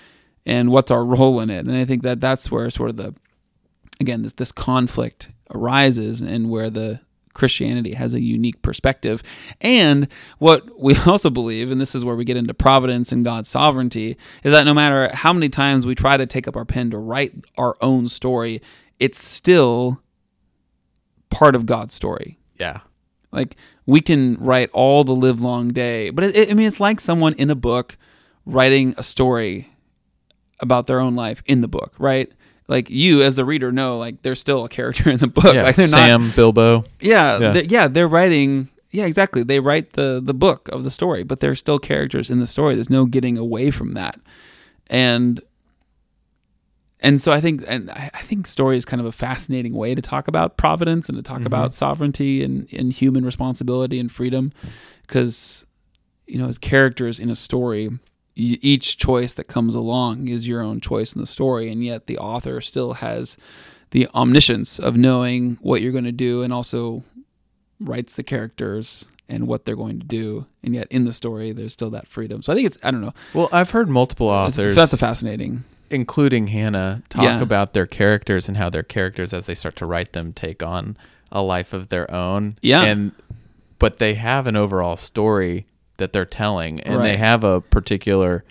and 0.44 0.70
what's 0.70 0.90
our 0.90 1.04
role 1.04 1.40
in 1.40 1.50
it. 1.50 1.66
And 1.66 1.76
I 1.76 1.84
think 1.84 2.02
that 2.02 2.20
that's 2.20 2.50
where 2.50 2.68
sort 2.70 2.90
of 2.90 2.96
the 2.96 3.14
again 4.00 4.22
this 4.22 4.32
this 4.34 4.52
conflict 4.52 5.30
arises 5.54 6.20
and 6.20 6.50
where 6.50 6.70
the 6.70 7.00
Christianity 7.34 7.94
has 7.94 8.14
a 8.14 8.20
unique 8.20 8.60
perspective. 8.62 9.22
And 9.60 10.08
what 10.38 10.80
we 10.80 10.96
also 11.06 11.30
believe, 11.30 11.70
and 11.70 11.80
this 11.80 11.94
is 11.94 12.04
where 12.04 12.16
we 12.16 12.24
get 12.24 12.36
into 12.36 12.54
providence 12.54 13.12
and 13.12 13.24
God's 13.24 13.48
sovereignty, 13.48 14.16
is 14.42 14.52
that 14.52 14.64
no 14.64 14.74
matter 14.74 15.14
how 15.14 15.32
many 15.32 15.48
times 15.48 15.86
we 15.86 15.94
try 15.94 16.16
to 16.16 16.26
take 16.26 16.46
up 16.46 16.56
our 16.56 16.64
pen 16.64 16.90
to 16.90 16.98
write 16.98 17.32
our 17.56 17.76
own 17.80 18.08
story, 18.08 18.60
it's 18.98 19.22
still 19.22 20.00
part 21.30 21.54
of 21.54 21.66
God's 21.66 21.94
story. 21.94 22.38
Yeah. 22.58 22.80
Like 23.32 23.56
we 23.86 24.00
can 24.00 24.36
write 24.36 24.70
all 24.72 25.04
the 25.04 25.14
live 25.14 25.40
long 25.40 25.68
day, 25.68 26.10
but 26.10 26.24
it, 26.24 26.50
I 26.50 26.54
mean, 26.54 26.68
it's 26.68 26.80
like 26.80 27.00
someone 27.00 27.34
in 27.34 27.50
a 27.50 27.54
book 27.54 27.96
writing 28.44 28.94
a 28.96 29.02
story 29.02 29.70
about 30.60 30.86
their 30.86 31.00
own 31.00 31.14
life 31.14 31.42
in 31.46 31.60
the 31.60 31.68
book, 31.68 31.94
right? 31.98 32.30
Like 32.68 32.88
you, 32.90 33.22
as 33.22 33.34
the 33.34 33.44
reader, 33.44 33.72
know 33.72 33.98
like 33.98 34.22
there's 34.22 34.40
still 34.40 34.64
a 34.64 34.68
character 34.68 35.10
in 35.14 35.18
the 35.18 35.26
book. 35.26 35.54
Yeah. 35.54 35.64
Like 35.64 35.76
they're 35.76 35.88
not, 35.88 35.96
Sam, 35.96 36.30
Bilbo. 36.34 36.84
yeah, 37.00 37.38
Yeah. 37.38 37.54
yeah. 37.54 37.62
yeah, 37.68 37.88
they're 37.88 38.08
writing. 38.08 38.68
Yeah, 38.90 39.06
exactly. 39.06 39.42
They 39.42 39.58
write 39.60 39.94
the 39.94 40.20
the 40.22 40.34
book 40.34 40.68
of 40.68 40.84
the 40.84 40.90
story, 40.90 41.22
but 41.24 41.40
they're 41.40 41.54
still 41.54 41.78
characters 41.78 42.30
in 42.30 42.38
the 42.40 42.46
story. 42.46 42.74
There's 42.74 42.90
no 42.90 43.04
getting 43.06 43.36
away 43.38 43.70
from 43.70 43.92
that, 43.92 44.20
and 44.88 45.40
and 47.00 47.20
so 47.20 47.32
I 47.32 47.40
think 47.40 47.64
and 47.66 47.90
I 47.90 48.10
I 48.14 48.22
think 48.22 48.46
story 48.46 48.76
is 48.76 48.84
kind 48.84 49.00
of 49.00 49.06
a 49.06 49.12
fascinating 49.12 49.72
way 49.74 49.94
to 49.94 50.02
talk 50.02 50.28
about 50.28 50.56
providence 50.56 51.08
and 51.08 51.16
to 51.16 51.22
talk 51.22 51.40
Mhm. 51.40 51.46
about 51.46 51.74
sovereignty 51.74 52.44
and, 52.44 52.68
and 52.72 52.92
human 52.92 53.24
responsibility 53.24 53.98
and 53.98 54.10
freedom, 54.12 54.52
because 55.06 55.64
you 56.26 56.38
know 56.38 56.46
as 56.46 56.58
characters 56.58 57.18
in 57.18 57.28
a 57.30 57.36
story, 57.36 57.90
each 58.34 58.96
choice 58.96 59.32
that 59.34 59.44
comes 59.44 59.74
along 59.74 60.28
is 60.28 60.48
your 60.48 60.62
own 60.62 60.80
choice 60.80 61.12
in 61.14 61.20
the 61.20 61.26
story, 61.26 61.70
and 61.70 61.84
yet 61.84 62.06
the 62.06 62.18
author 62.18 62.60
still 62.60 62.94
has 62.94 63.36
the 63.90 64.08
omniscience 64.14 64.78
of 64.78 64.96
knowing 64.96 65.58
what 65.60 65.82
you're 65.82 65.92
going 65.92 66.04
to 66.04 66.12
do 66.12 66.42
and 66.42 66.52
also 66.52 67.02
writes 67.78 68.14
the 68.14 68.22
characters 68.22 69.04
and 69.28 69.46
what 69.46 69.64
they're 69.64 69.76
going 69.76 69.98
to 70.00 70.06
do 70.06 70.46
and 70.62 70.74
yet 70.74 70.86
in 70.90 71.04
the 71.04 71.12
story 71.12 71.52
there's 71.52 71.72
still 71.72 71.90
that 71.90 72.06
freedom 72.08 72.42
so 72.42 72.52
i 72.52 72.56
think 72.56 72.66
it's 72.66 72.78
i 72.82 72.90
don't 72.90 73.00
know 73.00 73.12
Well, 73.34 73.48
I've 73.52 73.70
heard 73.70 73.88
multiple 73.88 74.28
authors, 74.28 74.74
that's 74.74 74.92
a 74.92 74.98
fascinating 74.98 75.64
including 75.90 76.46
Hannah, 76.48 77.02
talk 77.10 77.24
Yeah. 77.24 77.40
about 77.42 77.74
their 77.74 77.86
characters 77.86 78.48
and 78.48 78.56
how 78.56 78.70
their 78.70 78.82
characters, 78.82 79.34
as 79.34 79.44
they 79.46 79.54
start 79.54 79.76
to 79.76 79.86
write 79.86 80.12
them, 80.14 80.32
take 80.32 80.62
on 80.62 80.96
a 81.30 81.42
life 81.42 81.72
of 81.74 81.88
their 81.88 82.10
own. 82.10 82.56
Yeah. 82.62 82.82
And 82.82 83.12
but 83.78 83.98
they 83.98 84.14
have 84.14 84.46
an 84.46 84.56
overall 84.56 84.96
story 84.96 85.66
that 86.02 86.12
they're 86.12 86.24
telling, 86.26 86.80
and 86.80 87.02
they 87.04 87.16
have 87.16 87.44
a 87.44 87.60
particular 87.62 88.44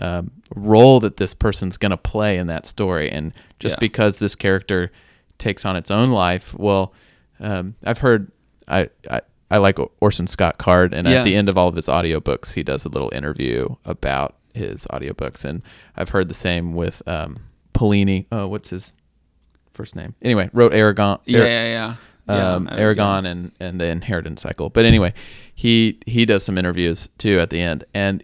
um, 0.00 0.30
role 0.54 0.98
that 1.00 1.16
this 1.18 1.32
person's 1.34 1.76
going 1.76 1.90
to 1.90 1.96
play 1.96 2.36
in 2.36 2.48
that 2.48 2.66
story. 2.66 3.10
And 3.10 3.32
just 3.60 3.74
Yeah. 3.76 3.80
because 3.80 4.18
this 4.18 4.34
character 4.34 4.90
takes 5.38 5.64
on 5.64 5.76
its 5.76 5.90
own 5.90 6.10
life, 6.10 6.54
well, 6.58 6.92
um, 7.40 7.74
I've 7.84 7.98
heard 7.98 8.30
I. 8.68 8.88
I 9.10 9.20
I 9.48 9.58
like 9.58 9.78
Orson 10.00 10.26
Scott 10.26 10.58
Card, 10.58 10.92
and 10.92 11.06
Yeah. 11.06 11.18
at 11.18 11.24
the 11.24 11.36
end 11.36 11.48
of 11.48 11.56
all 11.56 11.68
of 11.68 11.76
his 11.76 11.86
audiobooks, 11.86 12.54
he 12.54 12.64
does 12.64 12.84
a 12.84 12.88
little 12.88 13.12
interview 13.14 13.76
about 13.84 14.34
his 14.52 14.86
audiobooks. 14.90 15.44
And 15.44 15.62
I've 15.96 16.08
heard 16.08 16.26
the 16.26 16.34
same 16.34 16.74
with 16.74 17.00
um, 17.06 17.38
Paolini. 17.72 18.26
Oh, 18.32 18.48
what's 18.48 18.70
his 18.70 18.92
first 19.72 19.94
name? 19.94 20.16
Anyway, 20.20 20.50
wrote 20.52 20.72
Eragon. 20.72 21.20
yeah 21.26 21.38
yeah 21.38 21.46
yeah 21.46 21.64
yeah 21.68 21.94
um, 22.28 22.68
I- 22.70 22.78
Eragon 22.78 23.26
and, 23.26 23.52
and 23.60 23.80
the 23.80 23.86
Inheritance 23.86 24.42
Cycle. 24.42 24.68
But 24.70 24.84
anyway, 24.84 25.12
he 25.54 25.98
he 26.06 26.24
does 26.26 26.44
some 26.44 26.58
interviews 26.58 27.08
too 27.18 27.38
at 27.40 27.50
the 27.50 27.60
end, 27.60 27.84
and 27.94 28.22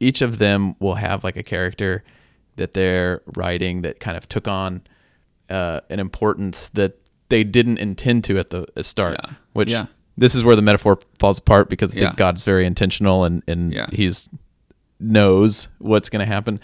each 0.00 0.20
of 0.22 0.38
them 0.38 0.74
will 0.80 0.96
have 0.96 1.24
like 1.24 1.36
a 1.36 1.42
character 1.42 2.02
that 2.56 2.74
they're 2.74 3.22
writing 3.36 3.82
that 3.82 4.00
kind 4.00 4.16
of 4.16 4.28
took 4.28 4.48
on 4.48 4.82
uh, 5.50 5.80
an 5.90 6.00
importance 6.00 6.68
that 6.70 6.98
they 7.28 7.44
didn't 7.44 7.78
intend 7.78 8.24
to 8.24 8.38
at 8.38 8.50
the 8.50 8.66
start. 8.82 9.16
Yeah. 9.22 9.32
Which 9.52 9.70
Yeah. 9.70 9.86
this 10.16 10.34
is 10.34 10.42
where 10.44 10.56
the 10.56 10.62
metaphor 10.62 10.98
falls 11.18 11.38
apart 11.38 11.68
because 11.68 11.92
I 11.92 11.98
think 11.98 12.12
Yeah. 12.12 12.16
God's 12.16 12.44
very 12.44 12.66
intentional 12.66 13.24
and 13.24 13.42
and 13.46 13.72
Yeah. 13.72 13.86
he's 13.92 14.28
knows 14.98 15.68
what's 15.78 16.08
going 16.08 16.20
to 16.26 16.32
happen. 16.32 16.60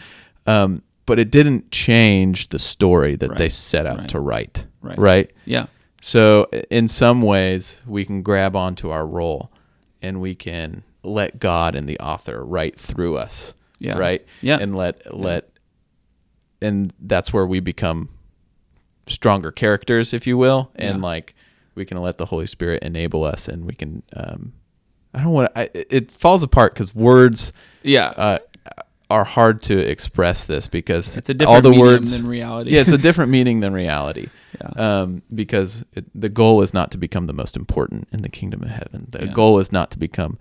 Um, 0.47 0.83
but 1.07 1.19
it 1.19 1.31
didn't 1.31 1.71
change 1.71 2.49
the 2.49 2.59
story 2.59 3.17
that 3.17 3.37
they 3.37 3.49
set 3.49 3.87
out 3.87 3.99
Right. 3.99 4.09
to 4.11 4.21
write. 4.21 4.67
Right. 4.81 4.99
right? 4.99 5.31
yeah 5.45 5.67
So, 6.05 6.49
in 6.69 6.89
some 6.89 7.23
ways, 7.23 7.81
we 7.87 8.05
can 8.05 8.23
grab 8.23 8.57
onto 8.57 8.91
our 8.91 9.07
role 9.07 9.53
and 10.03 10.21
we 10.21 10.35
can 10.35 10.83
let 11.05 11.39
God 11.39 11.77
and 11.77 11.89
the 11.89 11.99
author 12.01 12.45
write 12.45 12.77
through 12.79 13.17
us. 13.17 13.55
Yeah. 13.79 13.97
Right? 13.97 14.27
Yeah. 14.41 14.59
And 14.61 14.77
let, 14.77 15.17
let, 15.17 15.49
and 16.61 16.93
that's 17.01 17.33
where 17.33 17.47
we 17.47 17.61
become 17.61 18.09
stronger 19.07 19.53
characters, 19.53 20.13
if 20.13 20.27
you 20.27 20.37
will. 20.37 20.73
And 20.75 20.99
Yeah. 20.99 21.05
like, 21.05 21.37
we 21.77 21.85
can 21.85 21.97
let 21.99 22.19
the 22.19 22.27
Holy 22.27 22.49
Spirit 22.49 22.83
enable 22.83 23.23
us 23.23 23.47
and 23.47 23.65
we 23.65 23.75
can, 23.75 24.03
um, 24.17 24.55
I 25.15 25.23
don't 25.23 25.33
want 25.33 25.55
to, 25.55 25.97
it 25.97 26.11
falls 26.11 26.43
apart 26.43 26.75
because 26.75 26.93
words, 26.95 27.53
yeah 27.85 28.09
uh, 28.09 28.39
are 29.09 29.25
hard 29.25 29.61
to 29.63 29.79
express 29.79 30.47
this 30.47 30.67
because 30.67 31.17
it's 31.17 31.29
a 31.29 31.33
all 31.47 31.61
different 31.61 31.63
the 31.65 31.71
medium 31.71 31.87
words 31.87 32.19
than 32.23 32.27
reality 32.27 32.71
yeah, 32.71 32.81
it's 32.81 32.93
a 32.93 32.99
different 33.09 33.31
meaning 33.31 33.61
than 33.61 33.73
reality. 33.73 34.29
Yeah. 34.61 35.01
Um, 35.03 35.23
because 35.35 35.85
it, 35.95 36.05
the 36.15 36.29
goal 36.29 36.61
is 36.63 36.75
not 36.75 36.91
to 36.91 36.99
become 36.99 37.27
the 37.27 37.33
most 37.33 37.57
important 37.57 38.09
in 38.13 38.23
the 38.23 38.29
kingdom 38.29 38.63
of 38.63 38.71
heaven. 38.71 39.07
The 39.11 39.27
Yeah. 39.27 39.33
goal 39.33 39.59
is 39.59 39.73
not 39.73 39.91
to 39.93 39.99
become 39.99 40.39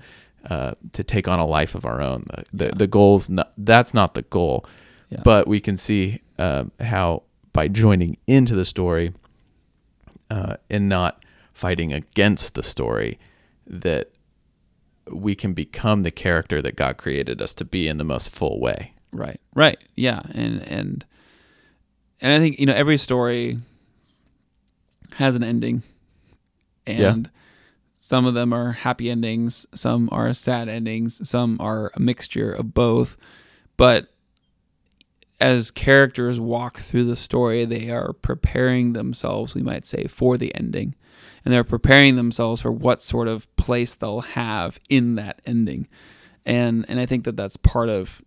uh, 0.49 0.73
to 0.93 1.03
take 1.03 1.27
on 1.27 1.39
a 1.39 1.45
life 1.45 1.75
of 1.75 1.85
our 1.85 2.01
own. 2.01 2.25
The 2.27 2.43
the, 2.69 2.75
the 2.75 2.87
goal's 2.87 3.29
not 3.29 3.53
that's 3.57 3.93
not 3.93 4.13
the 4.13 4.23
goal. 4.23 4.65
But 5.23 5.45
we 5.45 5.59
can 5.59 5.75
see 5.75 6.21
um, 6.39 6.71
how 6.79 7.23
by 7.51 7.67
joining 7.67 8.15
into 8.27 8.55
the 8.55 8.63
story 8.63 9.13
uh, 10.29 10.55
and 10.69 10.87
not 10.87 11.23
fighting 11.53 11.91
against 11.91 12.55
the 12.55 12.63
story, 12.63 13.17
that 13.67 14.11
we 15.11 15.35
can 15.35 15.51
become 15.53 16.03
the 16.03 16.11
character 16.11 16.61
that 16.61 16.77
God 16.77 16.95
created 16.95 17.41
us 17.41 17.53
to 17.55 17.65
be 17.65 17.89
in 17.89 17.97
the 17.97 18.05
most 18.05 18.29
full 18.29 18.59
way. 18.61 18.93
Right. 19.11 19.41
Right. 19.53 19.77
Yeah. 19.95 20.21
And 20.33 20.61
and 20.63 21.05
and 22.21 22.31
I 22.31 22.39
think 22.39 22.57
you 22.57 22.65
know 22.65 22.73
every 22.73 22.97
story 22.97 23.59
has 25.15 25.35
an 25.35 25.43
ending, 25.43 25.83
and 26.87 27.25
Yeah. 27.25 27.31
some 27.97 28.25
of 28.25 28.33
them 28.33 28.53
are 28.53 28.71
happy 28.73 29.09
endings, 29.09 29.65
some 29.75 30.09
are 30.11 30.33
sad 30.33 30.67
endings, 30.69 31.27
some 31.27 31.57
are 31.59 31.91
a 31.95 31.99
mixture 31.99 32.51
of 32.51 32.73
both. 32.73 33.17
But 33.77 34.07
as 35.39 35.71
characters 35.71 36.39
walk 36.39 36.79
through 36.79 37.05
the 37.05 37.15
story, 37.15 37.65
they 37.65 37.89
are 37.89 38.13
preparing 38.13 38.93
themselves, 38.93 39.55
we 39.55 39.63
might 39.63 39.85
say, 39.85 40.05
for 40.07 40.37
the 40.37 40.53
ending. 40.53 40.93
And 41.43 41.51
they're 41.53 41.63
preparing 41.63 42.15
themselves 42.15 42.61
for 42.61 42.71
what 42.71 43.01
sort 43.01 43.27
of 43.27 43.53
place 43.55 43.95
they'll 43.95 44.21
have 44.21 44.79
in 44.89 45.15
that 45.15 45.41
ending. 45.45 45.87
And 46.45 46.85
and 46.87 46.99
I 46.99 47.05
think 47.07 47.23
that 47.25 47.35
that's 47.35 47.57
part 47.57 47.89
of 47.89 48.21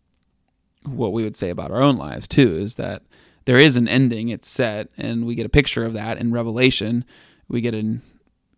what 0.85 1.13
we 1.13 1.23
would 1.23 1.37
say 1.37 1.51
about 1.51 1.71
our 1.71 1.81
own 1.83 1.97
lives 1.97 2.29
too 2.29 2.57
is 2.57 2.75
that 2.75 3.03
there 3.45 3.59
is 3.59 3.77
an 3.77 3.89
ending, 3.89 4.29
it's 4.29 4.49
set, 4.49 4.89
and 4.97 5.27
we 5.27 5.35
get 5.35 5.47
a 5.47 5.51
picture 5.51 5.85
of 5.85 5.93
that 5.93 6.19
in 6.19 6.33
Revelation. 6.33 7.05
We 7.49 7.61
get 7.61 7.75
an 7.75 8.03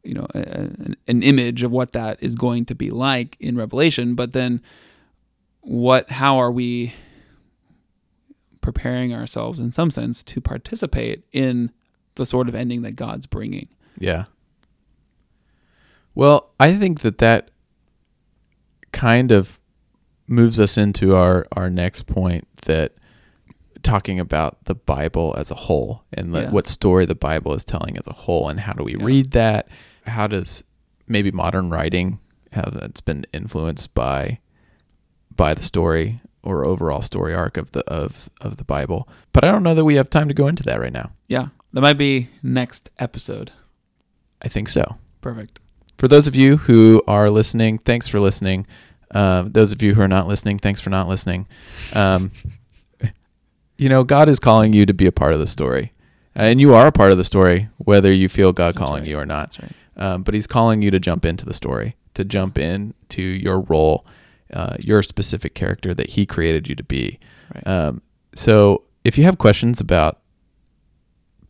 you 0.03 0.15
know 0.15 0.27
a, 0.35 0.39
an, 0.39 0.97
an 1.09 1.23
image 1.23 1.63
of 1.63 1.71
what 1.71 1.93
that 1.93 2.23
is 2.23 2.35
going 2.35 2.65
to 2.67 2.75
be 2.75 2.91
like 2.91 3.37
in 3.41 3.57
Revelation, 3.57 4.15
but 4.15 4.33
then 4.33 4.63
what 5.61 6.11
how 6.11 6.39
are 6.39 6.53
we 6.53 6.95
preparing 8.67 9.15
ourselves 9.15 9.61
in 9.61 9.71
some 9.71 9.93
sense 9.93 10.25
to 10.25 10.41
participate 10.41 11.25
in 11.33 11.71
the 12.17 12.27
sort 12.27 12.49
of 12.49 12.55
ending 12.55 12.83
that 12.83 12.93
God's 12.93 13.25
bringing. 13.25 13.69
Yeah. 13.97 14.25
Well, 16.17 16.51
I 16.59 16.75
think 16.75 17.01
that 17.01 17.19
that 17.19 17.53
kind 18.91 19.31
of 19.31 19.61
moves 20.27 20.59
us 20.59 20.77
into 20.77 21.15
our 21.15 21.47
our 21.53 21.71
next 21.71 22.09
point 22.09 22.49
that 22.63 22.95
talking 23.87 24.19
about 24.21 24.65
the 24.67 24.75
Bible 24.75 25.35
as 25.39 25.51
a 25.51 25.55
whole 25.55 26.03
and 26.13 26.33
Yeah. 26.35 26.51
what 26.51 26.67
story 26.67 27.07
the 27.07 27.15
Bible 27.15 27.55
is 27.55 27.65
telling 27.65 27.97
as 27.97 28.07
a 28.07 28.13
whole 28.13 28.49
and 28.49 28.61
how 28.61 28.73
do 28.73 28.83
we 28.85 28.97
Yeah. 28.97 29.05
read 29.05 29.31
that? 29.33 29.69
How 30.07 30.27
does 30.27 30.63
maybe 31.09 31.31
modern 31.31 31.71
writing 31.71 32.19
how 32.53 32.71
that's 32.73 33.01
been 33.01 33.25
influenced 33.33 33.95
by 33.95 34.39
by 35.35 35.53
the 35.55 35.63
story 35.63 36.21
or 36.43 36.65
overall 36.65 37.03
story 37.03 37.35
arc 37.35 37.57
of 37.57 37.73
the 37.73 37.81
of 37.87 38.29
of 38.41 38.57
the 38.57 38.65
Bible. 38.65 39.09
But 39.33 39.45
I 39.45 39.51
don't 39.53 39.63
know 39.63 39.75
that 39.75 39.85
we 39.85 39.97
have 39.97 40.09
time 40.11 40.29
to 40.29 40.35
go 40.35 40.47
into 40.49 40.63
that 40.65 40.81
right 40.81 40.93
now. 40.93 41.11
Yeah, 41.29 41.49
that 41.73 41.81
might 41.83 41.99
be 41.99 42.29
next 42.43 42.89
episode. 42.99 43.51
I 44.43 44.49
think 44.49 44.69
so. 44.69 44.97
Perfect. 45.21 45.61
for 45.99 46.09
those 46.09 46.27
of 46.27 46.35
you 46.37 46.57
who 46.59 47.03
are 47.09 47.29
listening, 47.29 47.79
thanks 47.79 48.07
for 48.09 48.21
listening. 48.21 48.67
Uh, 49.11 49.45
those 49.47 49.73
of 49.73 49.83
you 49.83 49.95
who 49.95 50.01
are 50.03 50.09
not 50.09 50.27
listening, 50.29 50.59
thanks 50.59 50.81
for 50.81 50.91
not 50.91 51.09
listening. 51.09 51.47
Um, 51.95 52.31
you 53.79 53.89
know, 53.89 54.05
God 54.05 54.29
is 54.29 54.39
calling 54.39 54.73
you 54.73 54.87
to 54.87 54.95
be 54.95 55.07
a 55.07 55.13
part 55.13 55.33
of 55.33 55.41
the 55.41 55.47
story, 55.47 55.93
and 56.35 56.61
you 56.61 56.75
are 56.75 56.87
a 56.87 56.93
part 56.93 57.13
of 57.13 57.19
the 57.19 57.25
story, 57.25 57.69
whether 57.79 58.13
you 58.13 58.29
feel 58.29 58.53
God 58.53 58.75
That's 58.75 58.85
calling 58.85 59.03
right. 59.03 59.11
you 59.11 59.19
or 59.19 59.27
not. 59.27 59.53
That's 59.53 59.63
right. 59.63 59.73
Um, 59.97 60.23
but 60.23 60.35
He's 60.35 60.47
calling 60.47 60.83
you 60.83 60.91
to 60.91 61.01
jump 61.01 61.25
into 61.25 61.45
the 61.45 61.55
story, 61.55 61.97
to 62.15 62.25
jump 62.25 62.59
into 62.59 63.23
your 63.23 63.61
role, 63.61 64.07
uh, 64.53 64.77
your 64.79 65.03
specific 65.03 65.55
character 65.55 65.95
that 65.95 66.11
He 66.11 66.27
created 66.27 66.69
you 66.69 66.75
to 66.75 66.85
be. 66.85 67.19
Right. 67.55 67.67
Um, 67.67 68.03
so, 68.35 68.83
if 69.05 69.17
you 69.17 69.25
have 69.25 69.39
questions 69.39 69.81
about 69.81 70.21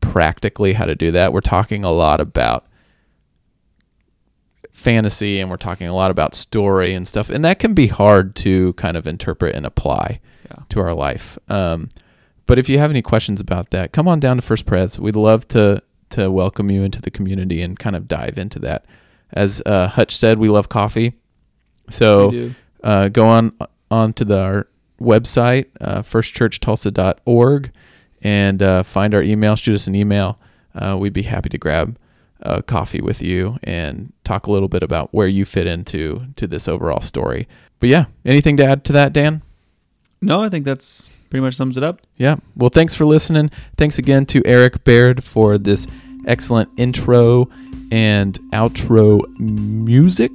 practically 0.01 0.75
how 0.75 0.85
to 0.85 0.95
do 0.95 1.11
that, 1.13 1.33
we're 1.33 1.41
talking 1.41 1.85
a 1.85 1.91
lot 1.91 2.21
about 2.21 2.67
fantasy 4.73 5.41
and 5.41 5.51
we're 5.51 5.57
talking 5.57 5.89
a 5.89 5.95
lot 5.95 6.11
about 6.11 6.35
story 6.35 6.93
and 6.95 7.09
stuff, 7.09 7.31
and 7.31 7.45
that 7.45 7.59
can 7.59 7.75
be 7.75 7.89
hard 7.89 8.37
to 8.37 8.73
kind 8.75 8.97
of 8.97 9.07
interpret 9.07 9.55
and 9.55 9.67
apply 9.67 10.21
yeah. 10.49 10.63
to 10.69 10.81
our 10.81 10.93
life. 10.93 11.39
Um, 11.49 11.89
but 12.47 12.59
if 12.59 12.69
you 12.69 12.79
have 12.79 12.91
any 12.91 13.03
questions 13.03 13.41
about 13.41 13.71
that, 13.71 13.93
come 13.93 14.09
on 14.09 14.21
down 14.21 14.37
to 14.37 14.43
First 14.43 14.67
Pres. 14.67 14.99
We'd 14.99 15.17
love 15.17 15.47
to 15.49 15.83
to 16.11 16.31
welcome 16.31 16.71
you 16.71 16.83
into 16.83 17.03
the 17.03 17.11
community 17.11 17.63
and 17.63 17.79
kind 17.79 17.97
of 17.97 18.07
dive 18.07 18.39
into 18.39 18.61
that. 18.61 18.85
As 19.33 19.61
uh, 19.67 19.89
Hutch 19.89 20.17
said, 20.17 20.39
we 20.39 20.49
love 20.49 20.69
coffee, 20.69 21.15
so 21.91 22.53
uh, 22.83 23.09
go 23.09 23.27
on 23.27 23.57
on 23.91 24.13
to 24.15 24.25
the, 24.25 24.41
our 24.41 24.69
website, 25.01 25.67
uh, 25.81 26.03
firstchurchtulsa.org, 26.03 27.73
and 28.23 28.63
uh, 28.63 28.83
find 28.83 29.15
our 29.15 29.23
email. 29.23 29.57
Shoot 29.57 29.75
us 29.75 29.87
an 29.87 29.95
email. 29.95 30.39
Uh, 30.75 30.97
we'd 30.99 31.13
be 31.13 31.23
happy 31.23 31.49
to 31.49 31.59
grab 31.59 31.99
a 32.41 32.63
coffee 32.63 33.01
with 33.01 33.23
you 33.23 33.59
and 33.63 34.13
talk 34.25 34.47
a 34.47 34.51
little 34.51 34.69
bit 34.69 34.83
about 34.83 35.13
where 35.13 35.27
you 35.27 35.45
fit 35.45 35.67
into 35.67 36.27
to 36.37 36.47
this 36.47 36.69
overall 36.69 37.01
story. 37.01 37.49
But 37.81 37.89
yeah, 37.89 38.07
anything 38.25 38.57
to 38.59 38.65
add 38.65 38.85
to 38.85 38.93
that, 38.93 39.13
Dan? 39.13 39.43
No, 40.21 40.43
I 40.43 40.49
think 40.49 40.65
that's 40.65 41.11
pretty 41.31 41.43
much 41.43 41.55
sums 41.55 41.77
it 41.77 41.83
up. 41.83 42.01
Yeah. 42.17 42.37
Well, 42.57 42.71
thanks 42.71 42.95
for 42.95 43.05
listening. 43.05 43.51
Thanks 43.77 43.99
again 43.99 44.27
to 44.27 44.43
Eric 44.45 44.85
Baird 44.85 45.23
for 45.25 45.59
this 45.59 45.87
excellent 46.27 46.69
intro 46.77 47.49
and 47.93 48.39
outro 48.53 49.21
music. 49.39 50.33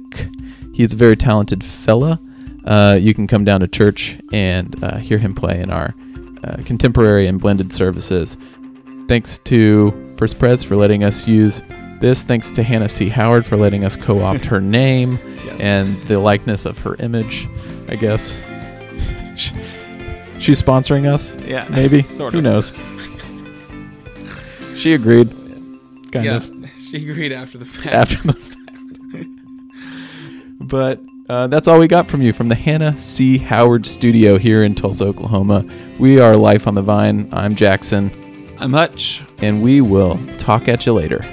He's 0.74 0.92
a 0.92 0.96
very 0.96 1.16
talented 1.16 1.62
fella. 1.64 2.18
Uh, 2.64 2.96
you 3.00 3.12
can 3.12 3.26
come 3.26 3.44
down 3.44 3.60
to 3.60 3.68
church 3.68 4.16
and 4.32 4.82
uh, 4.84 4.96
hear 4.98 5.18
him 5.18 5.34
play 5.34 5.60
in 5.60 5.70
our 5.70 5.92
uh, 6.44 6.56
contemporary 6.64 7.26
and 7.26 7.40
blended 7.40 7.72
services. 7.72 8.36
Thanks 9.08 9.38
to 9.40 9.90
First 10.16 10.38
Pres 10.38 10.62
for 10.62 10.76
letting 10.76 11.02
us 11.04 11.26
use 11.26 11.60
this. 12.00 12.22
Thanks 12.22 12.50
to 12.52 12.62
Hannah 12.62 12.88
C. 12.88 13.08
Howard 13.08 13.44
for 13.44 13.56
letting 13.56 13.84
us 13.84 13.96
co 13.96 14.20
opt 14.22 14.44
her 14.46 14.60
name 14.80 15.18
Yes. 15.44 15.60
and 15.60 16.00
the 16.06 16.18
likeness 16.20 16.64
of 16.64 16.78
her 16.78 16.94
image, 17.00 17.46
I 17.88 17.96
guess. 17.96 18.36
She's 20.42 20.60
sponsoring 20.60 21.06
us, 21.06 21.36
yeah, 21.46 21.68
maybe. 21.70 22.02
sort 22.18 22.32
Who 22.32 22.38
of. 22.40 22.44
knows? 22.44 22.72
She 24.76 24.92
agreed, 24.94 25.30
kind 26.10 26.24
yeah, 26.26 26.36
of, 26.38 26.50
she 26.90 26.96
agreed 27.08 27.30
after 27.32 27.58
the 27.58 27.64
fact. 27.64 27.86
after 27.94 28.16
the 28.26 28.32
fact. 28.32 29.28
but 30.60 31.00
uh, 31.28 31.46
that's 31.46 31.68
all 31.68 31.78
we 31.78 31.86
got 31.86 32.08
from 32.08 32.22
you 32.22 32.32
from 32.32 32.48
the 32.48 32.56
Hannah 32.56 32.98
C. 32.98 33.38
Howard 33.38 33.86
studio 33.86 34.36
here 34.36 34.64
in 34.64 34.74
Tulsa, 34.74 35.04
Oklahoma. 35.04 35.64
We 36.00 36.18
are 36.18 36.34
Life 36.34 36.66
on 36.66 36.74
the 36.74 36.82
Vine. 36.82 37.28
I'm 37.32 37.54
Jackson, 37.54 38.10
I'm 38.58 38.72
Hutch. 38.72 39.22
and 39.38 39.62
we 39.62 39.80
will 39.80 40.18
talk 40.38 40.66
at 40.68 40.84
you 40.86 40.92
later. 40.92 41.24